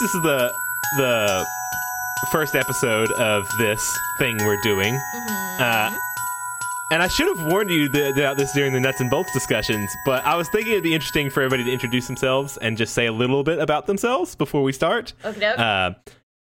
Okay, 0.00 0.08
so 0.08 0.12
since 0.12 0.12
this 0.12 0.14
is 0.14 0.22
the 0.22 0.52
the 0.96 1.46
first 2.32 2.54
episode 2.54 3.10
of 3.12 3.46
this 3.58 3.98
thing 4.18 4.36
we're 4.38 4.60
doing, 4.62 4.94
uh, 5.58 5.94
and 6.90 7.02
I 7.02 7.08
should 7.08 7.26
have 7.36 7.46
warned 7.50 7.70
you 7.70 7.88
th- 7.88 8.16
about 8.16 8.36
this 8.36 8.52
during 8.52 8.72
the 8.72 8.80
nuts 8.80 9.00
and 9.00 9.10
bolts 9.10 9.32
discussions, 9.32 9.94
but 10.04 10.24
I 10.24 10.36
was 10.36 10.48
thinking 10.48 10.72
it'd 10.72 10.84
be 10.84 10.94
interesting 10.94 11.30
for 11.30 11.42
everybody 11.42 11.64
to 11.64 11.72
introduce 11.72 12.06
themselves 12.06 12.56
and 12.56 12.76
just 12.76 12.94
say 12.94 13.06
a 13.06 13.12
little 13.12 13.42
bit 13.42 13.58
about 13.58 13.86
themselves 13.86 14.34
before 14.34 14.62
we 14.62 14.72
start. 14.72 15.12
Okay. 15.24 15.46
Uh, 15.46 15.92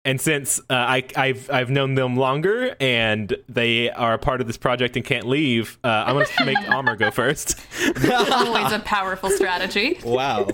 and 0.05 0.20
since 0.20 0.61
uh, 0.70 0.75
I, 0.75 1.05
I've 1.16 1.50
I've 1.50 1.70
known 1.70 1.95
them 1.95 2.16
longer 2.16 2.77
and 2.78 3.36
they 3.48 3.91
are 3.91 4.14
a 4.14 4.19
part 4.19 4.41
of 4.41 4.47
this 4.47 4.56
project 4.56 4.97
and 4.97 5.05
can't 5.05 5.27
leave, 5.27 5.78
uh, 5.83 6.05
I'm 6.06 6.14
going 6.14 6.27
to 6.27 6.45
make 6.45 6.59
Amr 6.70 6.97
go 6.97 7.11
first. 7.11 7.59
Always 8.30 8.73
a 8.73 8.78
powerful 8.84 9.30
strategy. 9.30 9.98
Wow. 10.05 10.48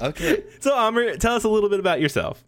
Okay. 0.00 0.44
So 0.60 0.74
Amr, 0.74 1.16
tell 1.16 1.34
us 1.36 1.44
a 1.44 1.48
little 1.48 1.68
bit 1.68 1.78
about 1.78 2.00
yourself. 2.00 2.42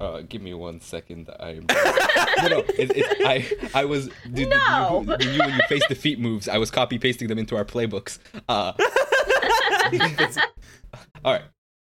Uh, 0.00 0.22
give 0.22 0.42
me 0.42 0.52
one 0.52 0.80
second. 0.80 1.30
I'm 1.38 1.66
no, 1.68 2.48
no. 2.48 2.58
It, 2.76 2.90
it, 2.96 3.06
I 3.24 3.80
I 3.82 3.84
was 3.84 4.10
did, 4.32 4.48
No. 4.48 5.04
Did 5.06 5.22
you, 5.22 5.26
did 5.28 5.34
you 5.34 5.40
when 5.40 5.54
you 5.54 5.60
face 5.68 5.86
defeat 5.88 6.18
moves, 6.18 6.48
I 6.48 6.58
was 6.58 6.72
copy 6.72 6.98
pasting 6.98 7.28
them 7.28 7.38
into 7.38 7.56
our 7.56 7.64
playbooks. 7.64 8.18
Uh, 8.48 8.72
all 11.24 11.32
right. 11.34 11.42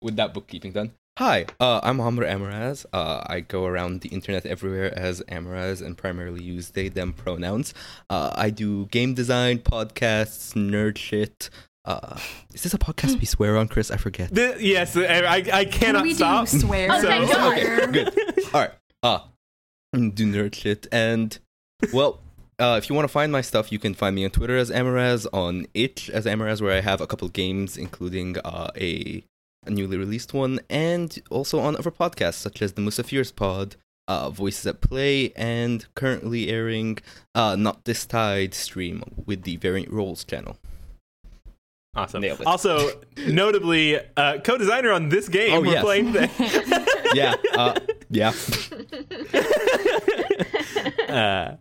With 0.03 0.17
that 0.17 0.34
bookkeeping 0.34 0.73
done. 0.73 0.92
Hi, 1.19 1.47
uh, 1.61 1.81
I'm 1.83 2.01
Amr 2.01 2.25
Ammourazz. 2.25 2.84
Uh, 2.92 3.23
I 3.27 3.41
go 3.41 3.64
around 3.67 4.01
the 4.01 4.08
internet 4.08 4.45
everywhere 4.45 4.92
as 4.98 5.23
Ammourazz 5.23 5.81
and 5.81 5.97
primarily 5.97 6.42
use 6.42 6.70
they 6.70 6.89
them 6.89 7.12
pronouns. 7.12 7.73
Uh, 8.11 8.33
I 8.34 8.51
do 8.51 8.86
game 8.86 9.14
design, 9.14 9.58
podcasts, 9.61 10.53
nerd 10.55 10.98
shit. 10.98 11.48
Uh, 11.85 12.19
is 12.55 12.63
this 12.63 12.73
a 12.73 12.79
podcast 12.79 13.21
we 13.21 13.27
swear 13.27 13.57
on, 13.59 13.69
Chris? 13.69 13.91
I 13.91 13.97
forget. 13.99 14.35
Th- 14.35 14.59
yes, 14.61 14.97
I, 14.97 15.45
I 15.53 15.65
cannot 15.67 16.03
we 16.03 16.15
stop. 16.15 16.49
do 16.49 16.59
swear. 16.61 16.89
Oh, 16.93 17.01
thank 17.03 17.31
God. 17.31 17.59
Okay, 17.59 17.87
good. 17.93 18.55
All 18.55 18.61
right. 18.61 18.71
Uh, 19.03 19.19
do 19.93 20.27
nerd 20.27 20.55
shit. 20.55 20.87
And, 20.91 21.39
well, 21.93 22.21
uh, 22.59 22.77
if 22.83 22.89
you 22.89 22.95
want 22.95 23.05
to 23.05 23.13
find 23.13 23.31
my 23.31 23.43
stuff, 23.43 23.71
you 23.71 23.79
can 23.79 23.93
find 23.95 24.15
me 24.17 24.25
on 24.25 24.31
Twitter 24.31 24.57
as 24.57 24.71
Ammourazz, 24.71 25.27
on 25.33 25.67
Itch 25.75 26.09
as 26.09 26.25
Ammourazz, 26.25 26.63
where 26.63 26.77
I 26.77 26.81
have 26.81 27.01
a 27.03 27.07
couple 27.07 27.29
games, 27.29 27.77
including 27.77 28.39
uh, 28.45 28.71
a, 28.77 29.23
a 29.67 29.71
newly 29.71 29.98
released 29.98 30.33
one, 30.33 30.61
and 30.71 31.21
also 31.31 31.59
on 31.61 31.77
other 31.77 31.91
podcasts, 31.91 32.35
such 32.35 32.63
as 32.63 32.73
the 32.73 32.81
Musafir's 32.83 33.31
Pod, 33.33 33.77
uh, 34.09 34.31
Voices 34.31 34.67
at 34.67 34.81
Play, 34.81 35.33
and 35.37 35.87
currently 35.95 36.48
airing 36.48 36.98
uh, 37.35 37.57
Not 37.57 37.85
This 37.85 38.07
Tide 38.07 38.55
stream 38.55 39.03
with 39.27 39.43
the 39.43 39.57
Variant 39.57 39.91
Roles 39.93 40.25
channel. 40.25 40.57
Awesome. 41.97 42.23
Nailed 42.23 42.41
it. 42.41 42.47
Also, 42.47 43.00
notably, 43.28 43.98
uh, 44.17 44.39
co-designer 44.41 44.91
on 44.92 45.09
this 45.09 45.28
game 45.28 45.55
Oh, 45.55 45.61
we're 45.61 45.73
yes. 45.75 45.83
playing 45.84 46.12
today. 46.12 46.31
Yeah. 47.14 47.36
Uh, 47.55 47.78
yeah. 48.11 48.33
uh, 51.09 51.56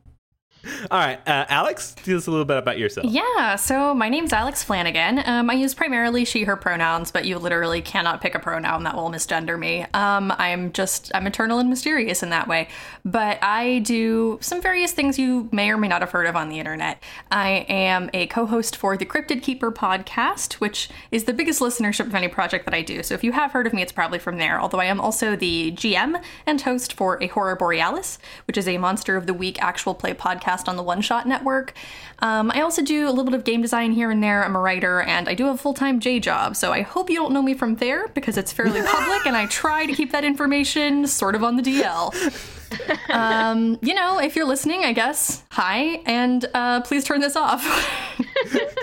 all 0.91 0.99
right, 0.99 1.19
uh, 1.27 1.45
Alex, 1.49 1.95
tell 2.03 2.17
us 2.17 2.27
a 2.27 2.31
little 2.31 2.45
bit 2.45 2.57
about 2.57 2.77
yourself. 2.77 3.07
Yeah, 3.09 3.55
so 3.55 3.93
my 3.93 4.09
name's 4.09 4.33
Alex 4.33 4.63
Flanigan. 4.63 5.25
Um, 5.27 5.49
I 5.49 5.53
use 5.53 5.73
primarily 5.73 6.25
she, 6.25 6.43
her 6.43 6.55
pronouns, 6.55 7.11
but 7.11 7.25
you 7.25 7.37
literally 7.37 7.81
cannot 7.81 8.21
pick 8.21 8.35
a 8.35 8.39
pronoun 8.39 8.83
that 8.83 8.95
will 8.95 9.09
misgender 9.09 9.57
me. 9.57 9.85
Um, 9.93 10.33
I'm 10.37 10.71
just, 10.73 11.11
I'm 11.13 11.27
eternal 11.27 11.59
and 11.59 11.69
mysterious 11.69 12.23
in 12.23 12.29
that 12.29 12.47
way. 12.47 12.67
But 13.05 13.39
I 13.41 13.79
do 13.79 14.39
some 14.41 14.61
various 14.61 14.91
things 14.91 15.17
you 15.17 15.49
may 15.51 15.69
or 15.69 15.77
may 15.77 15.87
not 15.87 16.01
have 16.01 16.11
heard 16.11 16.27
of 16.27 16.35
on 16.35 16.49
the 16.49 16.59
internet. 16.59 17.01
I 17.31 17.65
am 17.69 18.09
a 18.13 18.27
co 18.27 18.45
host 18.45 18.75
for 18.75 18.97
the 18.97 19.05
Cryptid 19.05 19.41
Keeper 19.41 19.71
podcast, 19.71 20.53
which 20.55 20.89
is 21.11 21.25
the 21.25 21.33
biggest 21.33 21.59
listenership 21.61 22.07
of 22.07 22.15
any 22.15 22.27
project 22.27 22.65
that 22.65 22.73
I 22.73 22.81
do. 22.81 23.03
So 23.03 23.13
if 23.13 23.23
you 23.23 23.31
have 23.31 23.51
heard 23.51 23.67
of 23.67 23.73
me, 23.73 23.81
it's 23.81 23.91
probably 23.91 24.19
from 24.19 24.37
there. 24.37 24.59
Although 24.59 24.79
I 24.79 24.85
am 24.85 24.99
also 24.99 25.35
the 25.35 25.71
GM 25.71 26.21
and 26.45 26.61
host 26.61 26.93
for 26.93 27.21
A 27.21 27.27
Horror 27.27 27.55
Borealis, 27.55 28.19
which 28.47 28.57
is 28.57 28.67
a 28.67 28.77
Monster 28.77 29.15
of 29.15 29.27
the 29.27 29.33
Week 29.33 29.61
actual 29.61 29.95
play 29.95 30.13
podcast 30.13 30.67
on 30.67 30.72
the 30.75 30.83
One 30.83 31.01
Shot 31.01 31.27
Network. 31.27 31.73
Um, 32.19 32.51
I 32.51 32.61
also 32.61 32.81
do 32.81 33.07
a 33.07 33.11
little 33.11 33.25
bit 33.25 33.33
of 33.33 33.43
game 33.43 33.61
design 33.61 33.91
here 33.91 34.09
and 34.09 34.23
there. 34.23 34.43
I'm 34.43 34.55
a 34.55 34.59
writer, 34.59 35.01
and 35.01 35.27
I 35.27 35.33
do 35.33 35.45
have 35.45 35.55
a 35.55 35.57
full 35.57 35.73
time 35.73 35.99
J 35.99 36.19
job. 36.19 36.55
So 36.55 36.71
I 36.71 36.81
hope 36.81 37.09
you 37.09 37.15
don't 37.17 37.33
know 37.33 37.41
me 37.41 37.53
from 37.53 37.75
there 37.75 38.07
because 38.09 38.37
it's 38.37 38.51
fairly 38.51 38.81
public, 38.85 39.25
and 39.25 39.35
I 39.35 39.45
try 39.47 39.85
to 39.85 39.93
keep 39.93 40.11
that 40.11 40.23
information 40.23 41.07
sort 41.07 41.35
of 41.35 41.43
on 41.43 41.57
the 41.57 41.63
DL. 41.63 42.59
Um, 43.09 43.77
you 43.83 43.93
know, 43.93 44.19
if 44.19 44.35
you're 44.35 44.45
listening, 44.47 44.83
I 44.85 44.91
guess, 44.93 45.43
hi, 45.51 46.01
and 46.07 46.43
uh, 46.55 46.81
please 46.81 47.03
turn 47.03 47.21
this 47.21 47.35
off. 47.35 47.63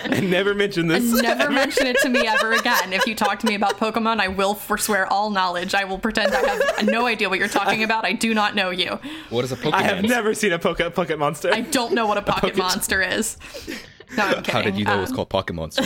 And 0.05 0.31
never 0.31 0.55
mention 0.55 0.89
this. 0.89 1.05
Never 1.21 1.51
mention 1.51 1.87
it 1.87 1.99
to 2.01 2.09
me 2.09 2.27
ever 2.27 2.53
again. 2.53 2.93
If 2.93 3.07
you 3.07 3.15
talk 3.15 3.39
to 3.41 3.47
me 3.47 3.55
about 3.55 3.77
Pokemon, 3.79 4.19
I 4.19 4.29
will 4.29 4.55
forswear 4.55 5.07
all 5.07 5.31
knowledge. 5.31 5.75
I 5.75 5.85
will 5.85 5.99
pretend 5.99 6.35
I 6.35 6.41
have 6.41 6.87
no 6.87 7.07
idea 7.07 7.29
what 7.29 7.39
you're 7.39 7.49
talking 7.49 7.83
about. 7.85 8.05
I 8.05 8.13
do 8.13 8.33
not 8.35 8.55
know 8.55 8.71
you. 8.71 8.99
What 9.29 9.45
is 9.45 9.53
a 9.53 9.57
Pokemon? 9.57 9.73
I 9.75 9.83
have 9.83 10.03
never 10.03 10.33
seen 10.35 10.53
a 10.53 10.59
pocket 10.59 10.95
pocket 10.95 11.19
monster. 11.19 11.53
I 11.53 11.61
don't 11.61 11.93
know 11.93 12.07
what 12.07 12.17
a 12.19 12.23
pocket 12.33 12.57
monster 12.57 13.03
is. 13.03 13.37
No, 14.17 14.25
I'm 14.25 14.35
kidding. 14.43 14.53
How 14.55 14.63
did 14.63 14.77
you 14.77 14.85
know 14.85 14.99
it 14.99 15.01
was 15.03 15.11
Um, 15.11 15.17
called 15.17 15.29
Pocket 15.31 15.53
Monster? 15.55 15.83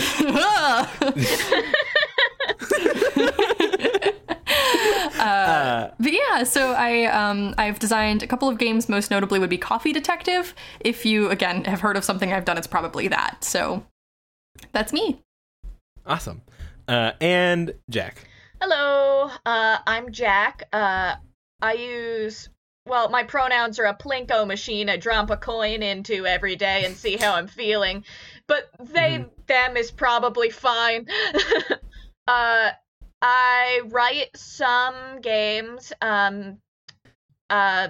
But 5.99 6.13
yeah, 6.13 6.45
so 6.45 6.73
I 6.73 7.05
um, 7.05 7.55
I've 7.59 7.79
designed 7.79 8.23
a 8.23 8.27
couple 8.27 8.49
of 8.49 8.59
games. 8.59 8.89
Most 8.89 9.11
notably 9.11 9.39
would 9.39 9.51
be 9.51 9.59
Coffee 9.59 9.93
Detective. 9.93 10.55
If 10.81 11.07
you 11.07 11.31
again 11.31 11.65
have 11.65 11.81
heard 11.81 11.97
of 11.97 12.05
something 12.05 12.33
I've 12.33 12.45
done, 12.45 12.59
it's 12.59 12.67
probably 12.67 13.09
that. 13.09 13.43
So 13.43 13.85
that's 14.73 14.93
me. 14.93 15.21
awesome. 16.07 16.43
Uh, 16.87 17.13
and 17.21 17.75
Jack. 17.91 18.29
Hello, 18.61 19.31
uh, 19.47 19.79
I'm 19.87 20.13
Jack. 20.13 20.69
Uh, 20.73 21.17
I 21.63 21.73
use 21.73 22.49
well, 22.87 23.09
my 23.09 23.23
pronouns 23.23 23.79
are 23.79 23.87
a 23.87 23.97
plinko 23.97 24.47
machine. 24.47 24.91
I 24.91 24.99
drop 24.99 25.31
a 25.31 25.37
coin 25.37 25.83
into 25.83 26.27
every 26.27 26.55
day 26.55 26.85
and 26.85 26.95
see 26.95 27.17
how 27.17 27.35
I'm 27.35 27.49
feeling. 27.49 28.05
But 28.47 28.69
they 28.79 29.25
them 29.47 29.77
is 29.77 29.91
probably 29.91 30.51
fine. 30.51 31.07
uh, 32.29 32.71
I 33.27 33.81
write 33.87 34.37
some 34.37 35.23
games. 35.23 35.95
Um, 36.03 36.59
uh, 37.49 37.89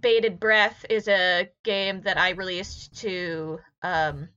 Baited 0.00 0.40
Breath 0.40 0.84
is 0.90 1.06
a 1.06 1.48
game 1.62 2.00
that 2.02 2.18
I 2.18 2.30
released 2.30 3.00
to 3.02 3.60
um, 3.82 4.28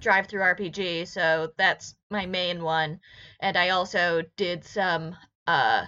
DriveThruRPG, 0.00 1.06
so 1.06 1.52
that's 1.58 1.94
my 2.10 2.24
main 2.24 2.62
one. 2.62 3.00
And 3.40 3.58
I 3.58 3.68
also 3.68 4.22
did 4.38 4.64
some 4.64 5.14
uh, 5.46 5.84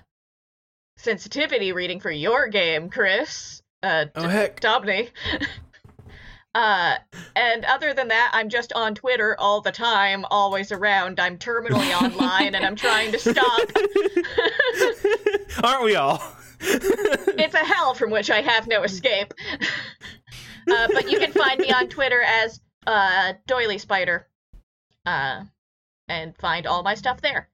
sensitivity 0.99 1.73
reading 1.73 2.01
for 2.01 2.11
your 2.11 2.49
game, 2.49 2.91
Chris. 2.91 3.63
Uh, 3.83 4.05
Oh 4.15 4.25
D- 4.25 4.29
heck. 4.29 4.61
Dobney. 4.61 5.11
Uh, 6.59 6.97
and 7.37 7.65
other 7.67 7.95
than 7.95 8.09
that, 8.09 8.33
I'm 8.35 8.49
just 8.49 8.73
on 8.73 8.93
Twitter 8.93 9.37
all 9.39 9.61
the 9.61 9.71
time, 9.71 10.25
always 10.29 10.73
around. 10.73 11.21
I'm 11.21 11.39
terminally 11.39 11.95
online, 12.03 12.57
and 12.57 12.67
I'm 12.67 12.75
trying 12.75 13.13
to 13.13 13.19
stop. 13.21 13.61
Aren't 15.63 15.85
we 15.85 15.95
all? 15.95 16.21
it's 16.61 17.55
a 17.55 17.59
hell 17.59 17.95
from 17.95 18.11
which 18.11 18.29
I 18.29 18.41
have 18.41 18.67
no 18.67 18.83
escape. 18.83 19.33
uh, 20.69 20.89
but 20.93 21.09
you 21.09 21.21
can 21.21 21.31
find 21.31 21.61
me 21.61 21.71
on 21.71 21.89
Twitter 21.89 22.23
as 22.23 22.61
uh, 22.89 23.35
Doily 23.47 23.79
Spider, 23.79 24.27
uh, 25.07 25.45
and 26.09 26.37
find 26.39 26.67
all 26.67 26.83
my 26.83 26.97
stuff 26.97 27.21
there. 27.21 27.49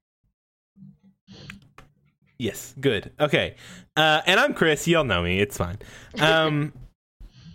yes, 2.39 2.75
good. 2.81 3.13
Okay. 3.21 3.57
Uh, 3.99 4.23
and 4.25 4.41
I'm 4.41 4.55
Chris. 4.55 4.89
Y'all 4.89 5.05
know 5.05 5.23
me. 5.23 5.41
It's 5.41 5.59
fine. 5.59 5.77
Um, 6.19 6.73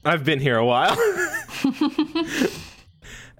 I've 0.06 0.24
been 0.24 0.40
here 0.40 0.57
a 0.57 0.66
while. 0.66 0.98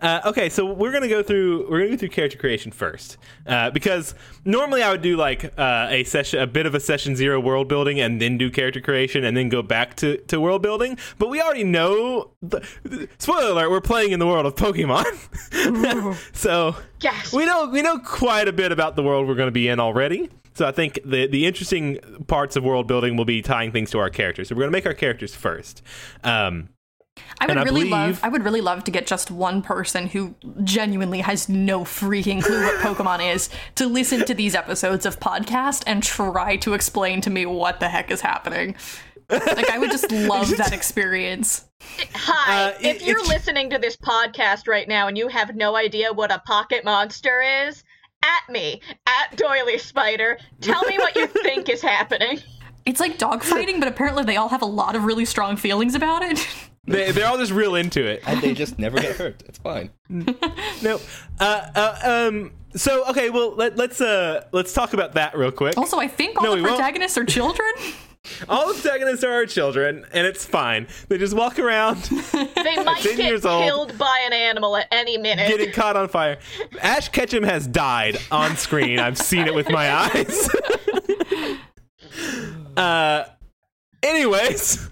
Uh, 0.02 0.22
okay, 0.28 0.48
so 0.48 0.66
we're 0.66 0.94
gonna 0.94 1.10
go 1.10 1.22
through 1.22 1.70
we're 1.70 1.80
gonna 1.80 1.92
go 1.92 1.98
through 1.98 2.08
character 2.08 2.38
creation 2.38 2.72
first, 2.72 3.18
uh, 3.46 3.70
because 3.70 4.16
normally 4.46 4.82
I 4.82 4.92
would 4.92 5.02
do 5.02 5.18
like 5.18 5.52
uh, 5.60 5.88
a 5.90 6.06
session, 6.06 6.40
a 6.40 6.48
bit 6.48 6.66
of 6.66 6.74
a 6.74 6.80
session 6.80 7.18
zero 7.18 7.38
world 7.38 7.68
building, 7.68 8.00
and 8.00 8.22
then 8.22 8.38
do 8.38 8.50
character 8.50 8.80
creation, 8.80 9.26
and 9.26 9.36
then 9.36 9.50
go 9.50 9.62
back 9.62 9.96
to, 9.98 10.16
to 10.28 10.40
world 10.40 10.62
building. 10.62 10.98
But 11.18 11.28
we 11.30 11.42
already 11.42 11.66
know. 11.66 12.32
The, 12.42 12.66
spoiler 13.18 13.52
alert: 13.52 13.72
We're 13.72 13.82
playing 13.82 14.12
in 14.14 14.20
the 14.20 14.28
world 14.28 14.46
of 14.46 14.56
Pokemon, 14.56 15.04
so 16.34 16.78
Yes. 17.02 17.34
we 17.34 17.46
know 17.46 17.68
we 17.68 17.82
know 17.82 18.00
quite 18.00 18.48
a 18.48 18.54
bit 18.54 18.72
about 18.72 18.96
the 18.96 19.04
world 19.04 19.28
we're 19.28 19.36
going 19.36 19.48
to 19.48 19.52
be 19.52 19.68
in 19.68 19.82
already. 19.82 20.30
So 20.60 20.68
I 20.68 20.74
think 20.74 21.00
the 21.06 21.26
the 21.26 21.46
interesting 21.46 22.00
parts 22.28 22.58
of 22.58 22.66
world 22.66 22.86
building 22.86 23.16
will 23.16 23.24
be 23.24 23.42
tying 23.42 23.72
things 23.72 23.92
to 23.92 24.00
our 24.00 24.10
characters. 24.10 24.50
So 24.50 24.56
we're 24.56 24.64
going 24.64 24.72
to 24.74 24.78
make 24.78 24.86
our 24.86 24.94
characters 24.94 25.34
first. 25.34 25.82
Um, 26.22 26.68
I 27.40 27.46
would 27.48 27.56
I 27.58 27.64
really 27.64 27.84
believe- 27.86 27.92
love 27.92 28.20
I 28.24 28.28
would 28.28 28.44
really 28.44 28.60
love 28.60 28.84
to 28.84 28.92
get 28.92 29.08
just 29.08 29.32
one 29.32 29.62
person 29.62 30.08
who 30.08 30.36
genuinely 30.66 31.22
has 31.22 31.48
no 31.48 31.86
freaking 31.86 32.44
clue 32.44 32.62
what 32.62 32.76
Pokemon 32.82 33.34
is 33.34 33.50
to 33.76 33.88
listen 33.88 34.26
to 34.26 34.34
these 34.34 34.54
episodes 34.54 35.06
of 35.06 35.18
podcast 35.22 35.86
and 35.88 36.04
try 36.04 36.58
to 36.58 36.74
explain 36.74 37.22
to 37.22 37.30
me 37.30 37.46
what 37.46 37.80
the 37.80 37.88
heck 37.88 38.12
is 38.12 38.20
happening. 38.20 38.76
Like 39.30 39.70
I 39.70 39.78
would 39.78 39.92
just 39.92 40.12
love 40.34 40.50
that 40.58 40.74
experience. 40.74 41.70
Hi. 42.14 42.72
Uh, 42.72 42.74
if 42.82 43.02
you're 43.02 43.20
it's- 43.20 43.30
listening 43.30 43.70
to 43.70 43.78
this 43.78 43.96
podcast 43.96 44.68
right 44.68 44.90
now 44.90 45.08
and 45.08 45.18
you 45.18 45.30
have 45.30 45.56
no 45.56 45.78
idea 45.78 46.12
what 46.12 46.34
a 46.34 46.40
pocket 46.40 46.84
monster 46.84 47.42
is, 47.66 47.86
at 48.24 48.50
me 48.52 48.82
at 49.08 49.36
Doily 49.38 49.78
Spider. 49.78 50.38
Tell 50.62 50.84
me 50.86 50.98
what 50.98 51.16
you 51.16 51.28
think 51.44 51.70
is 51.70 51.82
happening. 51.82 52.40
It's 52.86 53.00
like 53.00 53.18
dogfighting, 53.20 53.80
but 53.80 53.88
apparently 53.88 54.24
they 54.24 54.38
all 54.38 54.50
have 54.50 54.62
a 54.62 54.66
lot 54.68 54.96
of 54.96 55.04
really 55.04 55.26
strong 55.26 55.56
feelings 55.58 55.96
about 55.96 56.24
it. 56.24 56.46
They, 56.86 57.12
they're 57.12 57.28
all 57.28 57.38
just 57.38 57.52
real 57.52 57.76
into 57.76 58.04
it. 58.04 58.24
and 58.26 58.42
they 58.42 58.56
just 58.56 58.80
never 58.80 59.00
get 59.00 59.16
hurt. 59.16 59.44
It's 59.46 59.60
fine. 59.60 59.92
No. 60.82 61.00
Uh, 61.40 61.68
uh, 61.76 62.30
um. 62.32 62.52
So 62.76 63.06
okay. 63.10 63.30
Well, 63.30 63.54
let, 63.54 63.78
let's 63.78 64.02
uh 64.02 64.46
let's 64.54 64.74
talk 64.74 64.94
about 64.94 65.14
that 65.14 65.38
real 65.38 65.52
quick. 65.52 65.78
Also, 65.78 66.00
I 66.00 66.08
think 66.08 66.38
all 66.38 66.46
No, 66.46 66.50
the 66.52 66.56
we 66.56 66.62
won't. 66.64 66.78
protagonists 66.78 67.16
are 67.20 67.26
children. 67.26 67.70
All 68.48 68.68
the 68.68 68.74
protagonists 68.80 69.24
are 69.24 69.32
our 69.32 69.46
children, 69.46 70.06
and 70.14 70.28
it's 70.28 70.46
fine. 70.46 70.88
They 71.08 71.18
just 71.18 71.36
walk 71.36 71.58
around, 71.58 71.98
They 72.04 72.76
might 72.84 73.02
10 73.02 73.16
get 73.16 73.20
years 73.30 73.46
old. 73.46 73.64
killed 73.64 73.98
by 73.98 74.24
an 74.26 74.34
animal 74.34 74.76
at 74.76 74.88
any 74.92 75.18
minute. 75.18 75.48
getting 75.48 75.72
caught 75.72 75.96
on 75.96 76.10
fire. 76.10 76.38
Ash 76.82 77.10
Ketchum 77.10 77.44
has 77.44 77.66
died 77.66 78.18
on 78.30 78.56
screen. 78.58 79.00
I've 79.00 79.18
seen 79.18 79.48
it 79.48 79.56
with 79.56 79.70
my 79.70 79.92
eyes. 80.14 80.50
uh. 82.78 83.24
Anyways, 84.02 84.90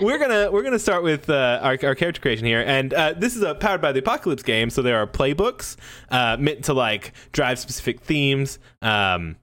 we're 0.00 0.16
gonna 0.18 0.50
we're 0.50 0.62
gonna 0.62 0.78
start 0.78 1.02
with 1.02 1.28
uh, 1.28 1.58
our, 1.62 1.72
our 1.82 1.94
character 1.94 2.22
creation 2.22 2.46
here, 2.46 2.62
and 2.66 2.94
uh, 2.94 3.12
this 3.14 3.36
is 3.36 3.42
a 3.42 3.54
powered 3.54 3.82
by 3.82 3.92
the 3.92 3.98
Apocalypse 3.98 4.42
game. 4.42 4.70
So 4.70 4.80
there 4.80 4.96
are 4.96 5.06
playbooks 5.06 5.76
uh, 6.10 6.38
meant 6.40 6.64
to 6.64 6.72
like 6.72 7.12
drive 7.32 7.58
specific 7.58 8.00
themes, 8.00 8.58
um, 8.80 9.36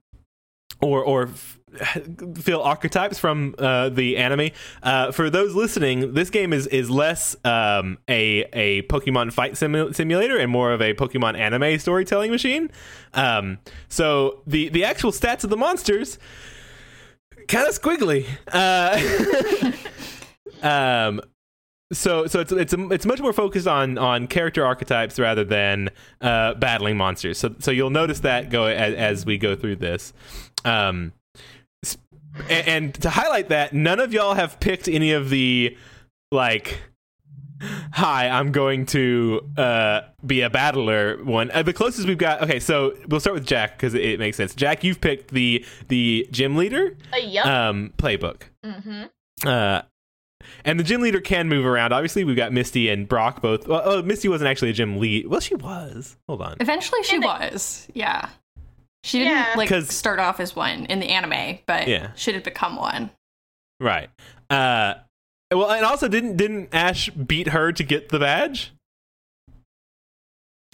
or 0.81 1.03
or 1.03 1.23
f- 1.27 1.59
feel 2.35 2.61
archetypes 2.61 3.19
from 3.19 3.55
uh, 3.57 3.89
the 3.89 4.17
anime. 4.17 4.51
Uh, 4.81 5.11
for 5.11 5.29
those 5.29 5.55
listening, 5.55 6.13
this 6.13 6.29
game 6.29 6.53
is 6.53 6.67
is 6.67 6.89
less 6.89 7.35
um, 7.45 7.97
a 8.07 8.45
a 8.53 8.81
Pokemon 8.83 9.33
fight 9.33 9.53
simu- 9.53 9.93
simulator 9.95 10.37
and 10.37 10.51
more 10.51 10.71
of 10.71 10.81
a 10.81 10.93
Pokemon 10.93 11.37
anime 11.37 11.79
storytelling 11.79 12.31
machine. 12.31 12.69
Um, 13.13 13.59
so 13.89 14.41
the 14.47 14.69
the 14.69 14.83
actual 14.83 15.11
stats 15.11 15.43
of 15.43 15.49
the 15.49 15.57
monsters 15.57 16.17
kind 17.47 17.67
of 17.67 17.79
squiggly. 17.79 18.25
Uh, 18.51 19.71
um, 20.67 21.21
so 21.91 22.25
so 22.27 22.39
it's 22.39 22.51
it's 22.51 22.73
it's 22.73 23.05
much 23.05 23.19
more 23.19 23.33
focused 23.33 23.67
on 23.67 23.97
on 23.97 24.27
character 24.27 24.65
archetypes 24.65 25.19
rather 25.19 25.43
than 25.43 25.89
uh, 26.21 26.55
battling 26.55 26.97
monsters. 26.97 27.37
So 27.37 27.55
so 27.59 27.71
you'll 27.71 27.89
notice 27.89 28.21
that 28.21 28.49
go 28.49 28.65
as, 28.65 28.93
as 28.95 29.25
we 29.25 29.37
go 29.37 29.55
through 29.55 29.77
this. 29.77 30.13
Um, 30.65 31.13
and, 32.49 32.67
and 32.67 32.93
to 32.95 33.09
highlight 33.09 33.49
that, 33.49 33.73
none 33.73 33.99
of 33.99 34.13
y'all 34.13 34.33
have 34.33 34.59
picked 34.59 34.87
any 34.87 35.11
of 35.13 35.29
the 35.29 35.77
like. 36.31 36.79
Hi, 37.93 38.27
I'm 38.27 38.51
going 38.51 38.85
to 38.87 39.39
uh, 39.57 40.01
be 40.25 40.41
a 40.41 40.49
battler. 40.49 41.23
One, 41.23 41.49
uh, 41.51 41.63
the 41.63 41.71
closest 41.71 42.05
we've 42.07 42.17
got. 42.17 42.41
Okay, 42.41 42.59
so 42.59 42.93
we'll 43.07 43.21
start 43.21 43.35
with 43.35 43.45
Jack 43.45 43.77
because 43.77 43.93
it, 43.93 44.01
it 44.01 44.19
makes 44.19 44.35
sense. 44.35 44.53
Jack, 44.53 44.83
you've 44.83 44.99
picked 44.99 45.31
the 45.31 45.65
the 45.87 46.27
gym 46.29 46.57
leader 46.57 46.97
Uh, 47.13 47.17
yup. 47.17 47.45
um, 47.45 47.93
playbook. 47.97 48.41
hmm 48.65 49.03
Uh, 49.45 49.83
and 50.65 50.77
the 50.77 50.83
gym 50.83 50.99
leader 50.99 51.21
can 51.21 51.47
move 51.47 51.65
around. 51.65 51.93
Obviously, 51.93 52.25
we've 52.25 52.35
got 52.35 52.51
Misty 52.51 52.89
and 52.89 53.07
Brock 53.07 53.41
both. 53.41 53.65
Well, 53.65 53.81
oh, 53.85 54.01
Misty 54.01 54.27
wasn't 54.27 54.49
actually 54.49 54.71
a 54.71 54.73
gym 54.73 54.97
lead. 54.99 55.27
Well, 55.27 55.39
she 55.39 55.55
was. 55.55 56.17
Hold 56.27 56.41
on. 56.41 56.57
Eventually, 56.59 57.01
she 57.03 57.15
And 57.15 57.23
they- 57.23 57.27
was. 57.27 57.87
Yeah. 57.93 58.27
She 59.03 59.19
didn't 59.19 59.33
Yeah. 59.33 59.53
like 59.57 59.69
'Cause- 59.69 59.89
start 59.93 60.19
off 60.19 60.39
as 60.39 60.55
one 60.55 60.85
in 60.85 60.99
the 60.99 61.09
anime, 61.09 61.59
but 61.65 61.87
Yeah. 61.87 62.11
she 62.15 62.31
did 62.31 62.43
become 62.43 62.75
one. 62.77 63.11
Right. 63.79 64.09
Uh, 64.49 64.95
well, 65.51 65.71
and 65.71 65.85
also 65.85 66.07
didn't 66.07 66.37
didn't 66.37 66.69
Ash 66.73 67.09
beat 67.09 67.49
her 67.49 67.71
to 67.73 67.83
get 67.83 68.09
the 68.09 68.19
badge? 68.19 68.71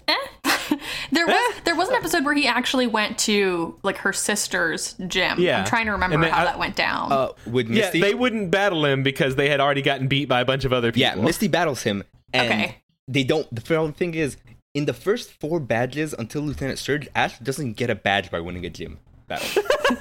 Eh. 0.08 0.14
there 1.12 1.26
was 1.26 1.34
Eh. 1.56 1.60
there 1.64 1.74
was 1.74 1.88
an 1.88 1.94
episode 1.96 2.24
where 2.24 2.34
he 2.34 2.46
actually 2.46 2.86
went 2.86 3.18
to 3.18 3.78
like 3.82 3.98
her 3.98 4.12
sister's 4.12 4.94
gym. 5.06 5.38
Yeah. 5.40 5.58
I'm 5.60 5.64
trying 5.66 5.86
to 5.86 5.92
remember 5.92 6.18
then 6.20 6.30
how 6.32 6.42
I- 6.42 6.44
that 6.44 6.58
went 6.58 6.76
down. 6.76 7.12
Uh, 7.12 7.28
with 7.46 7.68
Misty, 7.68 7.98
Yeah, 7.98 8.04
they 8.06 8.14
wouldn't 8.14 8.50
battle 8.50 8.84
him 8.84 9.02
because 9.02 9.36
they 9.36 9.48
had 9.48 9.60
already 9.60 9.82
gotten 9.82 10.08
beat 10.08 10.28
by 10.28 10.40
a 10.40 10.44
bunch 10.44 10.64
of 10.64 10.72
other 10.72 10.92
people. 10.92 11.00
yeah, 11.02 11.14
Misty 11.16 11.48
battles 11.48 11.82
him, 11.82 12.04
and 12.32 12.46
Okay. 12.52 12.76
they 13.08 13.24
don't. 13.24 13.52
The 13.54 13.60
final 13.60 13.90
thing 13.92 14.14
is, 14.14 14.36
in 14.74 14.84
the 14.84 14.92
first 14.92 15.30
four 15.32 15.60
badges 15.60 16.14
until 16.18 16.42
Lieutenant 16.42 16.78
Surge, 16.78 17.08
Ash 17.14 17.38
doesn't 17.38 17.72
get 17.74 17.90
a 17.90 17.94
badge 17.94 18.30
by 18.30 18.40
winning 18.40 18.64
a 18.64 18.70
gym 18.70 18.98
battle. 19.26 19.62
That's 19.62 20.00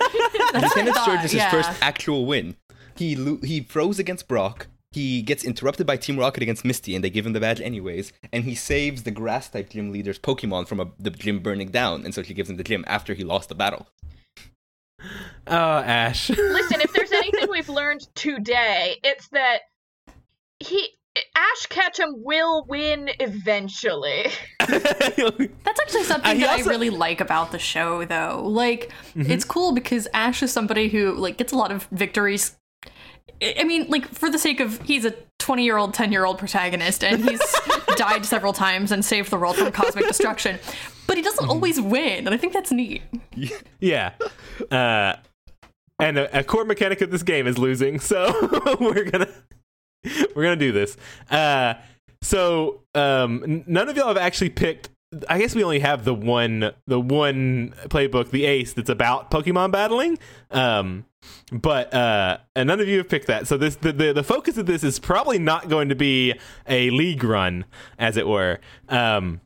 what 0.53 0.55
I 0.55 0.59
Lieutenant 0.61 0.95
thought, 0.95 1.05
Surge 1.05 1.25
is 1.25 1.31
his 1.31 1.41
yeah. 1.41 1.51
first 1.51 1.71
actual 1.81 2.25
win. 2.25 2.55
He 2.95 3.15
lo- 3.15 3.39
he 3.43 3.61
froze 3.61 3.99
against 3.99 4.27
Brock. 4.27 4.67
He 4.91 5.21
gets 5.21 5.43
interrupted 5.43 5.85
by 5.85 5.97
Team 5.97 6.17
Rocket 6.17 6.41
against 6.41 6.65
Misty, 6.65 6.95
and 6.95 7.03
they 7.03 7.11
give 7.11 7.25
him 7.25 7.33
the 7.33 7.39
badge 7.39 7.61
anyways. 7.61 8.11
And 8.33 8.43
he 8.43 8.55
saves 8.55 9.03
the 9.03 9.11
grass 9.11 9.47
type 9.47 9.69
gym 9.69 9.91
leader's 9.91 10.17
Pokemon 10.17 10.67
from 10.67 10.79
a, 10.79 10.91
the 10.99 11.11
gym 11.11 11.39
burning 11.39 11.69
down, 11.69 12.03
and 12.03 12.13
so 12.13 12.23
she 12.23 12.33
gives 12.33 12.49
him 12.49 12.57
the 12.57 12.63
gym 12.63 12.83
after 12.87 13.13
he 13.13 13.23
lost 13.23 13.49
the 13.49 13.55
battle. 13.55 13.87
Oh, 15.47 15.79
Ash. 15.79 16.29
Listen, 16.29 16.81
if 16.81 16.93
there's 16.93 17.11
anything 17.11 17.49
we've 17.49 17.69
learned 17.69 18.01
today, 18.13 18.97
it's 19.01 19.29
that 19.29 19.61
he 20.59 20.89
Ash 21.35 21.65
Ketchum 21.67 22.13
will 22.23 22.65
win 22.67 23.09
eventually. 23.19 24.27
That's 24.59 25.79
actually 25.79 26.03
something 26.03 26.31
Uh, 26.37 26.45
that 26.45 26.49
also- 26.59 26.69
I 26.69 26.71
really 26.71 26.89
like 26.89 27.19
about 27.21 27.51
the 27.51 27.59
show, 27.59 28.05
though. 28.05 28.43
Like, 28.45 28.91
Mm-hmm. 29.15 29.31
it's 29.31 29.43
cool 29.45 29.71
because 29.73 30.07
Ash 30.13 30.41
is 30.43 30.51
somebody 30.53 30.87
who 30.89 31.13
like 31.13 31.37
gets 31.37 31.51
a 31.51 31.57
lot 31.57 31.71
of 31.71 31.87
victories. 31.91 32.55
I 33.41 33.55
I 33.59 33.63
mean, 33.63 33.87
like 33.89 34.07
for 34.07 34.29
the 34.29 34.37
sake 34.39 34.59
of 34.59 34.81
he's 34.83 35.05
a 35.05 35.13
20 35.39 35.63
year 35.63 35.77
old, 35.77 35.93
10 35.93 36.11
year 36.11 36.25
old 36.25 36.37
protagonist, 36.37 37.03
and 37.03 37.27
he's 37.27 37.41
died 37.95 38.25
several 38.25 38.53
times 38.53 38.91
and 38.91 39.03
saved 39.03 39.29
the 39.31 39.37
world 39.37 39.55
from 39.57 39.71
cosmic 39.71 40.07
destruction, 40.13 40.59
but 41.07 41.17
he 41.17 41.23
Mm-hmm. 41.23 41.29
doesn't 41.29 41.49
always 41.49 41.81
win, 41.81 42.27
and 42.27 42.29
I 42.29 42.37
think 42.37 42.53
that's 42.53 42.71
neat. 42.71 43.01
yeah. 43.79 44.11
Uh, 44.71 45.15
and 45.99 46.17
a, 46.17 46.39
a 46.39 46.43
core 46.43 46.65
mechanic 46.65 47.01
of 47.01 47.11
this 47.11 47.23
game 47.23 47.47
is 47.47 47.57
losing, 47.57 47.99
so 47.99 48.31
we're 48.79 49.03
gonna 49.05 49.27
we're 50.35 50.43
gonna 50.43 50.55
do 50.55 50.71
this. 50.71 50.97
Uh, 51.29 51.75
so 52.21 52.81
um, 52.95 53.63
none 53.67 53.89
of 53.89 53.97
y'all 53.97 54.07
have 54.07 54.17
actually 54.17 54.49
picked. 54.49 54.89
I 55.27 55.39
guess 55.39 55.55
we 55.55 55.63
only 55.63 55.79
have 55.79 56.05
the 56.05 56.13
one 56.13 56.71
the 56.85 56.99
one 56.99 57.73
playbook, 57.87 58.29
the 58.29 58.45
Ace, 58.45 58.73
that's 58.73 58.89
about 58.89 59.31
Pokemon 59.31 59.71
battling. 59.71 60.19
Um, 60.51 61.05
but 61.51 61.93
uh, 61.93 62.37
and 62.55 62.67
none 62.67 62.79
of 62.79 62.87
you 62.87 62.99
have 62.99 63.09
picked 63.09 63.27
that. 63.27 63.47
So 63.47 63.57
this 63.57 63.75
the, 63.75 63.91
the 63.91 64.13
the 64.13 64.23
focus 64.23 64.57
of 64.57 64.65
this 64.65 64.83
is 64.83 64.99
probably 64.99 65.39
not 65.39 65.69
going 65.69 65.89
to 65.89 65.95
be 65.95 66.35
a 66.67 66.89
league 66.91 67.23
run, 67.23 67.65
as 67.97 68.17
it 68.17 68.27
were. 68.27 68.59
Um, 68.87 69.41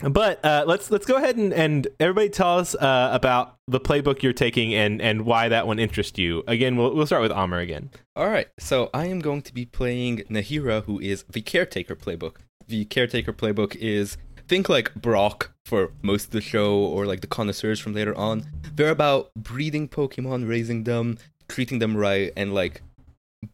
but 0.00 0.44
uh, 0.44 0.64
let's 0.66 0.90
let's 0.90 1.06
go 1.06 1.16
ahead 1.16 1.36
and, 1.36 1.52
and 1.52 1.88
everybody 1.98 2.28
tell 2.28 2.58
us 2.58 2.74
uh, 2.74 3.10
about 3.12 3.56
the 3.66 3.80
playbook 3.80 4.22
you're 4.22 4.32
taking 4.32 4.72
and, 4.74 5.02
and 5.02 5.22
why 5.22 5.48
that 5.48 5.66
one 5.66 5.78
interests 5.78 6.18
you. 6.18 6.44
Again, 6.46 6.76
we'll 6.76 6.94
we'll 6.94 7.06
start 7.06 7.22
with 7.22 7.32
Amr 7.32 7.58
again. 7.58 7.90
All 8.14 8.28
right, 8.28 8.48
so 8.58 8.90
I 8.94 9.06
am 9.06 9.18
going 9.18 9.42
to 9.42 9.52
be 9.52 9.64
playing 9.64 10.18
Nahira, 10.30 10.84
who 10.84 11.00
is 11.00 11.24
the 11.28 11.40
Caretaker 11.40 11.96
playbook. 11.96 12.36
The 12.66 12.84
Caretaker 12.84 13.32
playbook 13.32 13.74
is 13.76 14.16
think 14.46 14.68
like 14.68 14.94
Brock 14.94 15.52
for 15.64 15.92
most 16.02 16.26
of 16.26 16.30
the 16.30 16.40
show, 16.40 16.74
or 16.74 17.04
like 17.04 17.20
the 17.20 17.26
connoisseurs 17.26 17.80
from 17.80 17.92
later 17.92 18.16
on. 18.16 18.46
They're 18.74 18.90
about 18.90 19.30
breeding 19.34 19.88
Pokemon, 19.88 20.48
raising 20.48 20.84
them, 20.84 21.18
treating 21.48 21.80
them 21.80 21.96
right, 21.96 22.32
and 22.36 22.54
like 22.54 22.82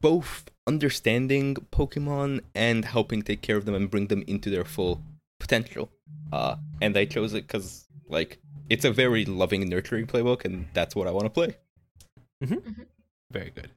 both 0.00 0.44
understanding 0.66 1.56
Pokemon 1.72 2.40
and 2.54 2.84
helping 2.84 3.22
take 3.22 3.42
care 3.42 3.56
of 3.56 3.64
them 3.64 3.74
and 3.74 3.90
bring 3.90 4.08
them 4.08 4.22
into 4.26 4.50
their 4.50 4.64
full 4.64 5.00
potential. 5.40 5.90
Uh, 6.32 6.56
and 6.80 6.96
I 6.96 7.04
chose 7.04 7.34
it 7.34 7.46
because 7.46 7.86
like 8.08 8.38
it's 8.68 8.84
a 8.84 8.92
very 8.92 9.24
loving 9.24 9.68
nurturing 9.68 10.06
playbook, 10.06 10.44
and 10.44 10.66
that's 10.74 10.96
what 10.96 11.06
I 11.06 11.10
want 11.10 11.24
to 11.24 11.30
play. 11.30 11.56
Very 13.30 13.50
good. 13.50 13.70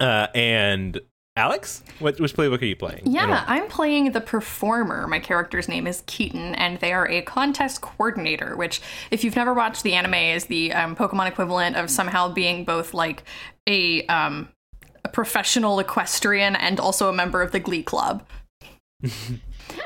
Uh, 0.00 0.26
and 0.34 1.00
Alex, 1.36 1.82
what 1.98 2.20
which 2.20 2.34
playbook 2.34 2.60
are 2.60 2.66
you 2.66 2.76
playing? 2.76 3.02
Yeah. 3.04 3.44
I'm 3.46 3.68
playing 3.68 4.12
the 4.12 4.20
performer. 4.20 5.06
My 5.06 5.18
character's 5.18 5.68
name 5.68 5.86
is 5.86 6.02
Keaton, 6.06 6.54
and 6.56 6.78
they 6.80 6.92
are 6.92 7.08
a 7.08 7.22
contest 7.22 7.80
coordinator, 7.80 8.56
which, 8.56 8.82
if 9.10 9.24
you've 9.24 9.36
never 9.36 9.54
watched 9.54 9.82
the 9.82 9.94
anime, 9.94 10.14
is 10.14 10.46
the 10.46 10.72
um, 10.72 10.94
Pokemon 10.94 11.28
equivalent 11.28 11.76
of 11.76 11.90
somehow 11.90 12.32
being 12.32 12.64
both 12.64 12.92
like 12.92 13.24
a 13.66 14.04
um, 14.06 14.48
a 15.04 15.08
professional 15.08 15.78
equestrian 15.78 16.54
and 16.54 16.78
also 16.78 17.08
a 17.08 17.12
member 17.12 17.42
of 17.42 17.52
the 17.52 17.60
Glee 17.60 17.82
Club. 17.82 18.26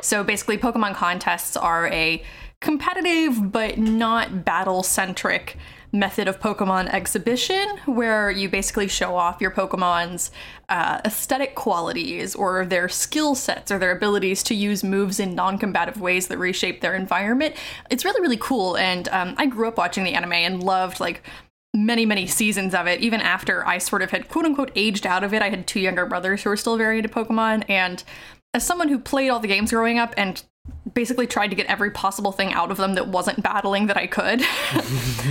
so 0.03 0.25
basically, 0.25 0.59
Pokemon 0.59 0.95
contests 0.95 1.57
are 1.57 1.89
a 1.89 2.23
competitive 2.61 3.53
but 3.53 3.79
not 3.79 4.45
battle 4.45 4.83
centric 4.83 5.57
method 5.93 6.29
of 6.29 6.41
Pokemon 6.41 6.89
exhibition 6.89 7.79
where 7.87 8.31
you 8.31 8.49
basically 8.49 8.89
show 8.89 9.17
off 9.17 9.41
your 9.41 9.51
Pokemon's 9.51 10.31
uh, 10.69 11.01
aesthetic 11.05 11.55
qualities 11.55 12.35
or 12.35 12.67
their 12.67 12.89
skill 12.89 13.35
sets 13.35 13.71
or 13.71 13.79
their 13.79 13.93
abilities 13.93 14.43
to 14.45 14.55
use 14.55 14.83
moves 14.83 15.21
in 15.21 15.35
non 15.35 15.59
combative 15.59 16.01
ways 16.01 16.29
that 16.29 16.39
reshape 16.39 16.81
their 16.81 16.95
environment. 16.95 17.55
It's 17.91 18.05
really, 18.05 18.21
really 18.21 18.39
cool. 18.39 18.77
And 18.77 19.09
um, 19.09 19.35
I 19.39 19.47
grew 19.47 19.69
up 19.69 19.79
watching 19.79 20.05
the 20.05 20.15
anime 20.15 20.33
and 20.33 20.63
loved, 20.63 21.01
like, 21.01 21.23
many, 21.75 22.07
many 22.07 22.27
seasons 22.27 22.75
of 22.75 22.87
it, 22.87 23.01
even 23.01 23.21
after 23.21 23.67
I 23.67 23.79
sort 23.79 24.01
of 24.01 24.11
had 24.11 24.29
quote 24.29 24.47
unquote 24.47 24.73
aged 24.75 25.07
out 25.07 25.23
of 25.23 25.35
it. 25.35 25.43
I 25.43 25.51
had 25.51 25.67
two 25.67 25.81
younger 25.81 26.07
brothers 26.07 26.43
who 26.43 26.51
were 26.51 26.57
still 26.57 26.77
very 26.79 26.99
into 26.99 27.09
Pokemon. 27.11 27.69
And 27.69 28.03
as 28.57 28.65
someone 28.67 28.89
who 28.89 28.99
played 28.99 29.29
all 29.29 29.39
the 29.39 29.49
games 29.49 29.71
growing 29.71 29.99
up 29.99 30.15
and 30.17 30.43
basically 30.95 31.27
tried 31.27 31.49
to 31.49 31.55
get 31.55 31.67
every 31.67 31.91
possible 31.91 32.33
thing 32.33 32.55
out 32.55 32.71
of 32.71 32.79
them 32.79 32.95
that 32.95 33.07
wasn't 33.07 33.43
battling 33.43 33.87
that 33.87 33.99
I 33.99 34.07
could. 34.07 34.41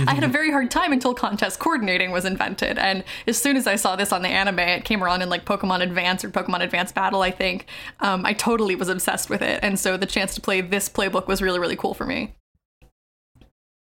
I 0.06 0.14
had 0.14 0.22
a 0.22 0.28
very 0.28 0.52
hard 0.52 0.70
time 0.70 0.92
until 0.92 1.12
contest 1.12 1.58
coordinating 1.58 2.12
was 2.12 2.24
invented. 2.24 2.78
And 2.78 3.02
as 3.26 3.36
soon 3.36 3.56
as 3.56 3.66
I 3.66 3.74
saw 3.74 3.96
this 3.96 4.12
on 4.12 4.22
the 4.22 4.28
anime, 4.28 4.60
it 4.60 4.84
came 4.84 5.02
around 5.02 5.22
in 5.22 5.28
like 5.28 5.44
Pokemon 5.44 5.82
Advance 5.82 6.24
or 6.24 6.30
Pokemon 6.30 6.62
Advance 6.62 6.92
Battle, 6.92 7.20
I 7.22 7.32
think. 7.32 7.66
Um, 7.98 8.24
I 8.24 8.32
totally 8.32 8.76
was 8.76 8.88
obsessed 8.88 9.28
with 9.28 9.42
it. 9.42 9.58
And 9.60 9.76
so 9.76 9.96
the 9.96 10.06
chance 10.06 10.36
to 10.36 10.40
play 10.40 10.60
this 10.60 10.88
playbook 10.88 11.26
was 11.26 11.42
really, 11.42 11.58
really 11.58 11.76
cool 11.76 11.94
for 11.94 12.06
me. 12.06 12.36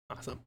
Awesome. 0.10 0.40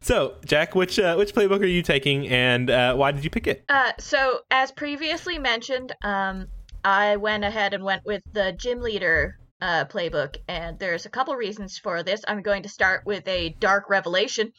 So, 0.00 0.36
Jack, 0.46 0.74
which 0.74 0.98
uh, 0.98 1.16
which 1.16 1.34
playbook 1.34 1.60
are 1.60 1.66
you 1.66 1.82
taking, 1.82 2.28
and 2.28 2.70
uh, 2.70 2.94
why 2.94 3.10
did 3.10 3.24
you 3.24 3.30
pick 3.30 3.46
it? 3.46 3.64
Uh, 3.68 3.92
so 3.98 4.40
as 4.50 4.70
previously 4.70 5.38
mentioned, 5.38 5.92
um, 6.02 6.48
I 6.84 7.16
went 7.16 7.44
ahead 7.44 7.74
and 7.74 7.84
went 7.84 8.04
with 8.04 8.22
the 8.32 8.52
gym 8.52 8.80
leader 8.80 9.36
uh, 9.60 9.84
playbook, 9.84 10.36
and 10.48 10.78
there's 10.78 11.06
a 11.06 11.10
couple 11.10 11.34
reasons 11.36 11.78
for 11.78 12.02
this. 12.02 12.22
I'm 12.26 12.42
going 12.42 12.64
to 12.64 12.68
start 12.68 13.02
with 13.06 13.26
a 13.28 13.50
dark 13.60 13.88
revelation, 13.88 14.52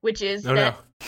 which 0.00 0.22
is 0.22 0.46
Oh 0.46 0.54
that 0.54 0.74
no! 1.00 1.06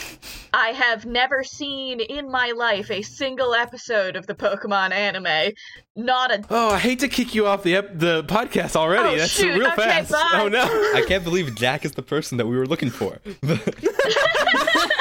I 0.53 0.69
have 0.71 1.07
never 1.07 1.43
seen 1.45 2.01
in 2.01 2.31
my 2.31 2.53
life 2.57 2.91
a 2.91 3.03
single 3.03 3.55
episode 3.55 4.17
of 4.17 4.27
the 4.27 4.35
Pokemon 4.35 4.91
anime. 4.93 5.53
Not 5.97 6.33
a 6.33 6.45
Oh, 6.51 6.71
I 6.71 6.79
hate 6.79 6.99
to 7.01 7.09
kick 7.09 7.35
you 7.35 7.47
off 7.47 7.63
the 7.63 7.77
ep- 7.77 7.99
the 7.99 8.25
podcast 8.25 8.77
already. 8.77 9.15
Oh, 9.15 9.17
That's 9.19 9.31
shoot. 9.31 9.59
real 9.59 9.69
Okay, 9.69 9.77
fast. 9.77 10.11
bye. 10.13 10.41
Oh 10.43 10.49
no! 10.49 10.63
I 10.63 11.05
can't 11.09 11.25
believe 11.25 11.55
Jack 11.55 11.85
is 11.85 11.93
the 11.93 12.03
person 12.03 12.37
that 12.39 12.47
we 12.47 12.57
were 12.59 12.67
looking 12.67 12.91
for. 12.91 13.19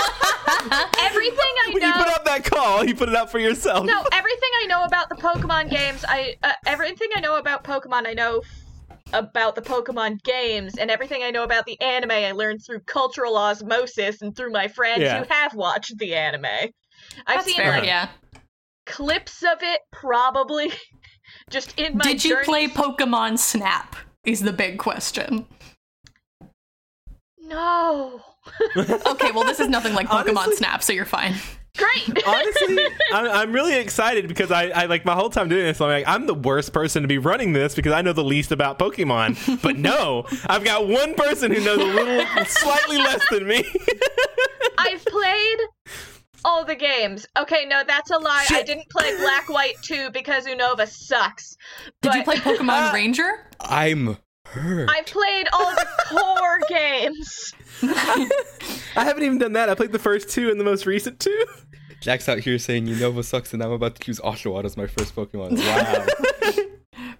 everything 0.99 1.37
I 1.39 1.69
When 1.73 1.81
you 1.81 1.89
know. 1.89 1.97
put 2.03 2.07
out 2.09 2.25
that 2.25 2.43
call, 2.43 2.85
you 2.85 2.95
put 2.95 3.09
it 3.09 3.15
out 3.15 3.31
for 3.31 3.39
yourself. 3.39 3.85
No, 3.85 4.03
everything 4.11 4.49
I 4.61 4.65
know 4.67 4.83
about 4.83 5.09
the 5.09 5.15
Pokemon 5.15 5.69
games, 5.69 6.03
I 6.07 6.35
uh, 6.43 6.51
everything 6.65 7.09
I 7.15 7.19
know 7.21 7.37
about 7.37 7.63
Pokemon, 7.63 8.07
I 8.07 8.13
know 8.13 8.41
about 9.13 9.55
the 9.55 9.61
Pokemon 9.61 10.21
games, 10.23 10.77
and 10.77 10.91
everything 10.91 11.23
I 11.23 11.31
know 11.31 11.43
about 11.43 11.65
the 11.65 11.79
anime, 11.81 12.11
I 12.11 12.31
learned 12.31 12.61
through 12.65 12.81
cultural 12.81 13.35
osmosis 13.37 14.21
and 14.21 14.35
through 14.35 14.51
my 14.51 14.67
friends 14.67 15.01
Yeah. 15.01 15.23
who 15.23 15.33
have 15.33 15.55
watched 15.55 15.97
the 15.97 16.13
anime. 16.15 16.45
I've 16.45 16.71
That's 17.25 17.45
seen 17.47 17.55
fair, 17.55 17.71
like 17.71 17.85
yeah. 17.85 18.09
clips 18.85 19.41
of 19.43 19.57
it, 19.61 19.81
probably. 19.91 20.71
Just 21.49 21.77
in 21.79 21.97
my 21.97 22.03
Did 22.03 22.23
you 22.23 22.31
journey- 22.31 22.45
play 22.45 22.67
Pokemon 22.67 23.39
Snap? 23.39 23.95
Is 24.25 24.41
the 24.41 24.53
big 24.53 24.77
question. 24.77 25.47
No. 27.49 28.21
Okay, 28.77 29.31
well, 29.31 29.43
this 29.43 29.59
is 29.59 29.67
nothing 29.67 29.93
like 29.93 30.07
Pokemon 30.07 30.37
Honestly- 30.37 30.55
Snap, 30.57 30.83
so 30.83 30.93
you're 30.93 31.05
fine. 31.05 31.35
Great. 31.77 32.23
Honestly, 32.27 32.85
I'm, 33.13 33.25
I'm 33.27 33.51
really 33.53 33.75
excited 33.77 34.27
because 34.27 34.51
I, 34.51 34.69
I 34.69 34.85
like 34.85 35.05
my 35.05 35.13
whole 35.13 35.29
time 35.29 35.49
doing 35.49 35.63
this. 35.63 35.79
I'm 35.79 35.87
like, 35.87 36.07
I'm 36.07 36.25
the 36.25 36.33
worst 36.33 36.73
person 36.73 37.03
to 37.03 37.07
be 37.07 37.17
running 37.17 37.53
this 37.53 37.75
because 37.75 37.93
I 37.93 38.01
know 38.01 38.11
the 38.11 38.23
least 38.23 38.51
about 38.51 38.79
Pokemon. 38.79 39.61
But 39.61 39.77
no, 39.77 40.25
I've 40.47 40.63
got 40.63 40.87
one 40.87 41.15
person 41.15 41.53
who 41.53 41.63
knows 41.63 41.79
a 41.79 41.85
little, 41.85 42.25
slightly 42.45 42.97
less 42.97 43.23
than 43.29 43.47
me. 43.47 43.63
I've 44.77 45.05
played 45.05 45.57
all 46.43 46.65
the 46.65 46.75
games. 46.75 47.25
Okay, 47.37 47.65
no, 47.65 47.83
that's 47.87 48.11
a 48.11 48.17
lie. 48.17 48.45
I 48.49 48.63
didn't 48.63 48.89
play 48.89 49.15
Black 49.17 49.47
White 49.49 49.75
2 49.83 50.09
because 50.11 50.45
Unova 50.47 50.87
sucks. 50.87 51.55
Did 52.01 52.13
you 52.15 52.23
play 52.23 52.37
Pokemon 52.37 52.69
ah. 52.69 52.91
Ranger? 52.93 53.47
I'm 53.61 54.17
hurt. 54.51 54.89
I've 54.89 55.05
played 55.05 55.47
all 55.53 55.71
the 55.75 55.87
core 56.07 56.59
games. 56.69 57.53
I 57.83 59.03
haven't 59.03 59.23
even 59.23 59.37
done 59.37 59.53
that. 59.53 59.69
I 59.69 59.75
played 59.75 59.91
the 59.91 59.99
first 59.99 60.29
two 60.29 60.49
and 60.49 60.59
the 60.59 60.63
most 60.63 60.85
recent 60.85 61.19
two. 61.19 61.45
Jack's 62.01 62.29
out 62.29 62.39
here 62.39 62.57
saying 62.57 62.85
Unova 62.87 63.23
sucks, 63.25 63.53
and 63.53 63.61
I'm 63.61 63.71
about 63.71 63.95
to 63.95 64.01
choose 64.01 64.19
Oshawott 64.21 64.63
as 64.65 64.77
my 64.77 64.87
first 64.87 65.15
Pokemon. 65.15 65.59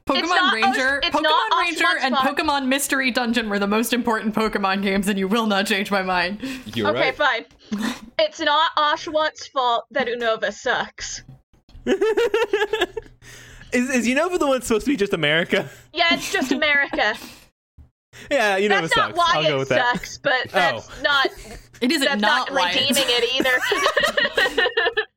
Wow. 0.10 0.16
Pokemon 0.16 0.24
not- 0.28 0.54
Ranger, 0.56 1.00
it's 1.04 1.16
Pokemon 1.16 1.22
not 1.24 1.60
Ranger, 1.62 1.84
Oshawott 1.84 1.98
and 2.02 2.16
Spot. 2.16 2.36
Pokemon 2.38 2.66
Mystery 2.68 3.12
Dungeon 3.12 3.48
were 3.48 3.60
the 3.60 3.68
most 3.68 3.94
important 3.94 4.34
Pokemon 4.34 4.82
games, 4.82 5.08
and 5.08 5.20
you 5.20 5.28
will 5.28 5.46
not 5.46 5.68
change 5.68 5.92
my 5.92 6.02
mind. 6.02 6.42
You're 6.74 6.90
okay, 6.90 7.12
right. 7.12 7.46
fine. 7.72 8.00
It's 8.18 8.40
not 8.40 8.72
Oshawott's 8.76 9.46
fault 9.48 9.86
that 9.92 10.08
Unova 10.08 10.52
sucks. 10.52 11.22
Is, 13.72 13.90
is 13.90 14.08
Unova 14.08 14.40
the 14.40 14.48
one 14.48 14.62
supposed 14.62 14.86
to 14.86 14.92
be 14.92 14.98
just 14.98 15.14
America? 15.14 15.70
Yeah, 15.94 16.14
it's 16.14 16.32
just 16.32 16.52
America. 16.52 17.16
Yeah, 18.32 18.60
Unova 18.60 18.70
That's 18.82 18.94
sucks. 18.94 18.96
not 18.96 19.16
why 19.16 19.32
I'll 19.36 19.44
go 19.44 19.56
it 19.56 19.60
with 19.60 19.70
that. 19.70 19.96
sucks, 19.96 20.18
but 20.18 20.34
oh. 20.48 20.50
that's 20.52 20.90
Oh. 20.90 21.02
not 21.04 21.28
It 21.82 21.92
isn't 21.92 22.06
that's 22.08 22.22
not, 22.22 22.50
not, 22.50 22.52
why 22.60 22.72
it's- 22.72 22.90
redeeming 22.90 23.10
it 23.10 23.24
either. 23.36 24.64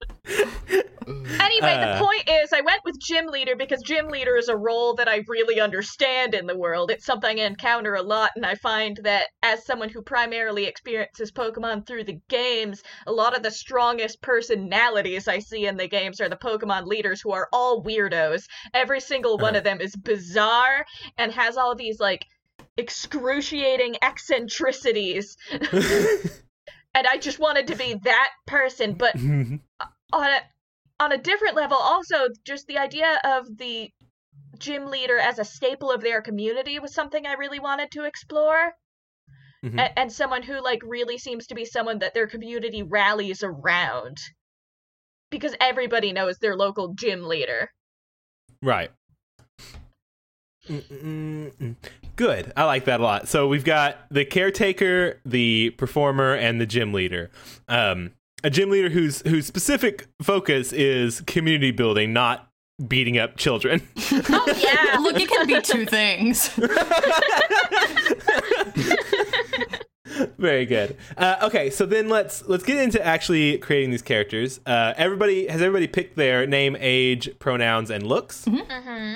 anyway, 1.41 1.77
Uh. 1.77 1.95
the 1.95 2.05
point 2.05 2.29
is, 2.29 2.53
I 2.53 2.61
went 2.61 2.81
with 2.85 2.99
gym 3.01 3.27
leader 3.27 3.57
because 3.57 3.83
gym 3.83 4.09
leader 4.09 4.37
is 4.37 4.49
a 4.49 4.57
role 4.57 4.95
that 4.95 5.09
I 5.09 5.23
really 5.29 5.61
understand 5.61 6.35
in 6.35 6.47
the 6.47 6.57
world. 6.57 6.91
It's 6.91 7.05
something 7.05 7.41
I 7.41 7.45
encounter 7.45 7.95
a 7.95 8.03
lot, 8.03 8.31
and 8.37 8.47
I 8.47 8.55
find 8.57 8.99
that 9.03 9.27
as 9.43 9.65
someone 9.67 9.89
who 9.89 10.03
primarily 10.03 10.67
experiences 10.67 11.33
Pokemon 11.33 11.87
through 11.87 12.05
the 12.05 12.21
games, 12.29 12.83
a 13.07 13.13
lot 13.13 13.37
of 13.37 13.43
the 13.43 13.51
strongest 13.51 14.23
personalities 14.23 15.29
I 15.29 15.39
see 15.41 15.67
in 15.67 15.77
the 15.77 15.89
games 15.89 16.21
are 16.21 16.29
the 16.29 16.37
Pokemon 16.37 16.87
leaders 16.87 17.21
who 17.21 17.33
are 17.33 17.49
all 17.53 17.83
weirdos. 17.83 18.45
Every 18.75 19.01
single 19.01 19.39
one 19.39 19.51
Uh-huh. 19.51 19.59
of 19.59 19.65
them 19.65 19.81
is 19.81 19.95
bizarre 19.97 20.85
and 21.19 21.33
has 21.33 21.57
all 21.57 21.75
these 21.75 21.99
like 22.01 22.25
excruciating 22.77 23.97
eccentricities. 24.03 25.37
and 26.95 27.07
I 27.07 27.19
just 27.19 27.39
wanted 27.39 27.67
to 27.69 27.77
be 27.77 27.95
that 28.05 28.31
person, 28.47 28.95
but 28.95 29.15
on 30.13 30.31
a 30.31 30.41
on 31.01 31.13
a 31.13 31.19
different 31.19 31.57
level 31.57 31.77
also 31.77 32.29
just 32.45 32.67
the 32.67 32.79
idea 32.79 33.19
of 33.25 33.47
the 33.59 33.91
gym 34.59 34.87
leader 34.87 35.19
as 35.19 35.39
a 35.39 35.45
staple 35.45 35.91
of 35.91 36.01
their 36.01 36.23
community 36.23 36.79
was 36.79 36.95
something 36.95 37.27
I 37.27 37.33
really 37.35 37.59
wanted 37.59 37.91
to 37.93 38.05
explore. 38.05 38.73
Mhm. 39.65 39.79
A- 39.79 39.99
and 39.99 40.13
someone 40.13 40.43
who 40.43 40.63
like 40.63 40.81
really 40.85 41.19
seems 41.19 41.47
to 41.49 41.55
be 41.55 41.65
someone 41.65 41.99
that 42.01 42.15
their 42.15 42.27
community 42.27 42.83
rallies 42.83 43.43
around. 43.43 44.19
Because 45.31 45.57
everybody 45.61 46.13
knows 46.13 46.39
their 46.39 46.57
local 46.57 46.95
gym 46.95 47.25
leader. 47.25 47.71
Right. 48.61 48.91
Mm-mm-mm. 50.69 51.77
Good. 52.15 52.53
I 52.57 52.65
like 52.65 52.85
that 52.85 53.01
a 53.01 53.03
lot. 53.03 53.29
So 53.29 53.49
we've 53.49 53.65
got 53.65 53.97
the 54.11 54.25
caretaker, 54.25 55.21
the 55.25 55.71
performer, 55.71 56.35
and 56.35 56.61
the 56.61 56.67
gym 56.67 56.93
leader. 56.93 57.31
Um, 57.67 58.13
a 58.45 58.51
gym 58.51 58.71
leader 58.71 58.89
whose 58.89 59.21
whose 59.23 59.47
specific 59.47 60.07
focus 60.23 60.73
is 60.73 61.21
community 61.23 61.71
building, 61.71 62.13
not 62.13 62.49
beating 62.89 63.19
up 63.19 63.37
children. 63.37 63.83
Oh 64.29 64.55
yeah. 64.59 64.99
Look, 64.99 65.19
it 65.21 65.29
can 65.29 65.47
be 65.47 65.61
two 65.61 65.87
things. 65.97 66.49
Very 70.39 70.67
good. 70.67 70.97
Uh, 71.17 71.37
okay, 71.45 71.71
so 71.71 71.87
then 71.87 72.09
let's 72.09 72.47
let's 72.47 72.65
get 72.65 72.77
into 72.79 73.05
actually 73.05 73.59
creating 73.59 73.91
these 73.91 74.03
characters. 74.03 74.61
Uh, 74.67 74.93
everybody 74.97 75.47
has 75.47 75.63
everybody 75.63 75.87
picked 75.87 76.17
their 76.17 76.47
name, 76.47 76.77
age, 76.79 77.31
pronouns, 77.39 77.91
and 77.91 78.07
looks. 78.07 78.45
hmm 78.45 79.15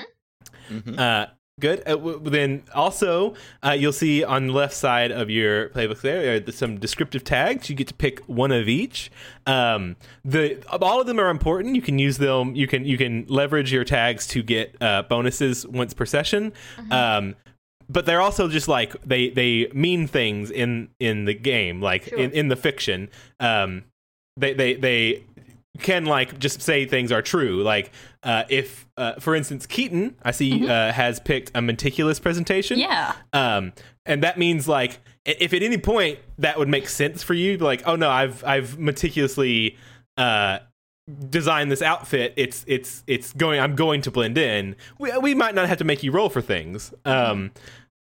Uh, 0.97 1.27
good. 1.59 1.79
Uh, 1.87 1.91
w- 1.95 2.19
then 2.23 2.63
also, 2.73 3.33
uh, 3.63 3.71
you'll 3.71 3.91
see 3.93 4.23
on 4.23 4.47
the 4.47 4.53
left 4.53 4.73
side 4.75 5.11
of 5.11 5.29
your 5.29 5.69
playbook 5.69 6.01
there 6.01 6.35
are 6.35 6.39
the- 6.39 6.51
some 6.51 6.77
descriptive 6.79 7.23
tags. 7.23 7.69
You 7.69 7.75
get 7.75 7.87
to 7.87 7.93
pick 7.93 8.19
one 8.27 8.51
of 8.51 8.67
each. 8.69 9.11
Um, 9.45 9.95
the 10.23 10.59
all 10.71 11.01
of 11.01 11.07
them 11.07 11.19
are 11.19 11.29
important. 11.29 11.75
You 11.75 11.81
can 11.81 11.97
use 11.99 12.17
them. 12.17 12.55
You 12.55 12.67
can 12.67 12.85
you 12.85 12.97
can 12.97 13.25
leverage 13.27 13.71
your 13.71 13.83
tags 13.83 14.27
to 14.27 14.43
get 14.43 14.75
uh, 14.81 15.03
bonuses 15.03 15.65
once 15.67 15.93
per 15.93 16.05
session. 16.05 16.53
Um, 16.91 17.35
but 17.89 18.05
they're 18.05 18.21
also 18.21 18.47
just 18.49 18.67
like 18.67 18.95
they 19.03 19.29
they 19.29 19.69
mean 19.73 20.07
things 20.07 20.51
in 20.51 20.89
in 20.99 21.25
the 21.25 21.33
game, 21.33 21.81
like 21.81 22.03
Sure. 22.05 22.19
in, 22.19 22.31
in 22.31 22.47
the 22.49 22.55
fiction. 22.55 23.09
Um, 23.39 23.83
they 24.35 24.53
they 24.53 24.73
they 24.75 25.23
can 25.77 26.05
like 26.05 26.39
just 26.39 26.61
say 26.61 26.85
things 26.85 27.11
are 27.11 27.21
true. 27.21 27.63
Like 27.63 27.91
uh, 28.23 28.43
if, 28.49 28.87
uh, 28.97 29.13
for 29.19 29.35
instance, 29.35 29.65
Keaton, 29.65 30.15
I 30.23 30.31
see 30.31 30.67
uh, 30.67 30.91
has 30.91 31.19
picked 31.19 31.51
a 31.55 31.61
meticulous 31.61 32.19
presentation. 32.19 32.79
yeah. 32.79 33.13
Um, 33.33 33.73
and 34.05 34.23
that 34.23 34.37
means 34.37 34.67
like 34.67 34.99
if 35.25 35.53
at 35.53 35.61
any 35.61 35.77
point 35.77 36.19
that 36.37 36.57
would 36.57 36.69
make 36.69 36.87
sense 36.87 37.23
for 37.23 37.33
you, 37.33 37.57
like 37.57 37.83
oh 37.85 37.95
no, 37.95 38.09
I've 38.09 38.43
I've 38.43 38.79
meticulously 38.79 39.77
uh, 40.17 40.59
designed 41.29 41.71
this 41.71 41.81
outfit. 41.81 42.33
It's 42.35 42.63
it's 42.67 43.03
it's 43.07 43.33
going. 43.33 43.59
I'm 43.59 43.75
going 43.75 44.01
to 44.01 44.11
blend 44.11 44.37
in. 44.37 44.75
We 44.99 45.15
we 45.17 45.35
might 45.35 45.55
not 45.55 45.67
have 45.67 45.77
to 45.79 45.83
make 45.83 46.03
you 46.03 46.11
roll 46.11 46.29
for 46.29 46.41
things. 46.41 46.93
Um, 47.05 47.51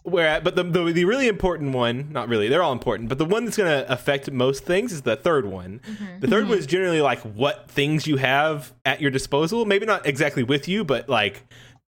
where 0.04 0.42
but 0.42 0.56
the, 0.56 0.64
the 0.64 0.84
the 0.92 1.06
really 1.06 1.28
important 1.28 1.74
one, 1.74 2.12
not 2.12 2.28
really, 2.30 2.48
they're 2.48 2.64
all 2.64 2.74
important, 2.74 3.10
but 3.10 3.18
the 3.18 3.26
one 3.26 3.46
that's 3.46 3.58
going 3.58 3.70
to 3.70 3.92
affect 3.92 4.32
most 4.32 4.64
things 4.66 4.92
is 4.92 5.04
the 5.04 5.16
third 5.16 5.46
one. 5.46 5.82
The 6.20 6.28
3rd 6.28 6.50
one 6.50 6.58
is 6.58 6.66
generally 6.66 7.02
like 7.02 7.20
what 7.22 7.70
things 7.70 8.08
you 8.08 8.18
have 8.18 8.74
at 8.86 9.02
your 9.02 9.12
disposal. 9.12 9.66
Maybe 9.66 9.86
not 9.86 10.06
exactly 10.06 10.44
with 10.44 10.68
you, 10.68 10.84
but 10.84 11.08
like 11.08 11.44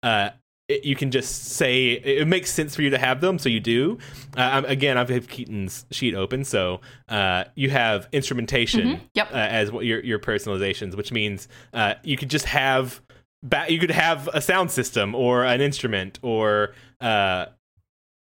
uh, 0.03 0.31
it, 0.67 0.83
you 0.85 0.95
can 0.95 1.11
just 1.11 1.45
say 1.55 1.91
it, 1.91 2.19
it 2.21 2.27
makes 2.27 2.51
sense 2.51 2.75
for 2.75 2.81
you 2.81 2.89
to 2.91 2.97
have 2.97 3.21
them, 3.21 3.39
so 3.39 3.49
you 3.49 3.59
do. 3.59 3.97
Uh, 4.37 4.41
I'm, 4.41 4.65
again, 4.65 4.97
I 4.97 5.05
have 5.11 5.27
Keaton's 5.27 5.85
sheet 5.91 6.13
open, 6.15 6.43
so 6.43 6.81
uh, 7.09 7.45
you 7.55 7.69
have 7.69 8.07
instrumentation 8.11 9.01
Yep. 9.13 9.31
uh, 9.31 9.35
as 9.35 9.71
what 9.71 9.85
your 9.85 9.99
your 10.03 10.19
personalizations, 10.19 10.95
which 10.95 11.11
means 11.11 11.47
uh, 11.73 11.93
you 12.03 12.17
could 12.17 12.29
just 12.29 12.45
have. 12.45 13.01
Ba- 13.43 13.65
you 13.69 13.79
could 13.79 13.89
have 13.89 14.27
a 14.33 14.39
sound 14.39 14.69
system 14.69 15.15
or 15.15 15.43
an 15.43 15.61
instrument 15.61 16.19
or 16.21 16.75
uh, 16.99 17.47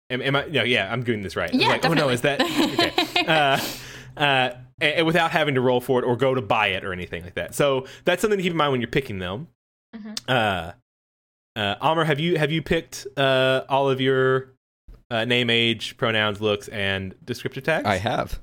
Am, 0.09 0.21
am 0.21 0.35
I? 0.35 0.45
No, 0.45 0.63
yeah, 0.63 0.91
I'm 0.91 1.03
doing 1.03 1.21
this 1.21 1.35
right. 1.35 1.53
Yeah, 1.53 1.67
like, 1.69 1.85
Oh 1.85 1.93
no, 1.93 2.09
is 2.09 2.21
that 2.21 2.41
okay? 2.41 3.25
uh, 3.27 3.59
uh, 4.17 4.55
and, 4.81 4.93
and 4.95 5.05
without 5.05 5.31
having 5.31 5.55
to 5.55 5.61
roll 5.61 5.81
for 5.81 5.99
it 5.99 6.05
or 6.05 6.15
go 6.15 6.33
to 6.33 6.41
buy 6.41 6.67
it 6.67 6.83
or 6.83 6.93
anything 6.93 7.23
like 7.23 7.35
that. 7.35 7.53
So 7.53 7.85
that's 8.05 8.21
something 8.21 8.37
to 8.37 8.43
keep 8.43 8.51
in 8.51 8.57
mind 8.57 8.71
when 8.71 8.81
you're 8.81 8.89
picking 8.89 9.19
them. 9.19 9.47
Mhm. 9.95 10.19
Uh, 10.27 10.71
uh, 11.59 11.75
Amr, 11.81 12.05
have 12.05 12.19
you 12.19 12.37
have 12.37 12.51
you 12.51 12.61
picked 12.61 13.05
uh, 13.17 13.63
all 13.69 13.89
of 13.89 13.99
your 14.01 14.53
uh, 15.11 15.25
name, 15.25 15.49
age, 15.49 15.97
pronouns, 15.97 16.39
looks, 16.41 16.67
and 16.69 17.15
descriptive 17.25 17.63
tags? 17.63 17.85
I 17.87 17.97
have. 17.97 18.39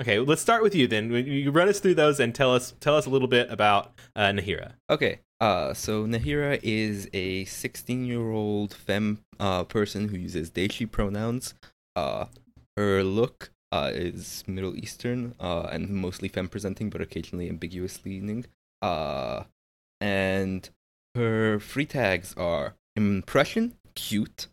Okay, 0.00 0.18
let's 0.18 0.42
start 0.42 0.62
with 0.62 0.74
you 0.74 0.86
then. 0.86 1.10
You- 1.10 1.18
You 1.18 1.50
run 1.50 1.68
us 1.68 1.78
through 1.80 1.94
those 1.94 2.20
and 2.20 2.34
tell 2.34 2.54
us 2.54 2.74
tell 2.80 2.96
us 2.96 3.06
a 3.06 3.10
little 3.10 3.28
bit 3.28 3.50
about 3.50 3.92
uh, 4.16 4.26
Nahira. 4.30 4.72
Okay. 4.90 5.20
Uh, 5.42 5.74
so 5.74 6.06
Nahira 6.06 6.60
is 6.62 7.08
a 7.12 7.44
16 7.46 8.04
year 8.04 8.30
old 8.30 8.72
femme 8.72 9.18
uh, 9.40 9.64
person 9.64 10.06
who 10.08 10.16
uses 10.16 10.50
they 10.52 10.68
she 10.68 10.86
pronouns. 10.86 11.54
Uh, 11.96 12.26
her 12.76 13.02
look 13.02 13.50
uh, 13.72 13.90
is 13.92 14.44
Middle 14.46 14.76
Eastern 14.76 15.34
uh, 15.40 15.62
and 15.72 15.88
mostly 15.90 16.28
femme 16.28 16.46
presenting, 16.46 16.90
but 16.90 17.00
occasionally 17.00 17.48
ambiguous 17.48 18.04
leaning. 18.04 18.46
Uh, 18.80 19.42
and 20.00 20.70
her 21.16 21.58
free 21.58 21.86
tags 21.86 22.34
are 22.36 22.76
impression, 22.94 23.74
cute, 23.96 24.46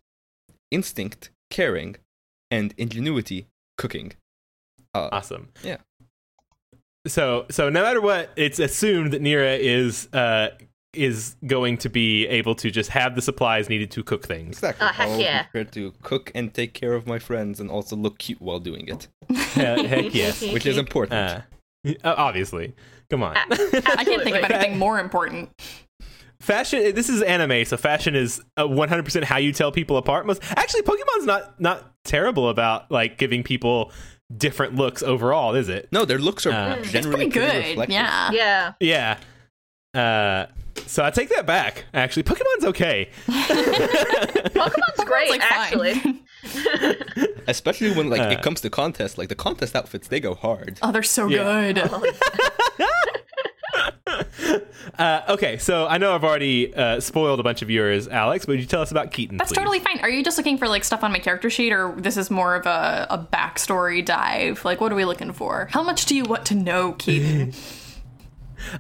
instinct, 0.72 1.30
caring, 1.52 1.98
and 2.50 2.74
ingenuity, 2.80 3.46
cooking. 3.78 4.14
Uh, 4.96 5.10
Awesome. 5.12 5.50
Yeah. 5.64 5.78
So 7.06 7.46
so 7.52 7.70
no 7.70 7.84
matter 7.84 8.02
what, 8.02 8.32
it's 8.36 8.58
assumed 8.58 9.14
that 9.14 9.22
Nira 9.22 9.56
is 9.60 10.12
uh 10.14 10.50
is 10.94 11.36
going 11.46 11.78
to 11.78 11.90
be 11.90 12.26
able 12.28 12.56
to 12.56 12.72
just 12.72 12.90
have 12.90 13.16
the 13.16 13.22
supplies 13.22 13.70
needed 13.70 13.92
to 13.92 14.04
cook 14.04 14.26
things. 14.26 14.58
Exactly. 14.58 14.88
Oh, 14.88 14.92
heck 14.92 15.08
I'll 15.10 15.20
yeah. 15.20 15.44
be 15.44 15.48
prepared 15.50 15.72
to 15.74 15.94
cook 16.02 16.32
and 16.34 16.54
take 16.54 16.74
care 16.74 16.94
of 16.94 17.06
my 17.06 17.20
friends 17.20 17.60
and 17.60 17.70
also 17.70 17.96
look 17.96 18.18
cute 18.18 18.42
while 18.42 18.60
doing 18.60 18.88
it, 18.88 19.08
Heck, 19.30 19.86
heck 19.86 20.14
yes. 20.16 20.42
which 20.42 20.66
is 20.66 20.78
important. 20.78 21.14
Uh, 21.86 21.94
uh, 22.04 22.16
obviously. 22.18 22.74
Come 23.10 23.24
on. 23.24 23.36
I 23.38 24.04
can't 24.06 24.24
think 24.24 24.36
of 24.36 24.44
anything 24.52 24.78
more 24.78 25.00
important. 25.00 25.50
fashion 26.42 26.94
this 26.96 27.10
is 27.10 27.22
anime 27.22 27.66
so 27.66 27.76
fashion 27.76 28.16
is 28.16 28.42
uh, 28.58 28.64
100% 28.64 29.24
how 29.26 29.38
you 29.38 29.52
tell 29.52 29.72
people 29.74 29.98
apart 29.98 30.26
most 30.26 30.42
actually 30.58 30.82
pokemon's 30.84 31.26
not 31.26 31.60
not 31.60 31.92
terrible 32.06 32.48
about 32.50 32.90
like 32.90 33.18
giving 33.18 33.44
people 33.44 33.92
different 34.38 34.74
looks 34.76 35.04
overall 35.04 35.54
is 35.54 35.68
it 35.70 35.90
no, 35.92 36.06
their 36.06 36.18
looks 36.18 36.46
are 36.46 36.52
Uh, 36.52 36.76
It's 36.78 36.92
generally 36.92 37.30
pretty 37.30 37.32
good. 37.32 37.66
reflective. 37.78 37.94
Yeah. 37.94 38.32
Yeah. 38.80 39.18
yeah 39.94 40.00
uh 40.00 40.46
so 40.88 41.04
i 41.04 41.10
take 41.12 41.30
that 41.30 41.46
back 41.46 41.86
actually 41.94 42.24
pokemon's 42.24 42.66
okay 42.66 43.10
Pokemon's 43.28 45.04
great, 45.06 45.30
like, 45.30 45.42
actually. 45.42 46.24
Especially 47.48 47.92
when 47.92 48.10
like 48.10 48.22
Uh. 48.22 48.30
it 48.38 48.42
comes 48.42 48.62
to 48.62 48.70
contests, 48.70 49.18
like 49.18 49.30
the 49.30 49.36
contest 49.36 49.76
outfits, 49.76 50.08
they 50.08 50.20
go 50.20 50.34
hard. 50.36 50.78
Oh, 50.82 50.92
they're 50.92 51.04
so 51.04 51.28
Yeah. 51.28 51.72
good. 51.74 51.80
uh, 54.98 55.22
okay 55.30 55.58
so 55.58 55.86
i 55.88 55.98
know 55.98 56.14
i've 56.16 56.24
already 56.24 56.74
uh, 56.76 57.00
spoiled 57.00 57.40
a 57.40 57.44
bunch 57.44 57.62
of 57.62 57.70
yours 57.70 58.08
alex 58.08 58.46
but 58.46 58.54
would 58.54 58.60
you 58.60 58.66
tell 58.66 58.82
us 58.82 58.90
about 58.92 59.12
keaton 59.12 59.38
That's 59.38 59.52
please? 59.52 59.58
totally 59.58 59.80
fine. 59.80 60.00
Are 60.00 60.10
you 60.10 60.24
just 60.24 60.38
looking 60.38 60.58
for 60.58 60.68
like 60.68 60.84
stuff 60.84 61.04
on 61.04 61.12
my 61.12 61.20
character 61.20 61.50
sheet, 61.50 61.72
or 61.72 61.94
this 61.98 62.18
is 62.18 62.30
more 62.32 62.56
of 62.56 62.66
a, 62.66 63.06
a 63.10 63.18
backstory 63.18 64.04
dive? 64.04 64.66
Like, 64.66 64.82
what 64.82 64.92
are 64.92 64.96
we 64.96 65.06
looking 65.06 65.32
for? 65.34 65.68
How 65.72 65.84
much 65.84 66.06
do 66.06 66.16
you 66.16 66.24
want 66.24 66.46
to 66.48 66.56
know, 66.56 66.94
Keaton? 66.94 67.54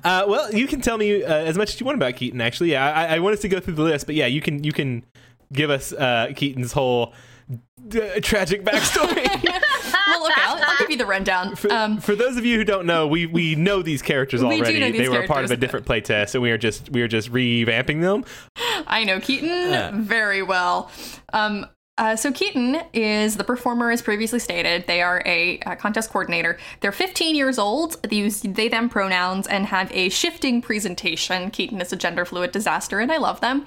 Uh, 0.03 0.25
well, 0.27 0.53
you 0.53 0.67
can 0.67 0.81
tell 0.81 0.97
me 0.97 1.23
uh, 1.23 1.33
as 1.33 1.57
much 1.57 1.73
as 1.73 1.79
you 1.79 1.85
want 1.85 1.97
about 1.97 2.15
Keaton. 2.15 2.41
Actually, 2.41 2.71
yeah, 2.71 2.91
I, 2.91 3.15
I 3.15 3.19
want 3.19 3.33
us 3.33 3.41
to 3.41 3.49
go 3.49 3.59
through 3.59 3.75
the 3.75 3.83
list, 3.83 4.05
but 4.05 4.15
yeah, 4.15 4.25
you 4.25 4.41
can 4.41 4.63
you 4.63 4.71
can 4.71 5.03
give 5.53 5.69
us 5.69 5.93
uh, 5.93 6.31
Keaton's 6.35 6.71
whole 6.73 7.13
uh, 7.51 8.19
tragic 8.21 8.63
backstory. 8.63 9.25
well, 9.43 10.25
okay, 10.25 10.41
I'll, 10.41 10.63
I'll 10.63 10.77
give 10.79 10.91
you 10.91 10.97
the 10.97 11.05
rundown. 11.05 11.55
For, 11.55 11.71
Um, 11.71 11.99
for 11.99 12.15
those 12.15 12.37
of 12.37 12.45
you 12.45 12.57
who 12.57 12.63
don't 12.63 12.85
know, 12.85 13.07
we 13.07 13.25
we 13.25 13.55
know 13.55 13.81
these 13.81 14.01
characters 14.01 14.43
We 14.43 14.49
do 14.57 14.61
already. 14.63 14.79
know 14.79 14.91
these 14.91 15.01
they 15.01 15.09
were 15.09 15.25
part 15.27 15.45
of 15.45 15.51
a 15.51 15.57
different 15.57 15.85
playtest, 15.85 16.33
and 16.35 16.43
we 16.43 16.51
are 16.51 16.57
just 16.57 16.89
we 16.91 17.01
are 17.01 17.07
just 17.07 17.31
revamping 17.31 18.01
them. 18.01 18.25
I 18.87 19.03
know 19.03 19.19
Keaton 19.19 20.03
very 20.03 20.43
well. 20.43 20.91
Um, 21.33 21.65
uh, 21.99 22.15
so 22.15 22.31
Keaton 22.31 22.81
is 22.93 23.35
the 23.35 23.43
performer, 23.43 23.91
as 23.91 24.01
previously 24.01 24.39
stated. 24.39 24.87
They 24.87 25.01
are 25.01 25.21
a, 25.25 25.59
uh 25.59 25.75
contest 25.75 26.09
coordinator. 26.11 26.57
They're 26.79 26.93
15 26.93 27.35
years 27.35 27.59
old. 27.59 28.01
They 28.03 28.15
use 28.15 28.41
they 28.41 28.69
them 28.69 28.87
pronouns 28.87 29.47
and 29.47 29.65
have 29.65 29.91
a 29.91 30.07
shifting 30.07 30.61
presentation. 30.61 31.51
Keaton 31.51 31.81
is 31.81 31.91
a 31.91 31.97
gender 31.97 32.23
fluid 32.23 32.53
disaster, 32.53 33.01
and 33.01 33.11
I 33.11 33.17
love 33.17 33.41
them. 33.41 33.65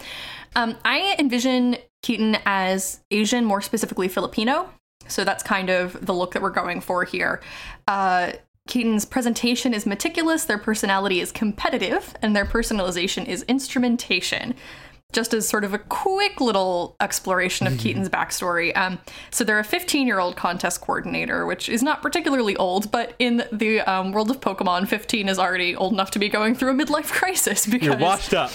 Um, 0.57 0.77
I 0.83 1.15
envision 1.19 1.77
Keaton 2.03 2.39
as 2.47 3.01
Asian, 3.11 3.45
more 3.45 3.61
specifically 3.61 4.09
Filipino. 4.09 4.71
So 5.09 5.25
that's 5.25 5.43
kind 5.43 5.69
of 5.69 6.05
the 6.05 6.15
look 6.15 6.33
that 6.33 6.41
we're 6.41 6.51
going 6.51 6.81
for 6.81 7.05
here. 7.05 7.43
Uh, 7.87 8.33
Keaton's 8.67 9.05
presentation 9.05 9.75
is 9.75 9.85
meticulous, 9.85 10.45
their 10.45 10.57
personality 10.57 11.21
is 11.21 11.33
competitive, 11.33 12.15
and 12.23 12.35
their 12.35 12.47
personalization 12.47 13.27
is 13.27 13.43
instrumentation. 13.43 14.55
Just 15.13 15.35
as 15.35 15.49
sort 15.49 15.65
of 15.65 15.75
a 15.75 15.79
quick 15.79 16.41
little 16.41 16.97
exploration 17.01 17.67
of 17.67 17.79
Keaton's 17.79 18.09
backstory. 18.09 18.75
Um, 18.77 18.99
so 19.31 19.45
they're 19.45 19.59
a 19.59 19.65
15 19.65 20.07
year 20.07 20.19
old 20.19 20.37
contest 20.37 20.81
coordinator, 20.81 21.45
which 21.47 21.69
is 21.69 21.83
not 21.83 22.01
particularly 22.03 22.57
old, 22.57 22.91
but 22.91 23.15
in 23.19 23.45
the 23.53 23.81
um, 23.83 24.13
world 24.13 24.31
of 24.31 24.41
Pokemon, 24.41 24.89
15 24.89 25.29
is 25.29 25.39
already 25.39 25.77
old 25.77 25.93
enough 25.93 26.11
to 26.13 26.19
be 26.19 26.29
going 26.29 26.55
through 26.55 26.71
a 26.71 26.75
midlife 26.75 27.07
crisis 27.13 27.67
because 27.67 27.89
You're 27.89 27.99
washed 27.99 28.33
up. 28.35 28.51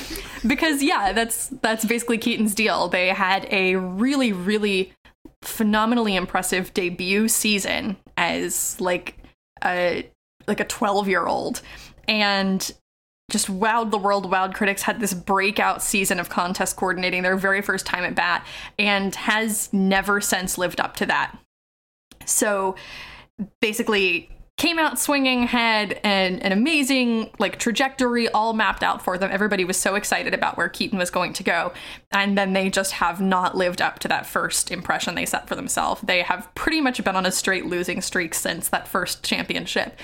because 0.46 0.82
yeah, 0.82 1.12
that's 1.14 1.48
that's 1.62 1.86
basically 1.86 2.18
Keaton's 2.18 2.56
deal. 2.56 2.88
They 2.88 3.10
had 3.10 3.48
a 3.52 3.76
really 3.76 4.32
really 4.34 4.94
phenomenally 5.44 6.16
impressive 6.16 6.74
debut 6.74 7.28
season 7.28 7.98
as 8.18 8.80
like 8.82 9.18
a 9.64 10.10
like 10.48 10.60
a 10.60 10.66
12 10.66 11.08
year 11.08 11.26
old 11.26 11.62
and 12.08 12.72
just 13.30 13.48
wowed 13.48 13.92
the 13.92 13.98
world. 13.98 14.32
Wowed 14.32 14.54
critics 14.54 14.84
had 14.84 15.00
this 15.00 15.14
breakout 15.14 15.82
season 15.82 16.20
of 16.20 16.30
contest 16.30 16.76
coordinating 16.76 17.24
their 17.24 17.36
very 17.36 17.62
first 17.62 17.86
time 17.86 18.04
at 18.04 18.16
bat 18.16 18.46
and 18.80 19.14
has 19.16 19.72
never 19.74 20.22
since 20.22 20.58
lived 20.58 20.80
up 20.80 20.96
to 20.98 21.06
that. 21.06 21.38
So 22.26 22.76
basically 23.62 24.30
came 24.58 24.80
out 24.80 24.98
swinging 24.98 25.44
had 25.44 26.00
an, 26.04 26.40
an 26.40 26.52
amazing 26.52 27.30
like 27.38 27.60
trajectory 27.60 28.28
all 28.30 28.54
mapped 28.54 28.82
out 28.82 29.04
for 29.04 29.16
them. 29.18 29.30
Everybody 29.32 29.64
was 29.64 29.78
so 29.78 29.94
excited 29.94 30.34
about 30.34 30.58
where 30.58 30.68
keaton 30.68 30.98
was 30.98 31.12
going 31.12 31.34
to 31.34 31.44
go 31.44 31.74
and 32.12 32.36
then 32.36 32.54
they 32.54 32.72
just 32.72 32.94
have 32.94 33.22
not 33.22 33.56
lived 33.56 33.84
up 33.84 34.00
to 34.00 34.08
that 34.08 34.26
first 34.26 34.72
impression 34.72 35.14
they 35.14 35.28
set 35.28 35.48
for 35.48 35.56
themselves. 35.56 36.02
They 36.02 36.24
have 36.24 36.50
pretty 36.56 36.82
much 36.82 37.04
been 37.04 37.16
on 37.16 37.28
a 37.28 37.32
straight 37.32 37.68
losing 37.68 38.02
streak 38.02 38.34
since 38.34 38.70
that 38.70 38.88
first 38.88 39.24
championship 39.24 39.96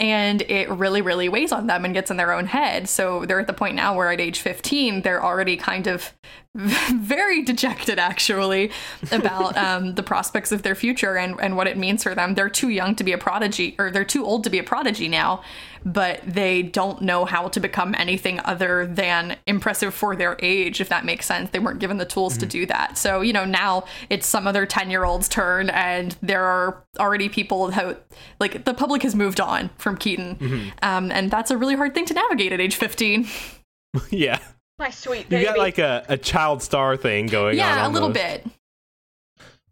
and 0.00 0.42
it 0.42 0.68
really 0.70 1.02
really 1.02 1.28
weighs 1.28 1.52
on 1.52 1.66
them 1.66 1.84
and 1.84 1.94
gets 1.94 2.10
in 2.10 2.16
their 2.16 2.32
own 2.32 2.46
head. 2.46 2.88
So 2.88 3.26
they're 3.26 3.38
at 3.38 3.46
the 3.46 3.52
point 3.52 3.76
now 3.76 3.94
where 3.94 4.10
at 4.10 4.20
age 4.20 4.40
15 4.40 5.02
they're 5.02 5.22
already 5.22 5.56
kind 5.56 5.86
of 5.86 6.12
very 6.54 7.42
dejected 7.42 7.98
actually 7.98 8.72
about 9.12 9.56
um, 9.56 9.94
the 9.94 10.02
prospects 10.02 10.50
of 10.50 10.62
their 10.62 10.74
future 10.74 11.16
and, 11.16 11.38
and 11.40 11.56
what 11.56 11.68
it 11.68 11.78
means 11.78 12.02
for 12.02 12.14
them. 12.14 12.34
They're 12.34 12.48
too 12.48 12.70
young 12.70 12.96
to 12.96 13.04
be 13.04 13.12
a 13.12 13.18
prodigy 13.18 13.76
or 13.78 13.90
they're 13.90 14.04
too 14.04 14.24
old 14.24 14.42
to 14.44 14.50
be 14.50 14.58
a 14.58 14.64
prodigy 14.64 15.08
now 15.08 15.42
but 15.84 16.20
they 16.26 16.62
don't 16.62 17.00
know 17.00 17.24
how 17.24 17.48
to 17.48 17.58
become 17.58 17.94
anything 17.96 18.38
other 18.44 18.86
than 18.86 19.36
impressive 19.46 19.94
for 19.94 20.14
their 20.14 20.36
age 20.40 20.80
if 20.80 20.88
that 20.88 21.04
makes 21.04 21.24
sense. 21.24 21.50
They 21.50 21.58
weren't 21.58 21.78
given 21.78 21.96
the 21.96 22.04
tools 22.04 22.36
to 22.38 22.46
do 22.46 22.66
that. 22.66 22.98
So 22.98 23.20
you 23.20 23.32
know 23.32 23.44
now 23.44 23.84
it's 24.10 24.26
some 24.26 24.46
other 24.46 24.66
10 24.66 24.90
year 24.90 25.04
old's 25.04 25.28
turn 25.28 25.70
and 25.70 26.16
there 26.20 26.44
are 26.44 26.84
already 26.98 27.28
people 27.28 27.70
who 27.70 27.96
like 28.40 28.64
the 28.64 28.74
public 28.74 29.02
has 29.02 29.14
moved 29.14 29.40
on 29.40 29.70
from 29.78 29.96
keaton. 29.96 30.36
Um, 30.82 31.10
and 31.12 31.30
that's 31.30 31.50
a 31.50 31.56
really 31.56 31.76
hard 31.76 31.94
thing 31.94 32.06
to 32.06 32.14
navigate 32.14 32.52
at 32.52 32.60
age 32.60 32.76
15 32.76 33.26
yeah, 34.10 34.38
My 34.80 34.90
sweet 34.90 35.30
you 35.30 35.44
got 35.44 35.58
like 35.58 35.78
a, 35.78 36.04
a 36.08 36.16
child 36.16 36.62
star 36.62 36.96
thing 36.96 37.26
going 37.26 37.50
on. 37.50 37.56
yeah 37.56 37.86
a 37.86 37.90
little 37.90 38.08
bit 38.08 38.44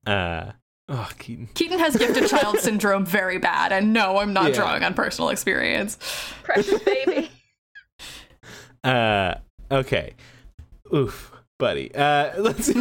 Uh, 0.07 0.53
oh, 0.89 1.09
Keaton. 1.19 1.49
Keaton 1.55 1.79
has 1.79 1.97
gifted 1.97 2.29
child 2.29 2.59
syndrome 2.61 3.05
very 3.07 3.39
bad, 3.39 3.73
and 3.73 3.93
no, 3.93 4.19
I'm 4.19 4.33
not 4.33 4.51
Yeah. 4.51 4.55
drawing 4.57 4.85
on 4.85 4.95
personal 4.95 5.31
experience. 5.31 5.99
Precious 6.45 6.81
baby. 6.83 7.31
Uh, 8.85 9.35
okay. 9.73 10.15
Oof, 10.95 11.33
buddy. 11.59 11.93
Uh, 11.95 12.33
let's 12.41 12.73
do. 12.73 12.81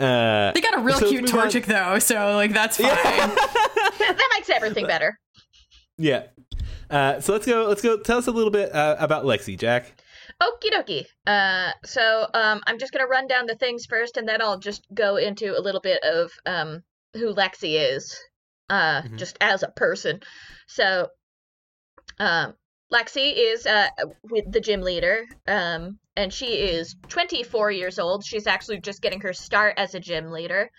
Uh, 0.00 0.52
They 0.52 0.60
got 0.60 0.74
a 0.74 0.80
real 0.80 0.98
So 0.98 1.08
cute 1.08 1.22
let's 1.22 1.32
move 1.32 1.42
on. 1.42 1.48
Torchic 1.48 1.64
though, 1.66 1.98
so 2.00 2.34
like 2.34 2.52
that's 2.52 2.76
fine. 2.76 2.88
that, 2.90 3.96
that 3.98 4.28
makes 4.34 4.50
everything 4.50 4.86
better. 4.86 5.18
yeah. 5.96 6.24
Uh, 6.90 7.20
so 7.20 7.32
let's 7.32 7.46
go. 7.46 7.66
Let's 7.68 7.80
go. 7.82 7.96
Tell 7.98 8.18
us 8.18 8.26
a 8.26 8.32
little 8.32 8.50
bit 8.50 8.74
uh, 8.74 8.96
about 8.98 9.24
Lexi, 9.24 9.56
Jack. 9.58 10.01
Okie 10.42 10.70
dokie. 10.72 11.06
Uh, 11.26 11.72
so 11.84 12.26
um, 12.34 12.60
I'm 12.66 12.78
just 12.78 12.92
gonna 12.92 13.06
run 13.06 13.28
down 13.28 13.46
the 13.46 13.54
things 13.54 13.86
first, 13.86 14.16
and 14.16 14.28
then 14.28 14.42
I'll 14.42 14.58
just 14.58 14.84
go 14.92 15.16
into 15.16 15.56
a 15.56 15.60
little 15.60 15.80
bit 15.80 16.02
of 16.02 16.32
um 16.46 16.82
who 17.14 17.34
Lexi 17.34 17.74
is, 17.94 18.18
uh, 18.70 19.02
Mhm. 19.02 19.18
just 19.18 19.36
as 19.40 19.62
a 19.62 19.68
person. 19.68 20.20
So, 20.66 21.08
um, 22.18 22.54
Lexi 22.92 23.32
is 23.36 23.66
uh 23.66 23.88
with 24.24 24.50
the 24.50 24.60
gym 24.60 24.80
leader. 24.80 25.24
Um, 25.46 25.98
and 26.16 26.32
she 26.32 26.46
is 26.46 26.94
24 27.08 27.70
years 27.70 27.98
old. 27.98 28.24
She's 28.24 28.46
actually 28.46 28.80
just 28.80 29.00
getting 29.00 29.20
her 29.22 29.32
start 29.32 29.74
as 29.78 29.94
a 29.94 30.00
gym 30.00 30.30
leader. 30.30 30.70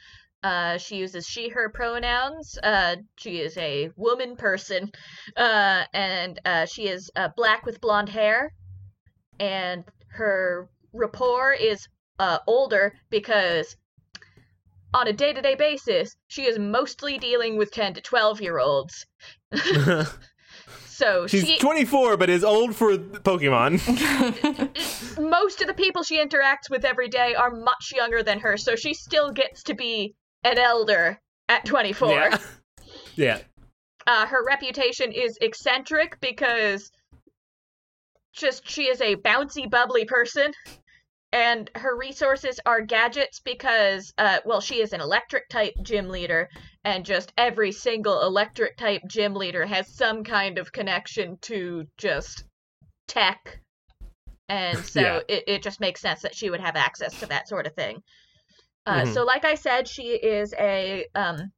Uh, 0.43 0.77
she 0.77 0.97
uses 0.97 1.25
she, 1.25 1.49
her 1.49 1.69
pronouns. 1.69 2.57
Uh, 2.61 2.97
she 3.17 3.39
is 3.39 3.57
a 3.57 3.89
woman 3.95 4.35
person, 4.35 4.91
uh, 5.37 5.85
and 5.93 6.39
uh, 6.45 6.65
she 6.65 6.87
is 6.89 7.09
uh, 7.15 7.29
black 7.37 7.65
with 7.65 7.79
blonde 7.79 8.09
hair. 8.09 8.51
And 9.39 9.83
her 10.09 10.69
rapport 10.93 11.53
is 11.53 11.87
uh, 12.19 12.39
older 12.47 12.93
because 13.09 13.75
on 14.93 15.07
a 15.07 15.13
day 15.13 15.33
to 15.33 15.41
day 15.41 15.55
basis, 15.55 16.15
she 16.27 16.43
is 16.43 16.59
mostly 16.59 17.17
dealing 17.17 17.57
with 17.57 17.71
10 17.71 17.95
to 17.95 18.01
12 18.01 18.41
year 18.41 18.59
olds. 18.59 19.05
so 20.85 21.27
She's 21.27 21.45
she, 21.45 21.57
24, 21.57 22.17
but 22.17 22.29
is 22.29 22.43
old 22.43 22.75
for 22.75 22.97
Pokemon. 22.97 23.79
most 25.29 25.61
of 25.61 25.67
the 25.67 25.73
people 25.73 26.03
she 26.03 26.23
interacts 26.23 26.69
with 26.69 26.85
every 26.85 27.09
day 27.09 27.33
are 27.35 27.51
much 27.51 27.91
younger 27.95 28.23
than 28.23 28.39
her, 28.39 28.57
so 28.57 28.75
she 28.75 28.93
still 28.93 29.31
gets 29.31 29.63
to 29.63 29.73
be 29.73 30.15
an 30.43 30.57
elder 30.57 31.19
at 31.49 31.65
24. 31.65 32.09
yeah. 32.09 32.37
Yeah. 33.15 33.39
Uh, 34.05 34.25
her 34.25 34.43
reputation 34.45 35.11
is 35.11 35.37
eccentric 35.41 36.19
because 36.19 36.91
just 38.33 38.67
she 38.69 38.83
is 38.89 39.01
a 39.01 39.15
bouncy, 39.17 39.69
bubbly 39.69 40.05
person. 40.05 40.51
And 41.31 41.69
her 41.75 41.97
resources 41.97 42.59
are 42.65 42.81
gadgets 42.81 43.39
because, 43.39 44.13
uh, 44.19 44.39
well, 44.45 44.61
she 44.61 44.81
is 44.81 44.93
an 44.93 45.01
electric 45.01 45.49
type 45.49 45.73
gym 45.81 46.09
leader, 46.09 46.47
and 46.83 47.05
just 47.05 47.33
every 47.37 47.71
single 47.71 48.21
electric 48.21 48.77
type 48.77 49.01
gym 49.07 49.33
leader 49.33 49.65
has 49.65 49.95
some 49.95 50.23
kind 50.23 50.59
of 50.59 50.71
connection 50.71 51.37
to 51.41 51.85
just 51.97 52.43
tech. 53.07 53.61
And 54.49 54.85
so 54.85 55.01
Yeah. 55.01 55.19
it, 55.27 55.43
it 55.47 55.63
just 55.63 55.79
makes 55.79 56.01
sense 56.01 56.21
that 56.21 56.35
she 56.35 56.49
would 56.49 56.61
have 56.61 56.75
access 56.75 57.15
to 57.17 57.25
that 57.27 57.47
sort 57.47 57.67
of 57.67 57.73
thing. 57.75 58.03
Uh, 58.85 59.05
Mhm. 59.05 59.13
So, 59.13 59.23
like 59.23 59.45
I 59.45 59.55
said, 59.55 59.87
she 59.87 60.09
is 60.09 60.53
a 60.59 61.07
um, 61.15 61.51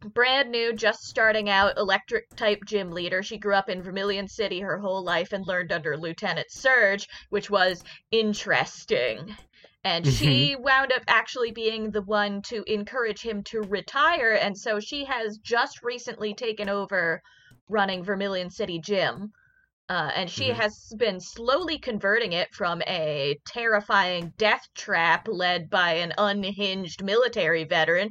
brand 0.00 0.50
new, 0.50 0.72
just 0.72 1.04
starting 1.04 1.48
out 1.48 1.78
electric 1.78 2.34
type 2.36 2.64
gym 2.64 2.90
leader. 2.90 3.22
She 3.22 3.38
grew 3.38 3.54
up 3.54 3.68
in 3.68 3.82
Vermilion 3.82 4.28
City 4.28 4.60
her 4.60 4.78
whole 4.78 5.02
life 5.02 5.32
and 5.32 5.46
learned 5.46 5.72
under 5.72 5.96
Lieutenant 5.96 6.50
Surge, 6.50 7.08
which 7.28 7.50
was 7.50 7.84
interesting. 8.10 9.36
And 9.84 10.06
she 10.06 10.52
mm-hmm. 10.52 10.62
wound 10.62 10.92
up 10.92 11.02
actually 11.08 11.52
being 11.52 11.90
the 11.90 12.02
one 12.02 12.42
to 12.42 12.62
encourage 12.70 13.22
him 13.22 13.42
to 13.44 13.62
retire, 13.62 14.32
and 14.32 14.56
so 14.56 14.78
she 14.78 15.04
has 15.06 15.38
just 15.38 15.82
recently 15.82 16.34
taken 16.34 16.68
over 16.68 17.22
running 17.68 18.04
Vermilion 18.04 18.50
City 18.50 18.78
Gym. 18.78 19.32
Uh, 19.90 20.08
and 20.14 20.30
she 20.30 20.50
Mhm. 20.50 20.54
has 20.54 20.92
been 20.98 21.18
slowly 21.18 21.76
converting 21.76 22.32
it 22.32 22.48
from 22.54 22.80
a 22.82 23.36
terrifying 23.44 24.32
death 24.38 24.64
trap 24.76 25.26
led 25.26 25.68
by 25.68 25.94
an 25.94 26.12
unhinged 26.16 27.02
military 27.02 27.64
veteran 27.64 28.08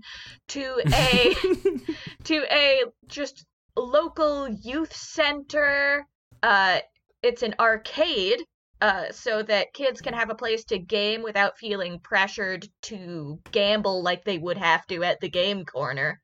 to 0.49 0.81
a 0.93 1.33
to 2.25 2.45
a 2.53 2.83
just 3.07 3.45
local 3.77 4.49
youth 4.49 4.93
center. 4.93 6.05
Uh, 6.43 6.81
it's 7.23 7.43
an 7.43 7.55
arcade, 7.61 8.43
uh, 8.81 9.05
so 9.11 9.41
that 9.43 9.73
kids 9.73 10.01
can 10.01 10.13
have 10.13 10.29
a 10.29 10.35
place 10.35 10.65
to 10.65 10.77
game 10.79 11.21
without 11.21 11.57
feeling 11.57 11.97
pressured 12.03 12.67
to 12.81 13.39
gamble 13.53 14.03
like 14.03 14.25
they 14.25 14.37
would 14.37 14.57
have 14.57 14.85
to 14.87 15.01
at 15.05 15.21
the 15.21 15.29
game 15.29 15.63
corner, 15.63 16.19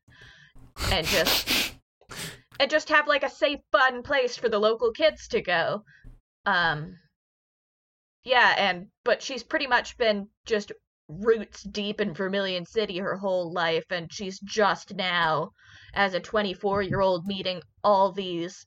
and 0.91 1.07
just 1.07 1.47
and 2.59 2.69
just 2.69 2.89
have 2.89 3.07
like 3.07 3.23
a 3.23 3.29
safe, 3.29 3.59
fun 3.71 4.03
place 4.03 4.37
for 4.37 4.49
the 4.49 4.59
local 4.59 4.91
kids 4.91 5.27
to 5.29 5.41
go. 5.41 5.83
Um, 6.45 6.97
yeah, 8.23 8.55
and 8.57 8.87
but 9.03 9.21
she's 9.21 9.43
pretty 9.43 9.67
much 9.67 9.97
been 9.97 10.27
just 10.45 10.71
roots 11.07 11.63
deep 11.63 12.01
in 12.01 12.13
Vermilion 12.13 12.65
City 12.65 12.97
her 12.97 13.15
whole 13.15 13.51
life, 13.51 13.85
and 13.91 14.11
she's 14.11 14.39
just 14.39 14.95
now, 14.95 15.51
as 15.93 16.13
a 16.13 16.19
24 16.19 16.81
year 16.81 17.01
old, 17.01 17.27
meeting 17.27 17.61
all 17.83 18.11
these 18.11 18.65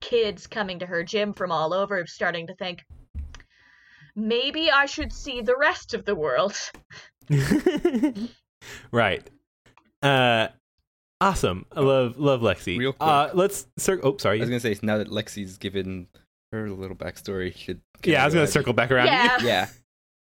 kids 0.00 0.46
coming 0.46 0.80
to 0.80 0.86
her 0.86 1.04
gym 1.04 1.32
from 1.32 1.52
all 1.52 1.72
over, 1.72 2.04
starting 2.06 2.46
to 2.48 2.54
think, 2.54 2.84
maybe 4.14 4.70
I 4.70 4.86
should 4.86 5.12
see 5.12 5.40
the 5.40 5.56
rest 5.56 5.94
of 5.94 6.04
the 6.04 6.14
world. 6.14 6.56
right. 8.90 9.28
Uh, 10.02 10.48
awesome. 11.20 11.66
I 11.72 11.80
love 11.80 12.18
love 12.18 12.40
Lexi. 12.40 12.78
Real 12.78 12.92
quick. 12.92 13.08
Uh, 13.08 13.30
let's 13.34 13.66
circle. 13.78 14.12
Oh, 14.14 14.16
sorry. 14.18 14.38
I 14.38 14.40
was 14.40 14.48
gonna 14.50 14.60
say 14.60 14.76
now 14.82 14.98
that 14.98 15.08
Lexi's 15.08 15.58
given 15.58 16.08
her 16.52 16.70
little 16.70 16.96
backstory, 16.96 17.54
should 17.56 17.80
yeah, 18.04 18.22
I 18.22 18.24
was 18.26 18.34
gonna 18.34 18.46
circle 18.46 18.72
back 18.72 18.90
around. 18.90 19.06
Yeah. 19.06 19.38
Yeah. 19.42 19.68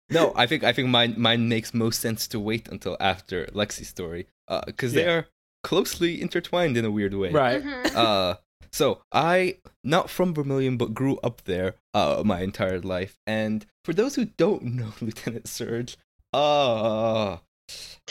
No, 0.10 0.34
I 0.36 0.46
think 0.46 0.64
I 0.64 0.74
think 0.74 0.90
mine 0.90 1.16
mine 1.18 1.48
makes 1.48 1.74
most 1.74 2.02
sense 2.02 2.28
to 2.30 2.40
wait 2.40 2.68
until 2.68 2.98
after 3.00 3.46
Lexi's 3.48 3.88
story, 3.88 4.28
because 4.66 4.92
they 4.94 5.04
Yeah. 5.06 5.12
are 5.14 5.28
closely 5.64 6.22
intertwined 6.22 6.76
in 6.76 6.84
a 6.86 6.92
weird 6.92 7.14
way. 7.14 7.30
Right. 7.32 7.64
Mhm. 7.64 7.96
uh 7.96 8.36
so 8.74 9.02
i 9.12 9.58
not 9.84 10.10
from 10.10 10.34
vermilion 10.34 10.78
but 10.78 10.94
grew 10.94 11.18
up 11.24 11.44
there 11.44 11.76
uh 11.94 12.24
my 12.26 12.40
entire 12.40 12.80
life 12.80 13.18
and 13.28 13.66
for 13.84 13.92
those 13.94 14.16
who 14.16 14.24
don't 14.26 14.64
know 14.80 14.94
lieutenant 15.02 15.46
surge 15.48 15.98
uh 16.34 17.38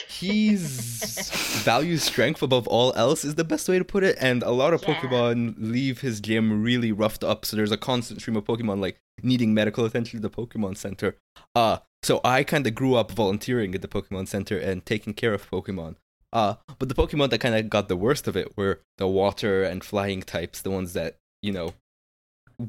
he's 0.09 1.31
values 1.65 2.03
strength 2.03 2.43
above 2.43 2.67
all 2.69 2.93
else 2.95 3.25
is 3.25 3.35
the 3.35 3.45
best 3.45 3.69
way 3.69 3.79
to 3.79 3.85
put 3.85 4.03
it 4.03 4.17
and 4.21 4.43
a 4.43 4.51
lot 4.51 4.73
of 4.73 4.83
Yeah. 4.83 4.95
pokemon 4.95 5.55
leave 5.59 6.01
his 6.01 6.21
gym 6.21 6.63
really 6.63 6.93
roughed 6.93 7.23
up 7.25 7.45
so 7.45 7.57
there's 7.57 7.73
a 7.73 7.77
constant 7.77 8.21
stream 8.21 8.37
of 8.37 8.45
pokemon 8.45 8.81
like 8.81 8.99
needing 9.23 9.53
medical 9.53 9.85
attention 9.85 10.17
at 10.19 10.23
the 10.23 10.31
pokemon 10.31 10.77
center 10.77 11.17
uh 11.55 11.79
so 12.03 12.21
i 12.25 12.43
kind 12.45 12.67
of 12.67 12.75
grew 12.75 12.95
up 12.95 13.11
volunteering 13.13 13.75
at 13.75 13.83
the 13.83 13.89
pokemon 13.89 14.27
center 14.29 14.57
and 14.59 14.87
taking 14.87 15.13
care 15.13 15.35
of 15.35 15.51
pokemon 15.51 15.97
uh, 16.33 16.55
but 16.79 16.89
the 16.89 16.95
Pokemon 16.95 17.31
that 17.31 17.41
kind 17.41 17.57
of 17.57 17.69
got 17.69 17.89
the 17.89 17.97
worst 17.97 18.29
of 18.29 18.37
it 18.37 18.57
were 18.57 18.79
the 18.99 19.09
water 19.09 19.65
and 19.65 19.83
flying 19.83 20.23
types, 20.23 20.63
the 20.63 20.71
ones 20.71 20.93
that, 20.93 21.17
you 21.43 21.51
know, 21.51 21.75